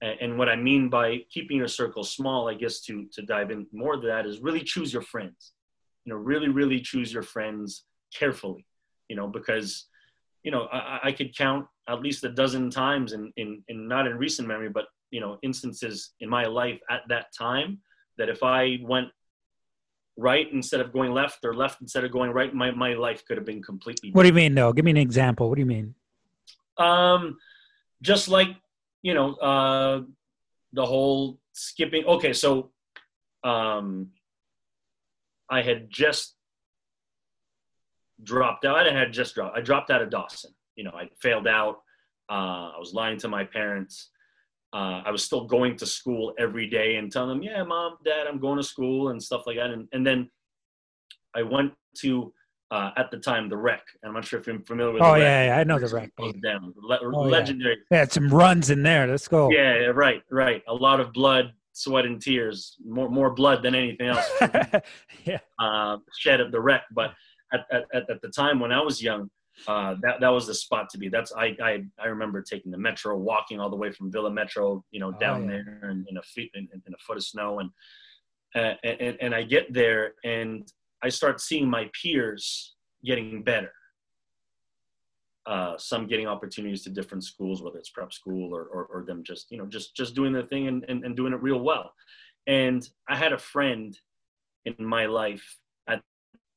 and 0.03 0.37
what 0.37 0.49
I 0.49 0.57
mean 0.57 0.89
by 0.89 1.21
keeping 1.31 1.57
your 1.57 1.69
circle 1.69 2.03
small, 2.03 2.49
I 2.49 2.55
guess 2.55 2.81
to 2.83 3.07
to 3.13 3.23
dive 3.23 3.51
in 3.51 3.67
more 3.73 3.97
to 3.97 4.07
that 4.09 4.27
is 4.27 4.41
really 4.41 4.63
choose 4.63 4.93
your 4.93 5.03
friends. 5.03 5.53
You 6.05 6.13
know, 6.13 6.19
really, 6.19 6.49
really 6.49 6.81
choose 6.81 7.13
your 7.13 7.23
friends 7.23 7.85
carefully. 8.13 8.67
You 9.09 9.17
know, 9.17 9.29
because 9.29 9.87
you 10.43 10.51
know 10.51 10.67
I, 10.73 11.01
I 11.05 11.13
could 11.13 11.37
count 11.37 11.67
at 11.89 12.01
least 12.01 12.25
a 12.25 12.31
dozen 12.31 12.71
times 12.71 13.13
in, 13.13 13.33
in 13.37 13.63
in 13.69 13.87
not 13.87 14.07
in 14.07 14.19
recent 14.19 14.49
memory, 14.49 14.71
but 14.71 14.87
you 15.11 15.21
know 15.21 15.39
instances 15.43 16.13
in 16.21 16.29
my 16.29 16.47
life 16.47 16.81
at 16.91 17.03
that 17.09 17.27
time 17.37 17.79
that 18.19 18.29
if 18.29 18.43
I 18.43 18.79
went 18.83 19.09
right 20.17 20.47
instead 20.53 20.81
of 20.81 20.93
going 20.93 21.13
left 21.13 21.45
or 21.45 21.55
left 21.55 21.81
instead 21.81 22.05
of 22.05 22.11
going 22.11 22.33
right, 22.33 22.53
my 22.53 22.73
my 22.73 22.95
life 22.95 23.25
could 23.25 23.37
have 23.37 23.47
been 23.47 23.63
completely. 23.63 24.09
Different. 24.09 24.17
What 24.17 24.23
do 24.23 24.29
you 24.29 24.35
mean? 24.35 24.55
though? 24.57 24.73
give 24.73 24.85
me 24.85 24.91
an 24.91 24.97
example. 24.97 25.49
What 25.49 25.55
do 25.55 25.61
you 25.61 25.67
mean? 25.67 25.95
Um, 26.77 27.39
just 28.01 28.29
like 28.29 28.57
you 29.03 29.15
know, 29.15 29.35
uh, 29.35 30.03
the 30.73 30.87
whole 30.87 31.39
skipping. 31.53 32.05
Okay, 32.05 32.33
so 32.33 32.71
um, 33.45 34.09
I 35.51 35.63
had 35.63 35.91
just 35.91 36.35
dropped 38.23 38.65
out. 38.65 38.87
I 38.87 38.93
had 38.93 39.13
just 39.13 39.35
dropped. 39.35 39.57
I 39.57 39.61
dropped 39.61 39.91
out 39.91 40.03
of 40.03 40.11
Dawson. 40.11 40.53
You 40.77 40.85
know, 40.85 40.93
I 40.93 41.09
failed 41.21 41.47
out. 41.47 41.83
Uh, 42.31 42.71
I 42.75 42.79
was 42.79 42.95
lying 42.95 43.19
to 43.19 43.29
my 43.29 43.45
parents. 43.45 44.11
Uh, 44.73 45.03
I 45.05 45.11
was 45.11 45.23
still 45.23 45.45
going 45.45 45.77
to 45.77 45.87
school 45.87 46.33
every 46.39 46.67
day 46.67 46.97
and 46.97 47.13
telling 47.13 47.29
them, 47.29 47.43
"Yeah, 47.43 47.63
mom, 47.63 47.99
dad, 48.05 48.27
I'm 48.27 48.39
going 48.39 48.57
to 48.57 48.63
school" 48.63 49.11
and 49.11 49.23
stuff 49.23 49.43
like 49.47 49.57
that. 49.57 49.71
And, 49.71 49.87
and 49.93 50.07
then 50.07 50.31
I 51.35 51.43
went 51.43 51.73
to 51.99 52.33
uh, 52.73 52.91
at 52.97 53.11
the 53.11 53.19
time, 53.19 53.51
the 53.51 53.57
Rec. 53.57 53.83
I'm 54.03 54.15
not 54.15 54.25
sure 54.25 54.41
if 54.41 54.47
you're 54.47 54.59
familiar 54.61 54.95
with. 54.95 55.03
Oh 55.03 55.15
yeah, 55.15 55.47
yeah, 55.47 55.59
I 55.59 55.65
know 55.65 55.79
the 55.79 55.89
Rec. 55.89 56.11
Down, 56.43 56.73
Le- 56.75 57.01
oh, 57.03 57.21
legendary. 57.21 57.77
Yeah. 57.91 57.99
had 57.99 58.13
some 58.13 58.31
runs 58.31 58.71
in 58.71 58.83
there. 58.83 59.07
Let's 59.07 59.29
go. 59.29 59.51
Yeah, 59.51 59.87
right, 59.89 60.23
right. 60.31 60.63
A 60.69 60.75
lot 60.75 60.99
of 60.99 61.13
blood, 61.13 61.53
sweat, 61.73 62.07
and 62.07 62.21
tears. 62.21 62.77
More, 62.83 63.11
more 63.11 63.35
blood 63.35 63.63
than 63.63 63.75
anything 63.75 64.09
else. 64.09 64.27
yeah. 65.25 65.39
Uh, 65.59 65.99
shed 66.19 66.41
at 66.41 66.51
the 66.51 66.61
Rec, 66.61 66.85
but 66.93 67.13
at, 67.53 67.67
at, 67.71 68.11
at 68.11 68.23
the 68.23 68.29
time 68.29 68.59
when 68.59 68.73
I 68.73 68.81
was 68.81 69.03
young, 69.03 69.29
uh, 69.69 69.97
that 70.01 70.21
that 70.21 70.31
was 70.31 70.47
the 70.47 70.55
spot 70.55 70.89
to 70.93 70.99
be. 70.99 71.11
That's 71.11 71.31
I 71.35 71.55
I, 71.63 71.85
I 71.99 72.07
remember 72.07 72.41
taking 72.41 72.73
the 72.73 72.79
metro, 72.79 73.19
walking 73.19 73.61
all 73.61 73.69
the 73.69 73.77
way 73.77 73.91
from 73.91 74.11
Villa 74.11 74.31
Metro, 74.31 74.83
you 74.93 74.99
know, 74.99 75.13
oh, 75.15 75.21
down 75.21 75.43
oh, 75.43 75.53
yeah. 75.53 75.63
there 75.83 75.91
in, 75.91 76.07
in 76.09 76.17
a 76.17 76.23
feet 76.23 76.51
in, 76.55 76.69
in, 76.73 76.95
a 76.95 76.99
foot 77.07 77.19
of 77.19 77.23
snow, 77.23 77.59
and, 77.59 77.71
uh, 78.55 78.77
and 78.83 79.19
and 79.21 79.35
I 79.35 79.43
get 79.43 79.71
there 79.75 80.15
and 80.25 80.67
I 81.03 81.09
start 81.09 81.41
seeing 81.41 81.69
my 81.69 81.91
peers 82.01 82.75
getting 83.05 83.43
better. 83.43 83.73
Uh, 85.45 85.77
some 85.77 86.07
getting 86.07 86.29
opportunities 86.29 86.85
to 86.85 86.91
different 86.91 87.25
schools, 87.25 87.63
whether 87.63 87.77
it's 87.77 87.91
prep 87.91 88.13
school 88.13 88.55
or, 88.55 88.63
or, 88.67 88.85
or 88.85 89.05
them 89.05 89.25
just, 89.25 89.51
you 89.51 89.59
know, 89.59 89.67
just, 89.67 89.97
just 89.97 90.15
doing 90.15 90.33
their 90.33 90.47
thing 90.47 90.69
and, 90.69 90.85
and, 90.89 91.05
and 91.05 91.17
doing 91.17 91.33
it 91.33 91.43
real 91.43 91.59
well. 91.59 91.93
And 92.47 92.89
I 93.09 93.17
had 93.17 93.33
a 93.33 93.39
friend 93.39 93.99
in 94.65 94.77
my 94.79 95.07
life 95.07 95.59
at 95.89 96.01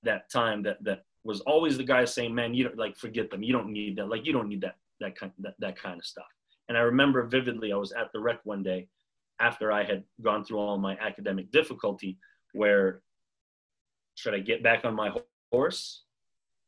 that 0.03 0.29
time 0.29 0.62
that, 0.63 0.84
that 0.84 1.03
was 1.23 1.41
always 1.41 1.77
the 1.77 1.84
guy 1.84 2.05
saying, 2.05 2.36
man, 2.36 2.53
you 2.53 2.63
don't 2.63 2.77
like, 2.77 2.95
forget 2.95 3.31
them. 3.31 3.41
You 3.41 3.53
don't 3.53 3.71
need 3.71 3.95
that. 3.95 4.08
Like, 4.08 4.27
you 4.27 4.34
don't 4.34 4.49
need 4.49 4.62
that, 4.62 4.75
that 4.99 5.15
kind, 5.15 5.31
that, 5.39 5.55
that 5.58 5.81
kind 5.81 5.97
of 5.97 6.05
stuff. 6.05 6.25
And 6.69 6.77
I 6.77 6.81
remember 6.81 7.23
vividly, 7.23 7.73
I 7.73 7.77
was 7.77 7.91
at 7.91 8.12
the 8.13 8.19
rec 8.19 8.39
one 8.43 8.62
day 8.62 8.88
after 9.39 9.71
I 9.71 9.84
had 9.84 10.03
gone 10.21 10.45
through 10.45 10.60
all 10.60 10.77
my 10.77 10.95
academic 10.97 11.51
difficulty 11.51 12.19
where 12.53 13.01
should 14.15 14.34
I 14.34 14.39
get 14.39 14.63
back 14.63 14.86
on 14.86 14.95
my 14.95 15.12
horse 15.51 16.04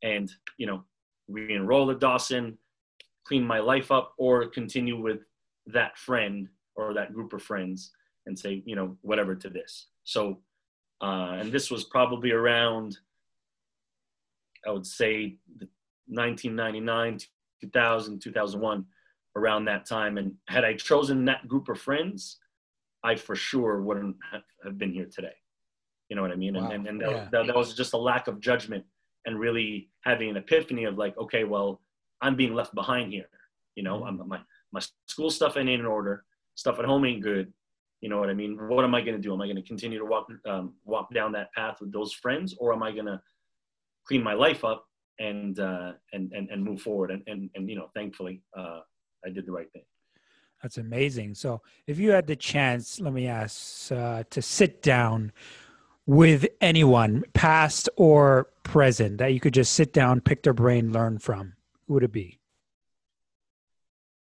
and, 0.03 0.31
you 0.57 0.67
know, 0.67 0.83
re-enroll 1.27 1.89
at 1.91 1.99
Dawson, 1.99 2.57
clean 3.25 3.45
my 3.45 3.59
life 3.59 3.91
up, 3.91 4.13
or 4.17 4.47
continue 4.47 5.01
with 5.01 5.19
that 5.65 5.97
friend 5.97 6.47
or 6.75 6.93
that 6.93 7.13
group 7.13 7.33
of 7.33 7.41
friends 7.41 7.91
and 8.25 8.37
say, 8.37 8.61
you 8.65 8.75
know, 8.75 8.95
whatever 9.01 9.35
to 9.35 9.49
this. 9.49 9.87
So, 10.03 10.39
uh, 11.01 11.37
and 11.39 11.51
this 11.51 11.71
was 11.71 11.83
probably 11.83 12.31
around, 12.31 12.97
I 14.65 14.71
would 14.71 14.85
say, 14.85 15.37
1999, 16.07 17.19
2000, 17.61 18.19
2001, 18.21 18.85
around 19.35 19.65
that 19.65 19.85
time. 19.85 20.17
And 20.17 20.33
had 20.47 20.63
I 20.63 20.73
chosen 20.73 21.25
that 21.25 21.47
group 21.47 21.69
of 21.69 21.79
friends, 21.79 22.37
I 23.03 23.15
for 23.15 23.35
sure 23.35 23.81
wouldn't 23.81 24.15
have 24.63 24.77
been 24.77 24.93
here 24.93 25.07
today. 25.13 25.35
You 26.09 26.15
know 26.15 26.21
what 26.21 26.31
I 26.31 26.35
mean? 26.35 26.55
Wow. 26.55 26.69
And, 26.69 26.73
and, 26.73 26.87
and 26.87 27.01
that, 27.01 27.09
yeah. 27.09 27.27
that, 27.31 27.47
that, 27.47 27.55
was 27.55 27.73
just 27.73 27.93
a 27.93 27.97
lack 27.97 28.27
of 28.27 28.39
judgment 28.39 28.85
and 29.25 29.39
really 29.39 29.89
having 30.01 30.29
an 30.29 30.37
epiphany 30.37 30.85
of 30.85 30.97
like, 30.97 31.17
okay, 31.17 31.43
well, 31.43 31.81
I'm 32.21 32.35
being 32.35 32.53
left 32.53 32.73
behind 32.73 33.11
here. 33.11 33.29
You 33.75 33.83
know, 33.83 34.01
mm-hmm. 34.01 34.21
I'm, 34.21 34.27
my, 34.29 34.39
my 34.71 34.81
school 35.07 35.29
stuff 35.29 35.57
ain't 35.57 35.69
in 35.69 35.85
order. 35.85 36.23
Stuff 36.55 36.79
at 36.79 36.85
home 36.85 37.05
ain't 37.05 37.21
good. 37.21 37.51
You 38.01 38.09
know 38.09 38.19
what 38.19 38.29
I 38.29 38.33
mean? 38.33 38.57
What 38.67 38.83
am 38.83 38.95
I 38.95 39.01
going 39.01 39.15
to 39.15 39.21
do? 39.21 39.33
Am 39.33 39.41
I 39.41 39.45
going 39.45 39.57
to 39.57 39.61
continue 39.61 39.99
to 39.99 40.05
walk 40.05 40.27
um, 40.47 40.73
walk 40.85 41.13
down 41.13 41.31
that 41.33 41.51
path 41.53 41.77
with 41.81 41.91
those 41.91 42.13
friends, 42.13 42.55
or 42.59 42.71
am 42.73 42.83
I 42.83 42.91
going 42.91 43.07
to 43.07 43.19
clean 44.07 44.23
my 44.23 44.33
life 44.33 44.63
up 44.63 44.85
and 45.19 45.59
uh, 45.59 45.93
and, 46.13 46.31
and 46.31 46.49
and 46.49 46.63
move 46.63 46.81
forward? 46.81 47.09
And 47.09 47.23
and, 47.25 47.49
and 47.55 47.67
you 47.67 47.75
know, 47.75 47.89
thankfully, 47.95 48.43
uh, 48.55 48.81
I 49.25 49.29
did 49.29 49.47
the 49.47 49.51
right 49.51 49.71
thing. 49.73 49.83
That's 50.61 50.77
amazing. 50.77 51.35
So, 51.35 51.61
if 51.87 51.99
you 51.99 52.11
had 52.11 52.27
the 52.27 52.35
chance, 52.35 52.99
let 52.99 53.13
me 53.13 53.27
ask, 53.27 53.91
uh, 53.91 54.23
to 54.29 54.41
sit 54.41 54.81
down 54.81 55.31
with 56.07 56.47
anyone, 56.59 57.23
past 57.33 57.89
or 57.95 58.47
present, 58.63 59.19
that 59.19 59.33
you 59.33 59.39
could 59.39 59.53
just 59.53 59.73
sit 59.73 59.93
down, 59.93 60.21
pick 60.21 60.41
their 60.41 60.53
brain, 60.53 60.91
learn 60.91 61.19
from, 61.19 61.53
who 61.87 61.93
would 61.93 62.03
it 62.03 62.11
be? 62.11 62.39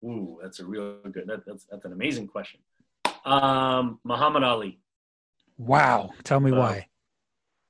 Ooh, 0.04 0.40
that's 0.42 0.60
a 0.60 0.66
real 0.66 0.98
good. 1.12 1.26
That, 1.28 1.46
that's 1.48 1.66
that's 1.66 1.86
an 1.86 1.94
amazing 1.94 2.28
question. 2.28 2.60
Um, 3.24 4.00
Muhammad 4.04 4.44
Ali. 4.44 4.80
Wow. 5.58 6.12
Tell 6.24 6.40
me 6.40 6.52
uh, 6.52 6.56
why. 6.56 6.88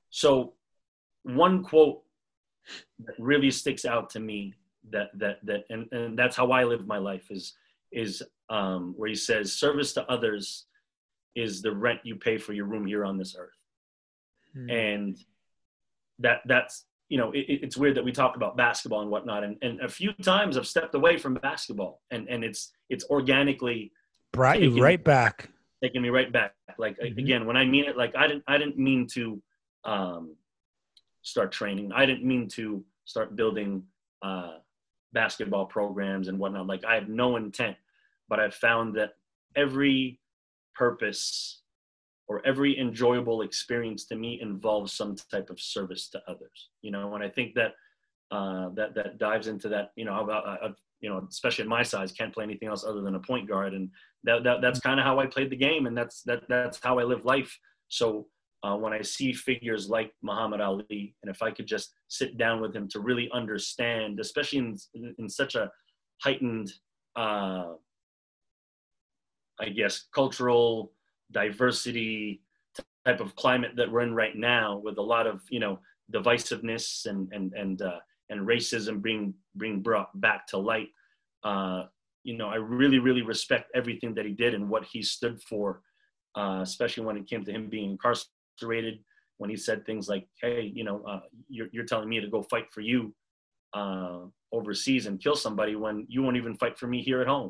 So, 0.10 0.54
one 1.24 1.64
quote 1.64 2.02
that 3.06 3.16
really 3.20 3.52
sticks 3.52 3.86
out 3.86 4.10
to 4.12 4.20
me 4.20 4.54
that 4.92 5.12
that 5.16 5.46
that 5.46 5.66
and, 5.70 5.92
and 5.92 6.20
that's 6.20 6.36
how 6.36 6.52
I 6.52 6.64
live 6.64 6.88
my 6.88 6.98
life 6.98 7.32
is 7.32 7.54
is 7.92 8.22
um, 8.50 8.94
where 8.98 9.10
he 9.10 9.16
says 9.16 9.54
service 9.54 9.94
to 9.94 10.04
others 10.12 10.66
is 11.36 11.62
the 11.62 11.72
rent 11.72 12.00
you 12.04 12.16
pay 12.16 12.38
for 12.38 12.54
your 12.54 12.66
room 12.66 12.86
here 12.86 13.06
on 13.06 13.18
this 13.18 13.36
earth, 13.38 13.55
hmm. 14.56 14.70
and 14.70 15.18
that 16.20 16.42
that's 16.46 16.86
you 17.10 17.18
know 17.18 17.32
it, 17.32 17.46
it's 17.48 17.78
weird 17.78 17.96
that 17.98 18.06
we 18.06 18.12
talk 18.12 18.36
about 18.36 18.58
basketball 18.58 19.02
and 19.02 19.12
whatnot. 19.12 19.44
And, 19.44 19.58
and 19.62 19.82
a 19.82 19.90
few 19.90 20.14
times 20.14 20.58
I've 20.58 20.68
stepped 20.68 20.96
away 20.96 21.18
from 21.18 21.36
basketball 21.36 22.02
and 22.12 22.28
and 22.30 22.44
it's 22.44 22.72
it's 22.90 23.06
organically 23.10 23.92
brought 24.32 24.62
you 24.62 24.82
right 24.82 25.04
back. 25.04 25.50
taking 25.84 26.02
me 26.02 26.10
right 26.10 26.32
back. 26.32 26.54
Like 26.78 26.98
mm-hmm. 27.00 27.20
again 27.20 27.46
when 27.46 27.58
i 27.58 27.66
mean 27.66 27.86
it 27.86 27.98
like 27.98 28.16
i 28.16 28.28
didn't 28.28 28.44
i 28.48 28.58
didn't 28.58 28.78
mean 28.78 29.08
to 29.14 29.42
um, 29.84 30.36
start 31.22 31.52
training. 31.52 31.92
I 31.94 32.06
didn't 32.06 32.24
mean 32.24 32.48
to 32.50 32.84
start 33.06 33.36
building 33.36 33.84
uh, 34.24 34.58
basketball 35.14 35.68
programs 35.68 36.28
and 36.28 36.40
whatnot. 36.40 36.68
Like 36.68 36.86
i 36.86 36.96
have 36.96 37.08
no 37.08 37.36
intent 37.36 37.78
but 38.28 38.40
i've 38.40 38.56
found 38.56 38.96
that 38.96 39.12
every 39.56 40.20
purpose 40.74 41.62
or 42.28 42.46
every 42.46 42.78
enjoyable 42.80 43.42
experience 43.42 44.06
to 44.06 44.16
me 44.16 44.40
involves 44.42 44.94
some 44.94 45.16
type 45.32 45.50
of 45.50 45.60
service 45.60 46.10
to 46.10 46.22
others 46.28 46.70
you 46.82 46.92
know 46.92 47.14
and 47.16 47.24
i 47.24 47.30
think 47.30 47.54
that 47.54 47.74
uh, 48.32 48.70
that 48.74 48.96
that 48.96 49.20
dives 49.20 49.48
into 49.48 49.70
that 49.70 49.92
you 49.96 50.04
know 50.04 50.14
I, 50.14 50.66
I've 50.66 50.76
you 51.06 51.12
know, 51.12 51.26
especially 51.30 51.64
at 51.64 51.70
my 51.70 51.84
size, 51.84 52.12
can't 52.12 52.34
play 52.34 52.44
anything 52.44 52.68
else 52.68 52.84
other 52.84 53.02
than 53.02 53.14
a 53.14 53.20
point 53.20 53.48
guard. 53.48 53.76
And 53.76 53.90
that, 54.24 54.44
that 54.44 54.62
that's 54.62 54.80
kind 54.80 55.00
of 55.00 55.06
how 55.06 55.20
I 55.20 55.28
played 55.28 55.52
the 55.52 55.56
game, 55.56 55.86
and 55.86 55.96
that's 55.96 56.24
that 56.24 56.42
that's 56.50 56.80
how 56.82 56.98
I 56.98 57.04
live 57.04 57.26
life. 57.26 57.56
So 57.90 58.26
uh, 58.64 58.76
when 58.76 58.92
I 58.92 59.04
see 59.04 59.32
figures 59.32 59.88
like 59.88 60.12
Muhammad 60.24 60.62
Ali, 60.62 61.16
and 61.22 61.30
if 61.30 61.44
I 61.44 61.52
could 61.52 61.68
just 61.68 61.94
sit 62.08 62.38
down 62.38 62.60
with 62.60 62.76
him 62.76 62.88
to 62.90 63.00
really 63.00 63.30
understand, 63.34 64.20
especially 64.20 64.60
in 64.60 64.78
in 65.20 65.30
such 65.30 65.54
a 65.54 65.72
heightened, 66.24 66.74
uh, 67.16 67.74
I 69.60 69.70
guess, 69.76 70.08
cultural 70.14 70.92
diversity 71.32 72.42
type 73.06 73.20
of 73.20 73.36
climate 73.36 73.72
that 73.78 73.92
we're 73.92 74.02
in 74.02 74.14
right 74.14 74.36
now, 74.36 74.78
with 74.78 74.98
a 74.98 75.02
lot 75.02 75.28
of 75.28 75.42
you 75.50 75.60
know 75.60 75.80
divisiveness 76.12 77.06
and 77.06 77.32
and 77.32 77.54
and 77.54 77.82
uh, 77.82 78.00
and 78.30 78.48
racism 78.48 79.02
being 79.02 79.34
being 79.58 79.82
brought 79.82 80.10
back 80.20 80.48
to 80.48 80.58
light. 80.58 80.90
Uh, 81.44 81.84
you 82.24 82.36
know, 82.36 82.48
I 82.48 82.56
really, 82.56 82.98
really 82.98 83.22
respect 83.22 83.72
everything 83.76 84.16
that 84.16 84.26
he 84.26 84.32
did 84.32 84.56
and 84.56 84.68
what 84.68 84.84
he 84.84 85.04
stood 85.04 85.42
for, 85.44 85.82
uh, 86.36 86.60
especially 86.64 87.06
when 87.06 87.18
it 87.18 87.28
came 87.28 87.46
to 87.46 87.52
him 87.52 87.70
being 87.70 87.92
incarcerated. 87.92 89.00
When 89.38 89.50
he 89.50 89.58
said 89.58 89.86
things 89.86 90.10
like, 90.10 90.28
"Hey, 90.42 90.72
you 90.74 90.84
know, 90.84 91.04
uh, 91.04 91.20
you're, 91.50 91.68
you're 91.72 91.86
telling 91.86 92.10
me 92.10 92.20
to 92.20 92.28
go 92.28 92.42
fight 92.42 92.72
for 92.72 92.82
you 92.82 93.14
uh, 93.74 94.22
overseas 94.52 95.06
and 95.06 95.22
kill 95.22 95.36
somebody 95.36 95.76
when 95.76 96.06
you 96.08 96.24
won't 96.24 96.38
even 96.38 96.56
fight 96.56 96.80
for 96.80 96.88
me 96.88 97.02
here 97.02 97.22
at 97.22 97.28
home." 97.28 97.50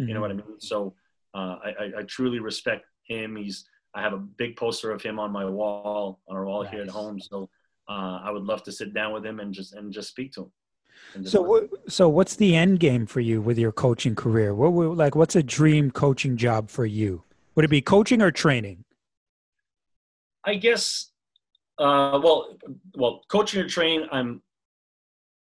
Mm-hmm. 0.00 0.08
You 0.08 0.14
know 0.14 0.20
what 0.20 0.30
I 0.30 0.34
mm-hmm. 0.34 0.48
mean? 0.50 0.60
So 0.60 0.94
uh, 1.34 1.56
I, 1.62 1.90
I, 1.98 2.02
truly 2.02 2.40
respect 2.40 2.86
him. 3.10 3.36
He's 3.36 3.66
I 3.94 4.02
have 4.02 4.12
a 4.12 4.18
big 4.18 4.56
poster 4.56 4.92
of 4.92 5.02
him 5.02 5.18
on 5.18 5.30
my 5.32 5.44
wall 5.44 6.20
on 6.28 6.36
our 6.36 6.46
wall 6.46 6.62
nice. 6.62 6.72
here 6.72 6.82
at 6.82 6.88
home. 6.88 7.20
So 7.20 7.50
uh, 7.88 8.20
I 8.22 8.30
would 8.30 8.44
love 8.44 8.62
to 8.64 8.72
sit 8.72 8.94
down 8.94 9.12
with 9.12 9.26
him 9.26 9.40
and 9.40 9.52
just 9.52 9.74
and 9.74 9.92
just 9.92 10.08
speak 10.08 10.32
to 10.34 10.42
him. 10.42 10.52
So, 11.24 11.40
what, 11.40 11.70
so 11.88 12.08
what's 12.08 12.36
the 12.36 12.54
end 12.54 12.78
game 12.78 13.06
for 13.06 13.20
you 13.20 13.40
with 13.40 13.58
your 13.58 13.72
coaching 13.72 14.14
career? 14.14 14.54
What 14.54 14.70
like 14.96 15.14
what's 15.14 15.34
a 15.34 15.42
dream 15.42 15.90
coaching 15.90 16.36
job 16.36 16.70
for 16.70 16.86
you? 16.86 17.22
Would 17.54 17.64
it 17.64 17.68
be 17.68 17.80
coaching 17.80 18.22
or 18.22 18.30
training? 18.30 18.84
I 20.44 20.54
guess, 20.54 21.10
uh, 21.78 22.20
well, 22.22 22.56
well, 22.94 23.22
coaching 23.28 23.60
or 23.60 23.68
training. 23.68 24.08
I'm, 24.10 24.42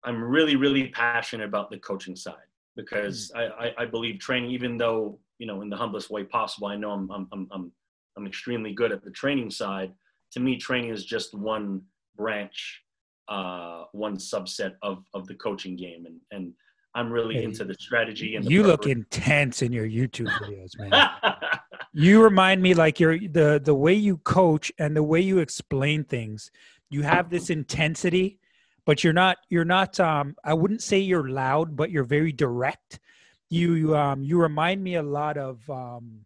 I'm 0.03 0.23
really, 0.23 0.55
really 0.55 0.89
passionate 0.89 1.45
about 1.45 1.71
the 1.71 1.79
coaching 1.79 2.15
side 2.15 2.35
because 2.75 3.31
mm. 3.35 3.39
I, 3.39 3.67
I, 3.67 3.73
I 3.79 3.85
believe 3.85 4.19
training, 4.19 4.51
even 4.51 4.77
though 4.77 5.19
you 5.39 5.47
know, 5.47 5.61
in 5.61 5.69
the 5.69 5.77
humblest 5.77 6.09
way 6.09 6.23
possible, 6.23 6.67
I 6.67 6.75
know 6.75 6.91
I'm, 6.91 7.09
I'm, 7.11 7.27
I'm, 7.31 7.47
I'm, 7.51 7.71
I'm 8.17 8.27
extremely 8.27 8.73
good 8.73 8.91
at 8.91 9.03
the 9.03 9.11
training 9.11 9.51
side. 9.51 9.93
To 10.31 10.39
me, 10.39 10.57
training 10.57 10.91
is 10.91 11.05
just 11.05 11.33
one 11.33 11.81
branch, 12.15 12.81
uh, 13.27 13.83
one 13.91 14.17
subset 14.17 14.73
of 14.81 15.03
of 15.13 15.27
the 15.27 15.35
coaching 15.35 15.75
game, 15.75 16.05
and 16.05 16.19
and 16.31 16.53
I'm 16.95 17.11
really 17.11 17.35
hey, 17.35 17.43
into 17.43 17.65
the 17.65 17.73
strategy 17.73 18.35
and. 18.35 18.49
you 18.49 18.63
look 18.63 18.87
intense 18.87 19.61
in 19.61 19.73
your 19.73 19.85
YouTube 19.85 20.29
videos, 20.39 20.79
man. 20.79 21.09
you 21.93 22.23
remind 22.23 22.61
me 22.61 22.73
like 22.73 22.99
you're 22.99 23.19
the 23.19 23.61
the 23.63 23.75
way 23.75 23.93
you 23.93 24.17
coach 24.17 24.71
and 24.79 24.95
the 24.95 25.03
way 25.03 25.19
you 25.19 25.39
explain 25.39 26.05
things. 26.05 26.51
You 26.89 27.01
have 27.03 27.29
this 27.29 27.49
intensity, 27.49 28.39
but 28.85 29.03
you're 29.03 29.13
not 29.13 29.37
you're 29.49 29.65
not. 29.65 29.99
Um, 29.99 30.35
I 30.43 30.53
wouldn't 30.53 30.81
say 30.81 30.99
you're 30.99 31.29
loud, 31.29 31.75
but 31.75 31.91
you're 31.91 32.05
very 32.05 32.31
direct. 32.31 32.99
You 33.49 33.95
um, 33.95 34.23
you 34.23 34.39
remind 34.39 34.83
me 34.83 34.95
a 34.95 35.03
lot 35.03 35.37
of 35.37 35.67
um, 35.69 36.25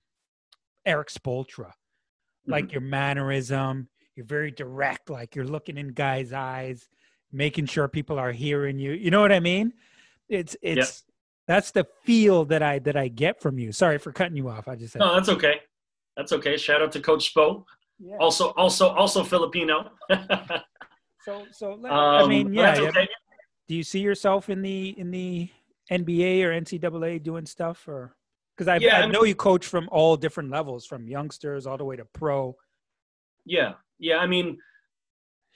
Erik 0.86 1.10
Spoelstra, 1.10 1.72
like 2.48 2.66
mm-hmm. 2.66 2.74
your 2.74 2.82
mannerism, 2.82 3.90
you're 4.20 4.26
very 4.26 4.52
direct 4.52 5.10
like 5.10 5.34
you're 5.34 5.46
looking 5.46 5.78
in 5.78 5.94
guys 5.94 6.34
eyes 6.34 6.90
making 7.32 7.66
sure 7.66 7.88
people 7.88 8.20
are 8.20 8.34
hearing 8.34 8.78
you. 8.78 8.92
You 8.92 9.12
know 9.12 9.22
what 9.22 9.32
i 9.32 9.40
mean? 9.40 9.72
It's 10.28 10.58
it's 10.62 11.06
that's 11.48 11.72
the 11.72 11.88
feel 12.04 12.44
that 12.46 12.62
i 12.62 12.80
that 12.80 12.98
i 12.98 13.08
get 13.08 13.42
from 13.42 13.58
you. 13.58 13.72
Sorry 13.72 13.98
for 13.98 14.12
cutting 14.12 14.36
you 14.36 14.50
off. 14.50 14.68
I 14.68 14.76
just 14.76 14.92
said 14.92 15.00
no 15.00 15.16
that's 15.16 15.30
okay. 15.30 15.62
That's 16.18 16.34
okay. 16.34 16.58
Shout 16.58 16.82
out 16.82 16.92
to 16.92 17.00
coach 17.00 17.34
spo. 17.34 17.64
Yeah. 17.98 18.18
also 18.20 18.50
also 18.58 18.90
also 18.90 19.24
filipino. 19.24 19.92
So 21.26 21.46
so 21.52 21.74
um, 21.74 21.86
i 21.86 22.26
mean 22.26 22.54
yeah, 22.54 22.80
okay. 22.80 23.08
do 23.68 23.76
you 23.76 23.84
see 23.84 24.00
yourself 24.00 24.50
in 24.50 24.62
the 24.62 24.98
in 24.98 25.12
the 25.12 25.50
nba 25.92 26.44
or 26.44 26.62
ncaa 26.62 27.24
doing 27.24 27.46
stuff 27.46 27.88
or 27.88 28.16
because 28.56 28.68
I, 28.68 28.78
yeah, 28.78 29.00
I 29.00 29.06
know 29.06 29.24
you 29.24 29.36
coach 29.36 29.66
from 29.66 29.88
all 29.92 30.18
different 30.18 30.50
levels 30.52 30.86
from 30.86 31.08
youngsters 31.08 31.66
all 31.66 31.78
the 31.78 31.86
way 31.86 31.96
to 31.96 32.06
pro 32.06 32.56
yeah 33.46 33.74
yeah, 34.00 34.18
I 34.18 34.28
mean, 34.28 34.58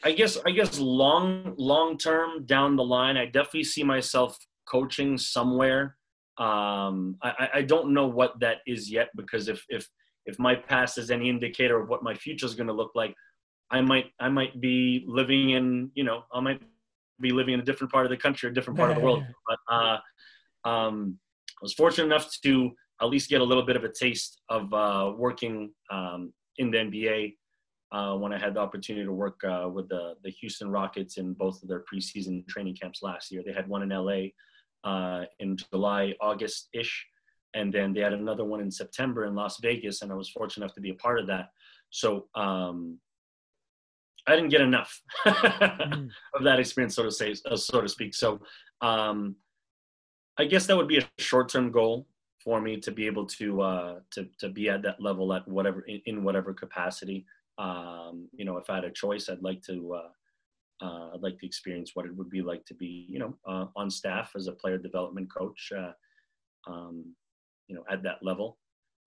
I 0.04 0.12
guess 0.12 0.38
I 0.46 0.52
guess 0.52 0.78
long 0.80 1.56
long 1.58 1.98
term 1.98 2.46
down 2.46 2.76
the 2.76 2.84
line, 2.84 3.18
I 3.18 3.26
definitely 3.26 3.64
see 3.64 3.84
myself 3.84 4.38
coaching 4.70 5.18
somewhere. 5.18 5.96
Um, 6.38 7.16
I, 7.22 7.50
I 7.56 7.62
don't 7.62 7.94
know 7.94 8.08
what 8.08 8.40
that 8.42 8.58
is 8.68 8.92
yet 8.92 9.10
because 9.16 9.48
if 9.48 9.64
if 9.70 9.88
if 10.26 10.38
my 10.40 10.56
past 10.56 10.98
is 10.98 11.10
any 11.10 11.30
indicator 11.30 11.80
of 11.82 11.90
what 11.90 12.04
my 12.04 12.14
future 12.14 12.46
is 12.46 12.56
going 12.56 12.68
to 12.68 12.74
look 12.74 12.92
like, 12.96 13.16
I 13.72 13.82
might 13.82 14.08
I 14.20 14.30
might 14.30 14.60
be 14.60 15.06
living 15.08 15.52
in 15.52 15.92
you 15.96 16.04
know 16.04 16.24
I 16.34 16.42
might 16.42 16.62
be 17.22 17.32
living 17.32 17.54
in 17.54 17.62
a 17.62 17.64
different 17.64 17.94
part 17.94 18.06
of 18.06 18.10
the 18.10 18.18
country, 18.18 18.50
a 18.50 18.54
different 18.54 18.78
part 18.78 18.92
of 18.92 18.98
the 18.98 19.04
world. 19.04 19.24
But 19.48 19.74
uh, 19.74 19.98
um, 20.66 21.18
I 21.50 21.62
was 21.62 21.74
fortunate 21.74 22.06
enough 22.06 22.30
to 22.44 22.72
at 23.02 23.10
least 23.10 23.30
get 23.30 23.42
a 23.42 23.44
little 23.44 23.64
bit 23.64 23.76
of 23.76 23.84
a 23.84 23.92
taste 23.92 24.42
of 24.50 24.74
uh, 24.74 25.14
working 25.18 25.72
um, 25.92 26.34
in 26.58 26.72
the 26.72 26.78
NBA 26.78 27.36
uh, 27.92 28.16
when 28.18 28.34
I 28.34 28.40
had 28.40 28.56
the 28.56 28.60
opportunity 28.60 29.06
to 29.06 29.14
work 29.14 29.42
uh, 29.44 29.70
with 29.70 29.90
the, 29.90 30.16
the 30.24 30.32
Houston 30.32 30.70
Rockets 30.70 31.18
in 31.18 31.34
both 31.34 31.62
of 31.62 31.70
their 31.70 31.84
preseason 31.92 32.48
training 32.48 32.76
camps 32.76 33.04
last 33.04 33.32
year. 33.32 33.44
They 33.46 33.54
had 33.54 33.68
one 33.68 33.84
in 33.84 33.90
LA 33.90 34.30
uh, 34.84 35.26
in 35.40 35.58
July, 35.58 36.14
August 36.22 36.70
ish, 36.74 37.06
and 37.54 37.72
then 37.72 37.94
they 37.94 38.02
had 38.02 38.14
another 38.14 38.46
one 38.46 38.62
in 38.62 38.72
September 38.72 39.26
in 39.26 39.36
Las 39.36 39.60
Vegas, 39.62 40.02
and 40.02 40.12
I 40.12 40.16
was 40.16 40.30
fortunate 40.30 40.66
enough 40.66 40.76
to 40.76 40.82
be 40.82 40.90
a 40.90 40.96
part 40.96 41.20
of 41.20 41.28
that. 41.28 41.50
So 41.92 42.28
um, 42.36 42.98
I 44.28 44.36
didn't 44.36 44.50
get 44.50 44.62
enough 44.62 45.02
mm. 45.26 46.10
of 46.34 46.44
that 46.44 46.60
experience, 46.60 46.96
so 46.96 47.04
to 47.04 47.12
say, 47.12 47.34
so 47.34 47.82
to 47.82 47.88
speak. 47.88 48.16
So 48.16 48.40
um, 48.82 49.36
I 50.38 50.46
guess 50.46 50.66
that 50.68 50.78
would 50.78 50.88
be 50.88 50.98
a 50.98 51.08
short-term 51.20 51.72
goal 51.72 52.08
for 52.44 52.60
me 52.60 52.78
to 52.78 52.92
be 52.92 53.06
able 53.06 53.26
to 53.26 53.62
uh, 53.62 54.00
to 54.12 54.28
to 54.40 54.50
be 54.50 54.70
at 54.70 54.82
that 54.82 55.02
level 55.02 55.34
at 55.34 55.48
whatever 55.48 55.82
in, 55.82 56.02
in 56.06 56.24
whatever 56.24 56.54
capacity. 56.54 57.26
Um, 57.58 58.28
you 58.34 58.46
know, 58.46 58.58
if 58.58 58.70
I 58.70 58.76
had 58.76 58.84
a 58.86 58.92
choice, 58.92 59.30
I'd 59.30 59.44
like 59.44 59.62
to 59.64 59.94
uh, 59.94 60.10
uh, 60.82 61.12
I'd 61.14 61.22
like 61.22 61.40
to 61.40 61.46
experience 61.46 61.92
what 61.94 62.06
it 62.06 62.16
would 62.16 62.30
be 62.30 62.42
like 62.42 62.66
to 62.66 62.74
be, 62.74 63.06
you 63.10 63.20
know, 63.20 63.38
uh, 63.48 63.68
on 63.76 63.90
staff 63.90 64.32
as 64.36 64.48
a 64.48 64.54
player 64.54 64.78
development 64.78 65.32
coach, 65.34 65.72
uh, 65.78 65.92
um, 66.68 67.16
you 67.68 67.76
know, 67.76 67.84
at 67.90 68.04
that 68.04 68.18
level. 68.22 68.58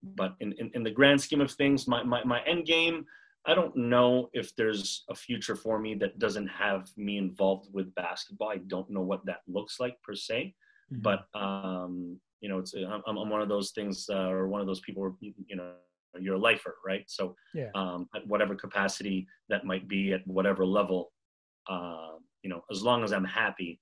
but 0.01 0.35
in, 0.39 0.53
in, 0.53 0.71
in 0.73 0.83
the 0.83 0.91
grand 0.91 1.19
scheme 1.21 1.41
of 1.41 1.51
things, 1.51 1.87
my, 1.87 2.03
my, 2.03 2.23
my 2.23 2.41
end 2.43 2.65
game, 2.65 3.05
I 3.45 3.55
don't 3.55 3.75
know 3.75 4.29
if 4.33 4.55
there's 4.55 5.03
a 5.09 5.15
future 5.15 5.55
for 5.55 5.79
me 5.79 5.95
that 5.95 6.19
doesn't 6.19 6.47
have 6.47 6.89
me 6.97 7.17
involved 7.17 7.69
with 7.73 7.93
basketball. 7.95 8.49
I 8.49 8.57
don't 8.57 8.89
know 8.89 9.01
what 9.01 9.25
that 9.25 9.41
looks 9.47 9.79
like 9.79 10.01
per 10.01 10.15
se. 10.15 10.53
But 10.91 11.25
um, 11.33 12.19
you 12.41 12.49
know, 12.49 12.59
it's 12.59 12.73
I'm, 12.73 13.01
I'm 13.05 13.29
one 13.29 13.41
of 13.41 13.49
those 13.49 13.71
things 13.71 14.07
uh, 14.09 14.29
or 14.29 14.47
one 14.47 14.61
of 14.61 14.67
those 14.67 14.79
people 14.81 15.01
where 15.01 15.13
you 15.21 15.55
know 15.55 15.73
you're 16.19 16.35
a 16.35 16.39
lifer, 16.39 16.75
right? 16.85 17.03
So 17.07 17.35
yeah. 17.53 17.69
um, 17.75 18.07
at 18.15 18.25
whatever 18.27 18.55
capacity 18.55 19.27
that 19.49 19.65
might 19.65 19.87
be 19.87 20.13
at 20.13 20.25
whatever 20.25 20.65
level, 20.65 21.11
uh, 21.69 22.13
you 22.43 22.49
know, 22.49 22.61
as 22.71 22.81
long 22.81 23.03
as 23.03 23.11
I'm 23.11 23.25
happy, 23.25 23.79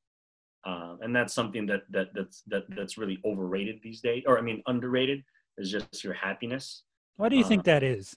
uh, 0.66 0.96
and 1.02 1.16
that's 1.16 1.34
something 1.34 1.66
that 1.68 1.84
that 1.92 2.10
that's 2.14 2.44
that 2.48 2.64
that's 2.70 2.98
really 2.98 3.20
overrated 3.26 3.80
these 3.84 4.02
days, 4.02 4.24
or 4.26 4.38
I 4.38 4.42
mean 4.42 4.64
underrated 4.68 5.24
is 5.58 5.72
just 5.72 6.04
your 6.04 6.14
happiness. 6.14 6.84
Why 7.18 7.30
do 7.30 7.38
you 7.38 7.44
think 7.44 7.62
uh, 7.62 7.74
that 7.74 7.84
is? 7.84 8.16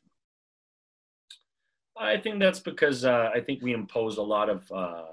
I 1.96 2.16
think 2.16 2.38
that's 2.38 2.60
because 2.60 3.04
uh, 3.04 3.30
I 3.34 3.40
think 3.40 3.62
we 3.62 3.72
impose 3.72 4.18
a 4.18 4.22
lot 4.22 4.48
of 4.48 4.70
uh, 4.72 5.04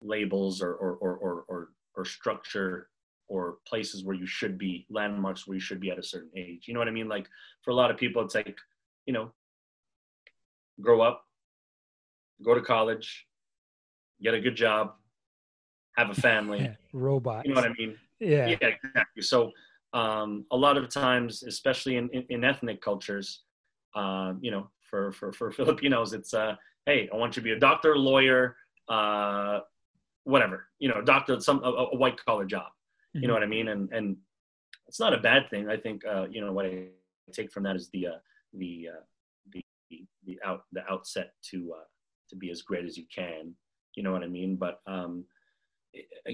labels 0.00 0.62
or 0.62 0.74
or, 0.74 0.94
or 0.94 1.44
or 1.48 1.68
or 1.96 2.04
structure 2.04 2.88
or 3.28 3.58
places 3.66 4.04
where 4.04 4.14
you 4.14 4.26
should 4.26 4.56
be, 4.56 4.86
landmarks 4.88 5.46
where 5.46 5.54
you 5.54 5.60
should 5.60 5.80
be 5.80 5.90
at 5.90 5.98
a 5.98 6.02
certain 6.02 6.30
age. 6.36 6.64
You 6.66 6.74
know 6.74 6.80
what 6.80 6.88
I 6.88 6.92
mean? 6.92 7.08
Like 7.08 7.28
for 7.62 7.70
a 7.70 7.74
lot 7.74 7.90
of 7.90 7.96
people, 7.96 8.22
it's 8.22 8.34
like, 8.34 8.56
you 9.06 9.12
know, 9.12 9.32
grow 10.80 11.00
up, 11.00 11.24
go 12.44 12.54
to 12.54 12.60
college, 12.60 13.26
get 14.22 14.34
a 14.34 14.40
good 14.40 14.54
job, 14.54 14.94
have 15.96 16.10
a 16.10 16.14
family. 16.20 16.70
Robot. 16.92 17.46
You 17.46 17.54
know 17.54 17.60
what 17.60 17.70
I 17.70 17.74
mean? 17.78 17.96
Yeah. 18.20 18.48
Yeah, 18.48 18.68
exactly. 18.84 19.22
So 19.22 19.50
um, 19.92 20.44
a 20.50 20.56
lot 20.56 20.76
of 20.76 20.88
times, 20.88 21.42
especially 21.42 21.96
in, 21.96 22.08
in, 22.10 22.24
in 22.28 22.44
ethnic 22.44 22.80
cultures, 22.80 23.42
uh, 23.94 24.34
you 24.40 24.50
know, 24.50 24.70
for, 24.88 25.12
for, 25.12 25.32
for 25.32 25.50
Filipinos, 25.52 26.12
it's, 26.12 26.32
uh, 26.32 26.54
hey, 26.84 27.08
I 27.12 27.16
want 27.16 27.36
you 27.36 27.42
to 27.42 27.44
be 27.44 27.52
a 27.52 27.58
doctor, 27.58 27.96
lawyer, 27.96 28.56
uh, 28.88 29.60
whatever, 30.24 30.65
you 30.86 30.92
know, 30.92 31.02
doctor, 31.02 31.40
some, 31.40 31.60
a, 31.64 31.70
a 31.94 31.96
white 31.96 32.18
collar 32.24 32.44
job. 32.44 32.70
You 33.12 33.22
know 33.22 33.26
mm-hmm. 33.26 33.32
what 33.32 33.42
I 33.42 33.46
mean? 33.46 33.68
And, 33.72 33.82
and 33.92 34.16
it's 34.86 35.00
not 35.00 35.14
a 35.18 35.18
bad 35.30 35.42
thing. 35.50 35.68
I 35.68 35.76
think, 35.84 35.98
uh, 36.14 36.26
you 36.30 36.40
know, 36.40 36.52
what 36.52 36.66
I 36.66 36.74
take 37.32 37.50
from 37.50 37.64
that 37.64 37.74
is 37.74 37.88
the, 37.92 38.06
uh, 38.06 38.20
the, 38.52 38.72
uh, 38.94 39.02
the, 39.52 39.62
the 40.26 40.38
out, 40.48 40.62
the 40.76 40.84
outset 40.88 41.32
to, 41.50 41.58
uh, 41.78 41.86
to 42.30 42.36
be 42.36 42.50
as 42.54 42.62
great 42.62 42.84
as 42.84 42.96
you 42.96 43.06
can. 43.12 43.42
You 43.96 44.02
know 44.04 44.12
what 44.12 44.22
I 44.22 44.28
mean? 44.28 44.52
But, 44.64 44.76
um, 44.86 45.24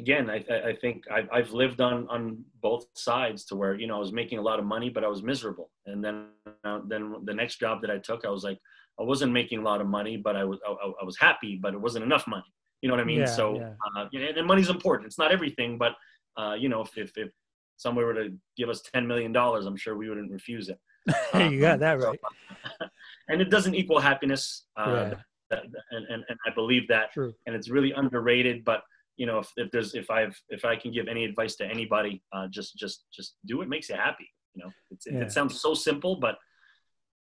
again, 0.00 0.28
I, 0.28 0.44
I 0.70 0.76
think 0.82 1.04
I've, 1.10 1.28
I've 1.32 1.52
lived 1.52 1.80
on, 1.80 2.06
on 2.08 2.44
both 2.60 2.84
sides 2.94 3.44
to 3.46 3.56
where, 3.56 3.74
you 3.80 3.86
know, 3.86 3.96
I 3.96 4.00
was 4.00 4.12
making 4.12 4.38
a 4.38 4.42
lot 4.50 4.58
of 4.58 4.66
money, 4.66 4.90
but 4.90 5.04
I 5.04 5.08
was 5.08 5.22
miserable. 5.22 5.70
And 5.86 6.04
then, 6.04 6.26
uh, 6.64 6.80
then 6.86 7.02
the 7.24 7.38
next 7.42 7.60
job 7.60 7.80
that 7.82 7.90
I 7.96 7.98
took, 7.98 8.26
I 8.26 8.30
was 8.30 8.44
like, 8.44 8.60
I 9.00 9.04
wasn't 9.04 9.32
making 9.32 9.60
a 9.60 9.66
lot 9.70 9.80
of 9.80 9.86
money, 9.86 10.16
but 10.18 10.36
I 10.36 10.44
was, 10.44 10.58
I, 10.68 10.72
I 11.02 11.04
was 11.04 11.18
happy, 11.18 11.58
but 11.62 11.74
it 11.74 11.80
wasn't 11.80 12.04
enough 12.04 12.26
money. 12.26 12.52
You 12.82 12.88
know 12.88 12.94
what 12.94 13.00
I 13.00 13.04
mean? 13.04 13.20
Yeah, 13.20 13.26
so, 13.26 13.56
yeah. 13.56 13.72
Uh, 13.96 14.08
and 14.36 14.46
money's 14.46 14.68
important. 14.68 15.06
It's 15.06 15.18
not 15.18 15.32
everything, 15.32 15.78
but, 15.78 15.94
uh, 16.36 16.54
you 16.58 16.68
know, 16.68 16.82
if, 16.82 16.98
if, 16.98 17.16
if 17.16 17.30
somebody 17.76 18.04
were 18.04 18.14
to 18.14 18.32
give 18.56 18.68
us 18.68 18.82
$10 18.94 19.06
million, 19.06 19.34
I'm 19.36 19.76
sure 19.76 19.96
we 19.96 20.08
wouldn't 20.08 20.30
refuse 20.30 20.68
it. 20.68 20.78
you 21.50 21.60
got 21.60 21.78
that 21.80 22.00
right. 22.00 22.18
So, 22.20 22.86
and 23.28 23.40
it 23.40 23.50
doesn't 23.50 23.74
equal 23.74 24.00
happiness. 24.00 24.66
Uh, 24.76 25.10
yeah. 25.10 25.14
that, 25.50 25.64
and, 25.92 26.06
and, 26.08 26.24
and 26.28 26.38
I 26.46 26.54
believe 26.54 26.88
that. 26.88 27.12
True. 27.12 27.32
And 27.46 27.56
it's 27.56 27.70
really 27.70 27.92
underrated, 27.92 28.64
but 28.64 28.82
you 29.16 29.26
know, 29.26 29.38
if, 29.38 29.50
if 29.56 29.70
there's 29.70 29.94
if 29.94 30.10
I've 30.10 30.40
if 30.48 30.64
I 30.64 30.76
can 30.76 30.90
give 30.90 31.06
any 31.06 31.24
advice 31.24 31.56
to 31.56 31.66
anybody, 31.66 32.22
uh, 32.32 32.48
just 32.48 32.76
just 32.76 33.04
just 33.12 33.34
do 33.46 33.58
what 33.58 33.68
makes 33.68 33.88
you 33.88 33.94
happy. 33.94 34.28
You 34.54 34.64
know, 34.64 34.70
it's, 34.90 35.06
it, 35.06 35.14
yeah. 35.14 35.20
it 35.20 35.32
sounds 35.32 35.60
so 35.60 35.74
simple, 35.74 36.16
but 36.16 36.38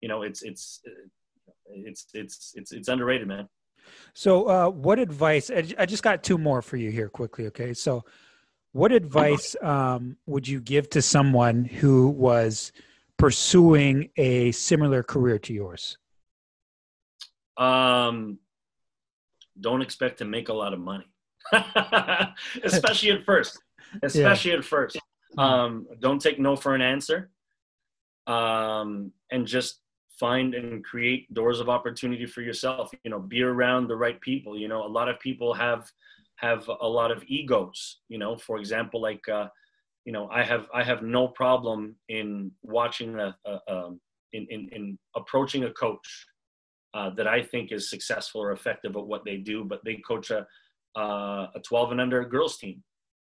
you 0.01 0.09
know, 0.09 0.23
it's 0.23 0.43
it's 0.43 0.81
it's 1.67 2.07
it's 2.15 2.53
it's 2.55 2.73
it's 2.73 2.89
underrated, 2.89 3.27
man. 3.27 3.49
So, 4.15 4.49
uh, 4.49 4.71
what 4.71 4.99
advice? 4.99 5.51
I 5.51 5.87
just 5.87 6.03
got 6.03 6.23
two 6.23 6.39
more 6.39 6.63
for 6.63 6.77
you 6.77 6.91
here, 6.91 7.09
quickly. 7.09 7.47
Okay, 7.47 7.75
so 7.75 8.05
what 8.73 8.93
advice 8.93 9.57
um, 9.63 10.17
would 10.27 10.47
you 10.47 10.61
give 10.61 10.91
to 10.91 11.03
someone 11.03 11.65
who 11.65 12.09
was 12.09 12.73
pursuing 13.17 14.11
a 14.17 14.53
similar 14.53 15.03
career 15.03 15.39
to 15.41 15.53
yours? 15.53 15.99
Um, 17.57 18.39
don't 19.61 19.83
expect 19.83 20.19
to 20.19 20.25
make 20.25 20.49
a 20.49 20.55
lot 20.55 20.73
of 20.73 20.81
money. 20.81 21.07
especially 22.63 23.11
at 23.11 23.25
first. 23.25 23.59
Especially 24.03 24.51
yeah. 24.51 24.59
at 24.59 24.65
first. 24.65 24.97
Mm-hmm. 24.97 25.41
Um, 25.41 25.87
don't 25.99 26.21
take 26.21 26.39
no 26.39 26.57
for 26.57 26.75
an 26.75 26.83
answer. 26.83 27.31
Um, 28.27 29.13
and 29.31 29.47
just 29.47 29.81
find 30.19 30.55
and 30.55 30.85
create 30.85 31.33
doors 31.35 31.61
of 31.61 31.69
opportunity 31.69 32.27
for 32.27 32.43
yourself. 32.43 32.91
You 33.05 33.11
know, 33.11 33.21
be 33.21 33.43
around 33.43 33.89
the 33.89 33.97
right 33.97 34.21
people. 34.21 34.59
You 34.59 34.69
know, 34.69 34.85
a 34.85 34.89
lot 34.89 35.09
of 35.09 35.19
people 35.21 35.55
have 35.55 35.91
have 36.37 36.69
a 36.81 36.89
lot 36.89 37.11
of 37.11 37.25
egos. 37.27 37.99
You 38.09 38.19
know, 38.19 38.37
for 38.37 38.59
example, 38.59 39.01
like 39.01 39.29
uh, 39.29 39.49
you 40.05 40.13
know, 40.13 40.29
I 40.31 40.43
have 40.43 40.67
I 40.75 40.83
have 40.83 41.03
no 41.03 41.29
problem 41.29 41.97
in 42.09 42.51
watching 42.63 43.19
a, 43.19 43.37
a 43.47 43.59
um, 43.69 44.01
in, 44.33 44.47
in 44.51 44.69
in 44.71 44.99
approaching 45.17 45.65
a 45.65 45.73
coach 45.73 46.27
uh, 46.95 47.11
that 47.11 47.27
I 47.27 47.43
think 47.43 47.73
is 47.73 47.91
successful 47.91 48.41
or 48.41 48.53
effective 48.53 48.97
at 48.97 49.07
what 49.07 49.25
they 49.25 49.37
do, 49.37 49.65
but 49.65 49.85
they 49.85 49.97
coach 49.97 50.31
a 50.31 50.47
uh, 50.97 51.49
a 51.55 51.61
12 51.61 51.93
and 51.93 52.01
under 52.01 52.25
girls 52.25 52.59
team. 52.59 52.83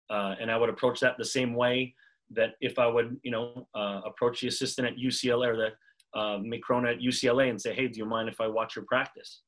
Uh, 0.09 0.35
and 0.39 0.49
I 0.49 0.57
would 0.57 0.69
approach 0.69 1.01
that 1.01 1.17
the 1.17 1.25
same 1.25 1.53
way 1.53 1.93
that 2.31 2.55
if 2.61 2.79
I 2.79 2.87
would, 2.87 3.17
you 3.23 3.31
know, 3.31 3.67
uh, 3.75 4.01
approach 4.05 4.41
the 4.41 4.47
assistant 4.47 4.87
at 4.87 4.97
UCLA 4.97 5.47
or 5.49 5.57
the 5.57 5.69
uh, 6.13 6.37
Mick 6.37 6.61
Cronin 6.61 6.91
at 6.91 6.99
UCLA 6.99 7.49
and 7.49 7.61
say, 7.61 7.73
hey, 7.73 7.87
do 7.87 7.97
you 7.97 8.05
mind 8.05 8.29
if 8.29 8.41
I 8.41 8.47
watch 8.47 8.75
your 8.75 8.85
practice? 8.85 9.41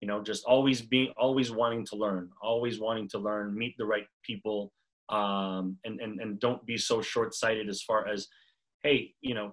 You 0.00 0.08
know, 0.08 0.22
just 0.22 0.44
always 0.44 0.80
being, 0.80 1.12
always 1.16 1.50
wanting 1.50 1.84
to 1.86 1.96
learn, 1.96 2.30
always 2.42 2.80
wanting 2.80 3.08
to 3.10 3.18
learn, 3.18 3.56
meet 3.56 3.74
the 3.76 3.84
right 3.84 4.06
people, 4.24 4.72
um, 5.08 5.76
and, 5.84 6.00
and, 6.00 6.20
and 6.20 6.40
don't 6.40 6.64
be 6.64 6.78
so 6.78 7.02
short-sighted 7.02 7.68
as 7.68 7.82
far 7.82 8.08
as, 8.08 8.28
hey, 8.82 9.12
you 9.20 9.34
know, 9.34 9.52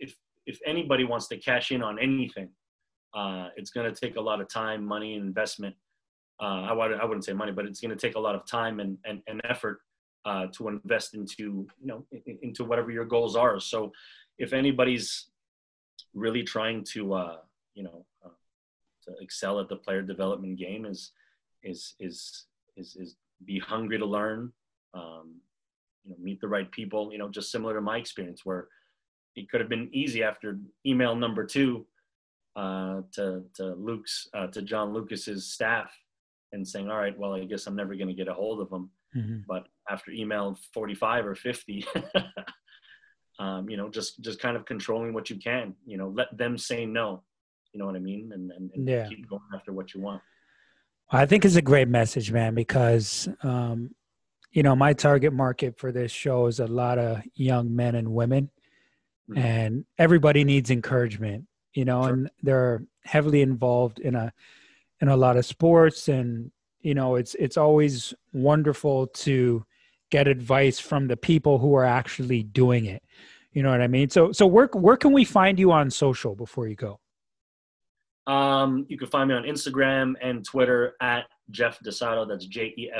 if, 0.00 0.14
if 0.46 0.58
anybody 0.66 1.04
wants 1.04 1.28
to 1.28 1.36
cash 1.36 1.70
in 1.70 1.82
on 1.82 1.98
anything, 1.98 2.48
uh, 3.14 3.48
it's 3.56 3.70
going 3.70 3.92
to 3.92 3.98
take 3.98 4.16
a 4.16 4.20
lot 4.20 4.40
of 4.40 4.48
time, 4.48 4.84
money, 4.84 5.14
and 5.14 5.24
investment 5.24 5.76
uh, 6.40 6.62
I, 6.68 6.72
would, 6.72 6.92
I 6.94 7.04
wouldn't 7.04 7.24
say 7.24 7.32
money, 7.32 7.52
but 7.52 7.64
it's 7.64 7.80
going 7.80 7.96
to 7.96 8.06
take 8.06 8.16
a 8.16 8.20
lot 8.20 8.34
of 8.34 8.46
time 8.46 8.80
and, 8.80 8.98
and, 9.04 9.22
and 9.26 9.40
effort 9.48 9.80
uh, 10.24 10.46
to 10.56 10.68
invest 10.68 11.14
into, 11.14 11.66
you 11.80 11.86
know, 11.86 12.04
into 12.42 12.64
whatever 12.64 12.90
your 12.90 13.04
goals 13.04 13.36
are. 13.36 13.60
So 13.60 13.92
if 14.38 14.52
anybody's 14.52 15.28
really 16.14 16.42
trying 16.42 16.84
to, 16.84 17.14
uh, 17.14 17.36
you 17.74 17.82
know, 17.82 18.04
uh, 18.24 18.28
to 19.04 19.12
excel 19.20 19.60
at 19.60 19.68
the 19.68 19.76
player 19.76 20.02
development 20.02 20.58
game 20.58 20.84
is, 20.84 21.12
is, 21.62 21.94
is, 22.00 22.46
is, 22.76 22.96
is 22.96 23.16
be 23.44 23.58
hungry 23.58 23.98
to 23.98 24.06
learn, 24.06 24.52
um, 24.94 25.36
you 26.04 26.10
know, 26.10 26.16
meet 26.20 26.40
the 26.40 26.48
right 26.48 26.70
people, 26.70 27.10
you 27.12 27.18
know, 27.18 27.28
just 27.28 27.50
similar 27.50 27.74
to 27.74 27.80
my 27.80 27.98
experience 27.98 28.44
where 28.44 28.68
it 29.36 29.50
could 29.50 29.60
have 29.60 29.68
been 29.68 29.88
easy 29.92 30.22
after 30.22 30.58
email 30.86 31.16
number 31.16 31.44
two 31.44 31.86
uh, 32.56 33.00
to, 33.12 33.42
to 33.54 33.74
Luke's, 33.74 34.28
uh, 34.34 34.46
to 34.48 34.62
John 34.62 34.92
Lucas's 34.92 35.50
staff 35.50 35.92
and 36.52 36.66
saying, 36.66 36.88
all 36.88 36.98
right, 36.98 37.18
well, 37.18 37.34
I 37.34 37.44
guess 37.44 37.66
I'm 37.66 37.76
never 37.76 37.96
going 37.96 38.08
to 38.08 38.14
get 38.14 38.28
a 38.28 38.34
hold 38.34 38.60
of 38.60 38.70
them. 38.70 38.90
Mm-hmm. 39.16 39.38
But 39.48 39.66
after 39.90 40.12
email 40.12 40.56
45 40.72 41.26
or 41.26 41.34
50, 41.34 41.84
um, 43.38 43.68
you 43.68 43.76
know, 43.76 43.88
just, 43.88 44.20
just 44.20 44.38
kind 44.38 44.56
of 44.56 44.64
controlling 44.64 45.12
what 45.12 45.30
you 45.30 45.36
can, 45.36 45.74
you 45.86 45.96
know, 45.96 46.08
let 46.08 46.36
them 46.36 46.56
say 46.56 46.86
no, 46.86 47.22
you 47.72 47.80
know 47.80 47.86
what 47.86 47.96
I 47.96 48.00
mean? 48.00 48.32
And, 48.32 48.50
and, 48.52 48.70
and 48.74 48.88
yeah. 48.88 49.08
keep 49.08 49.28
going 49.28 49.42
after 49.54 49.72
what 49.72 49.94
you 49.94 50.00
want. 50.00 50.22
I 51.10 51.26
think 51.26 51.44
it's 51.44 51.56
a 51.56 51.62
great 51.62 51.88
message, 51.88 52.32
man, 52.32 52.54
because, 52.54 53.28
um, 53.42 53.94
you 54.52 54.62
know, 54.62 54.74
my 54.74 54.92
target 54.92 55.32
market 55.32 55.78
for 55.78 55.92
this 55.92 56.10
show 56.12 56.46
is 56.46 56.60
a 56.60 56.66
lot 56.66 56.98
of 56.98 57.22
young 57.34 57.74
men 57.74 57.94
and 57.94 58.14
women, 58.14 58.50
mm-hmm. 59.28 59.38
and 59.38 59.84
everybody 59.98 60.44
needs 60.44 60.70
encouragement, 60.70 61.46
you 61.72 61.84
know, 61.84 62.02
sure. 62.02 62.12
and 62.12 62.30
they're 62.42 62.84
heavily 63.04 63.42
involved 63.42 63.98
in 63.98 64.14
a 64.14 64.32
in 65.00 65.08
a 65.08 65.16
lot 65.16 65.36
of 65.36 65.44
sports 65.44 66.08
and 66.08 66.50
you 66.80 66.94
know 66.94 67.16
it's 67.16 67.34
it's 67.34 67.56
always 67.56 68.14
wonderful 68.32 69.06
to 69.08 69.64
get 70.14 70.28
advice 70.28 70.78
from 70.78 71.08
the 71.08 71.16
people 71.16 71.58
who 71.58 71.74
are 71.74 71.84
actually 72.00 72.44
doing 72.44 72.84
it. 72.86 73.02
You 73.52 73.62
know 73.64 73.70
what 73.70 73.82
i 73.82 73.88
mean? 73.88 74.08
So 74.10 74.32
so 74.32 74.46
where 74.46 74.68
where 74.72 74.96
can 74.96 75.12
we 75.12 75.24
find 75.24 75.58
you 75.58 75.72
on 75.72 75.90
social 75.90 76.34
before 76.44 76.68
you 76.68 76.76
go? 76.76 77.00
Um 78.26 78.86
you 78.88 78.96
can 79.00 79.08
find 79.08 79.28
me 79.28 79.34
on 79.34 79.44
instagram 79.54 80.14
and 80.22 80.44
twitter 80.44 80.82
at 81.00 81.24
jeff 81.50 81.78
dosado. 81.86 82.28
That's 82.28 82.46
j-e-f-f-d-o-s-a-d-o 82.46 82.94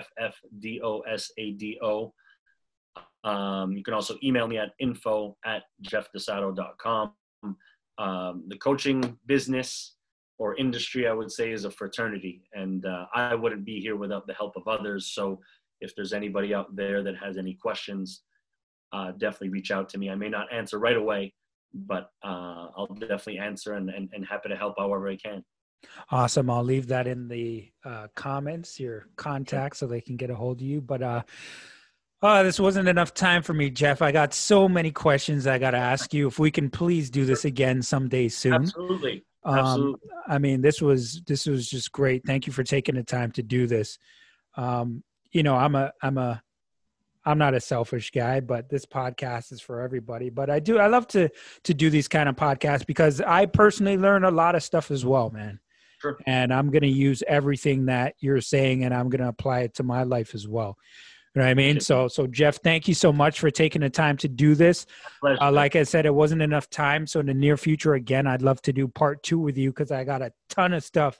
um, 3.32 3.68
you 3.78 3.82
can 3.82 3.94
also 3.94 4.14
email 4.22 4.46
me 4.46 4.58
at 4.58 4.70
info 4.78 5.36
at 5.46 5.62
jeffdosado.com 5.88 7.12
um, 7.98 8.44
the 8.48 8.58
coaching 8.58 9.16
business 9.26 9.94
or 10.38 10.56
industry, 10.56 11.06
I 11.06 11.12
would 11.12 11.30
say, 11.30 11.52
is 11.52 11.64
a 11.64 11.70
fraternity. 11.70 12.42
And 12.52 12.84
uh, 12.84 13.06
I 13.14 13.34
wouldn't 13.34 13.64
be 13.64 13.80
here 13.80 13.96
without 13.96 14.26
the 14.26 14.34
help 14.34 14.56
of 14.56 14.66
others. 14.66 15.12
So 15.14 15.40
if 15.84 15.94
there's 15.94 16.12
anybody 16.12 16.54
out 16.54 16.74
there 16.74 17.02
that 17.02 17.16
has 17.16 17.36
any 17.36 17.54
questions, 17.54 18.22
uh, 18.92 19.12
definitely 19.12 19.50
reach 19.50 19.70
out 19.70 19.88
to 19.90 19.98
me. 19.98 20.10
I 20.10 20.14
may 20.14 20.28
not 20.28 20.52
answer 20.52 20.78
right 20.78 20.96
away, 20.96 21.34
but 21.72 22.10
uh, 22.24 22.68
I'll 22.76 22.96
definitely 22.98 23.38
answer 23.38 23.74
and, 23.74 23.90
and, 23.90 24.08
and 24.12 24.24
happy 24.26 24.48
to 24.48 24.56
help 24.56 24.74
however 24.78 25.08
I 25.08 25.16
can. 25.16 25.44
Awesome. 26.10 26.48
I'll 26.48 26.64
leave 26.64 26.86
that 26.88 27.06
in 27.06 27.28
the 27.28 27.70
uh, 27.84 28.06
comments, 28.14 28.80
your 28.80 29.08
contact, 29.16 29.76
so 29.76 29.86
they 29.86 30.00
can 30.00 30.16
get 30.16 30.30
a 30.30 30.34
hold 30.34 30.60
of 30.60 30.66
you. 30.66 30.80
But 30.80 31.02
uh, 31.02 31.22
oh, 32.22 32.42
this 32.42 32.58
wasn't 32.58 32.88
enough 32.88 33.12
time 33.12 33.42
for 33.42 33.52
me, 33.52 33.70
Jeff. 33.70 34.00
I 34.00 34.12
got 34.12 34.32
so 34.32 34.68
many 34.68 34.90
questions 34.90 35.46
I 35.46 35.58
got 35.58 35.72
to 35.72 35.78
ask 35.78 36.14
you. 36.14 36.26
If 36.26 36.38
we 36.38 36.50
can 36.50 36.70
please 36.70 37.10
do 37.10 37.24
this 37.24 37.44
again 37.44 37.82
someday 37.82 38.28
soon. 38.28 38.54
Absolutely. 38.54 39.24
Um, 39.44 39.58
Absolutely. 39.58 40.10
I 40.26 40.38
mean, 40.38 40.62
this 40.62 40.80
was 40.80 41.20
this 41.26 41.46
was 41.46 41.68
just 41.68 41.92
great. 41.92 42.22
Thank 42.26 42.46
you 42.46 42.52
for 42.52 42.64
taking 42.64 42.94
the 42.94 43.02
time 43.02 43.30
to 43.32 43.42
do 43.42 43.66
this. 43.66 43.98
Um, 44.56 45.02
you 45.34 45.42
know, 45.42 45.56
I'm 45.56 45.74
a 45.74 45.92
I'm 46.00 46.16
a 46.16 46.42
I'm 47.26 47.38
not 47.38 47.54
a 47.54 47.60
selfish 47.60 48.10
guy, 48.10 48.40
but 48.40 48.70
this 48.70 48.86
podcast 48.86 49.52
is 49.52 49.60
for 49.60 49.82
everybody. 49.82 50.30
But 50.30 50.48
I 50.48 50.60
do 50.60 50.78
I 50.78 50.86
love 50.86 51.06
to 51.08 51.28
to 51.64 51.74
do 51.74 51.90
these 51.90 52.08
kind 52.08 52.28
of 52.28 52.36
podcasts 52.36 52.86
because 52.86 53.20
I 53.20 53.44
personally 53.44 53.98
learn 53.98 54.24
a 54.24 54.30
lot 54.30 54.54
of 54.54 54.62
stuff 54.62 54.90
as 54.90 55.04
well, 55.04 55.28
man. 55.30 55.60
Sure. 56.00 56.18
And 56.26 56.52
I'm 56.52 56.70
going 56.70 56.82
to 56.82 56.88
use 56.88 57.22
everything 57.26 57.86
that 57.86 58.14
you're 58.20 58.40
saying, 58.40 58.84
and 58.84 58.94
I'm 58.94 59.08
going 59.08 59.22
to 59.22 59.28
apply 59.28 59.60
it 59.60 59.74
to 59.74 59.82
my 59.82 60.02
life 60.02 60.34
as 60.34 60.46
well. 60.46 60.76
You 61.34 61.40
know 61.40 61.46
what 61.46 61.50
I 61.50 61.54
mean? 61.54 61.80
So, 61.80 62.08
so 62.08 62.26
Jeff, 62.26 62.60
thank 62.62 62.86
you 62.86 62.94
so 62.94 63.12
much 63.12 63.40
for 63.40 63.50
taking 63.50 63.80
the 63.80 63.90
time 63.90 64.16
to 64.18 64.28
do 64.28 64.54
this. 64.54 64.86
Uh, 65.24 65.50
like 65.50 65.74
I 65.74 65.82
said, 65.82 66.04
it 66.04 66.14
wasn't 66.14 66.42
enough 66.42 66.68
time. 66.68 67.06
So 67.06 67.20
in 67.20 67.26
the 67.26 67.34
near 67.34 67.56
future, 67.56 67.94
again, 67.94 68.26
I'd 68.26 68.42
love 68.42 68.60
to 68.62 68.72
do 68.72 68.86
part 68.86 69.22
two 69.22 69.38
with 69.38 69.56
you 69.56 69.70
because 69.70 69.90
I 69.90 70.04
got 70.04 70.22
a 70.22 70.32
ton 70.50 70.74
of 70.74 70.84
stuff 70.84 71.18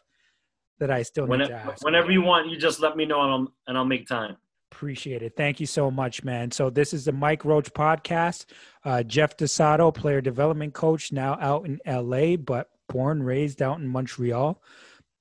that 0.79 0.91
I 0.91 1.03
still 1.03 1.25
need 1.27 1.31
When- 1.39 1.49
to 1.49 1.55
ask. 1.55 1.85
whenever 1.85 2.11
you 2.11 2.23
want, 2.23 2.51
you 2.51 2.57
just 2.57 2.81
let 2.81 2.97
me 2.97 3.05
know 3.07 3.23
and 3.23 3.31
I'll, 3.33 3.55
and 3.69 3.79
I'll 3.79 3.85
make 3.85 4.07
time. 4.09 4.37
Appreciate 4.73 5.23
it. 5.23 5.35
Thank 5.37 5.61
you 5.61 5.67
so 5.67 5.89
much, 5.91 6.25
man. 6.25 6.51
So 6.51 6.69
this 6.69 6.93
is 6.93 7.05
the 7.05 7.13
Mike 7.13 7.45
Roach 7.45 7.73
podcast. 7.73 8.47
Uh, 8.85 9.05
Jeff 9.05 9.37
Dosado, 9.37 9.95
player 9.95 10.21
development 10.21 10.75
coach, 10.75 11.13
now 11.13 11.39
out 11.41 11.65
in 11.65 11.81
LA, 11.87 12.37
but 12.37 12.71
born 12.89 13.23
raised 13.23 13.63
out 13.63 13.79
in 13.79 13.87
Montreal. 13.87 14.61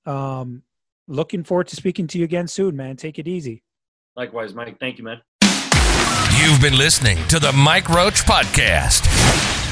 Um, 0.08 0.64
looking 1.08 1.43
forward 1.43 1.68
to 1.68 1.76
speaking 1.76 2.08
to 2.08 2.18
you 2.18 2.24
again 2.24 2.47
soon, 2.47 2.76
man. 2.76 2.95
Take 2.97 3.20
it 3.20 3.28
easy. 3.28 3.62
Likewise, 4.16 4.56
Mike. 4.56 4.80
Thank 4.80 4.97
you, 4.97 5.04
man. 5.04 5.22
You've 6.41 6.60
been 6.60 6.78
listening 6.78 7.18
to 7.28 7.39
the 7.39 7.51
Mike 7.54 7.89
Roach 7.89 8.24
Podcast, 8.24 9.06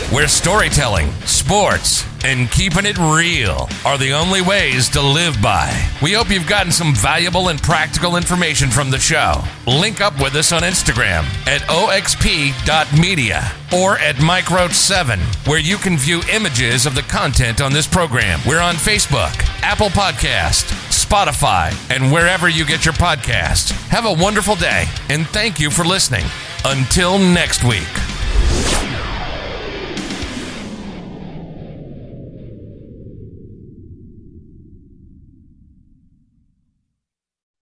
where 0.09 0.27
storytelling, 0.27 1.11
sports, 1.25 2.05
and 2.23 2.51
keeping 2.51 2.85
it 2.85 2.97
real 2.97 3.67
are 3.85 3.97
the 3.97 4.13
only 4.13 4.41
ways 4.41 4.89
to 4.89 5.01
live 5.01 5.41
by. 5.41 5.71
We 6.01 6.13
hope 6.13 6.29
you've 6.29 6.47
gotten 6.47 6.71
some 6.71 6.93
valuable 6.93 7.49
and 7.49 7.61
practical 7.61 8.15
information 8.15 8.69
from 8.69 8.91
the 8.91 8.99
show. 8.99 9.41
Link 9.65 10.01
up 10.01 10.19
with 10.21 10.35
us 10.35 10.51
on 10.51 10.61
Instagram 10.61 11.23
at 11.47 11.61
oxp.media 11.69 13.51
or 13.73 13.97
at 13.99 14.21
Mike 14.21 14.45
Roach7, 14.45 15.19
where 15.47 15.59
you 15.59 15.77
can 15.77 15.97
view 15.97 16.21
images 16.31 16.85
of 16.85 16.95
the 16.95 17.03
content 17.03 17.61
on 17.61 17.73
this 17.73 17.87
program. 17.87 18.39
We're 18.45 18.59
on 18.59 18.75
Facebook, 18.75 19.33
Apple 19.63 19.89
Podcast, 19.89 20.71
Spotify, 20.89 21.73
and 21.89 22.11
wherever 22.11 22.49
you 22.49 22.65
get 22.65 22.85
your 22.85 22.93
podcasts. 22.95 23.71
Have 23.87 24.05
a 24.05 24.13
wonderful 24.13 24.55
day, 24.55 24.85
and 25.09 25.25
thank 25.27 25.59
you 25.59 25.69
for 25.71 25.85
listening. 25.85 26.25
Until 26.65 27.17
next 27.17 27.63
week. 27.63 28.10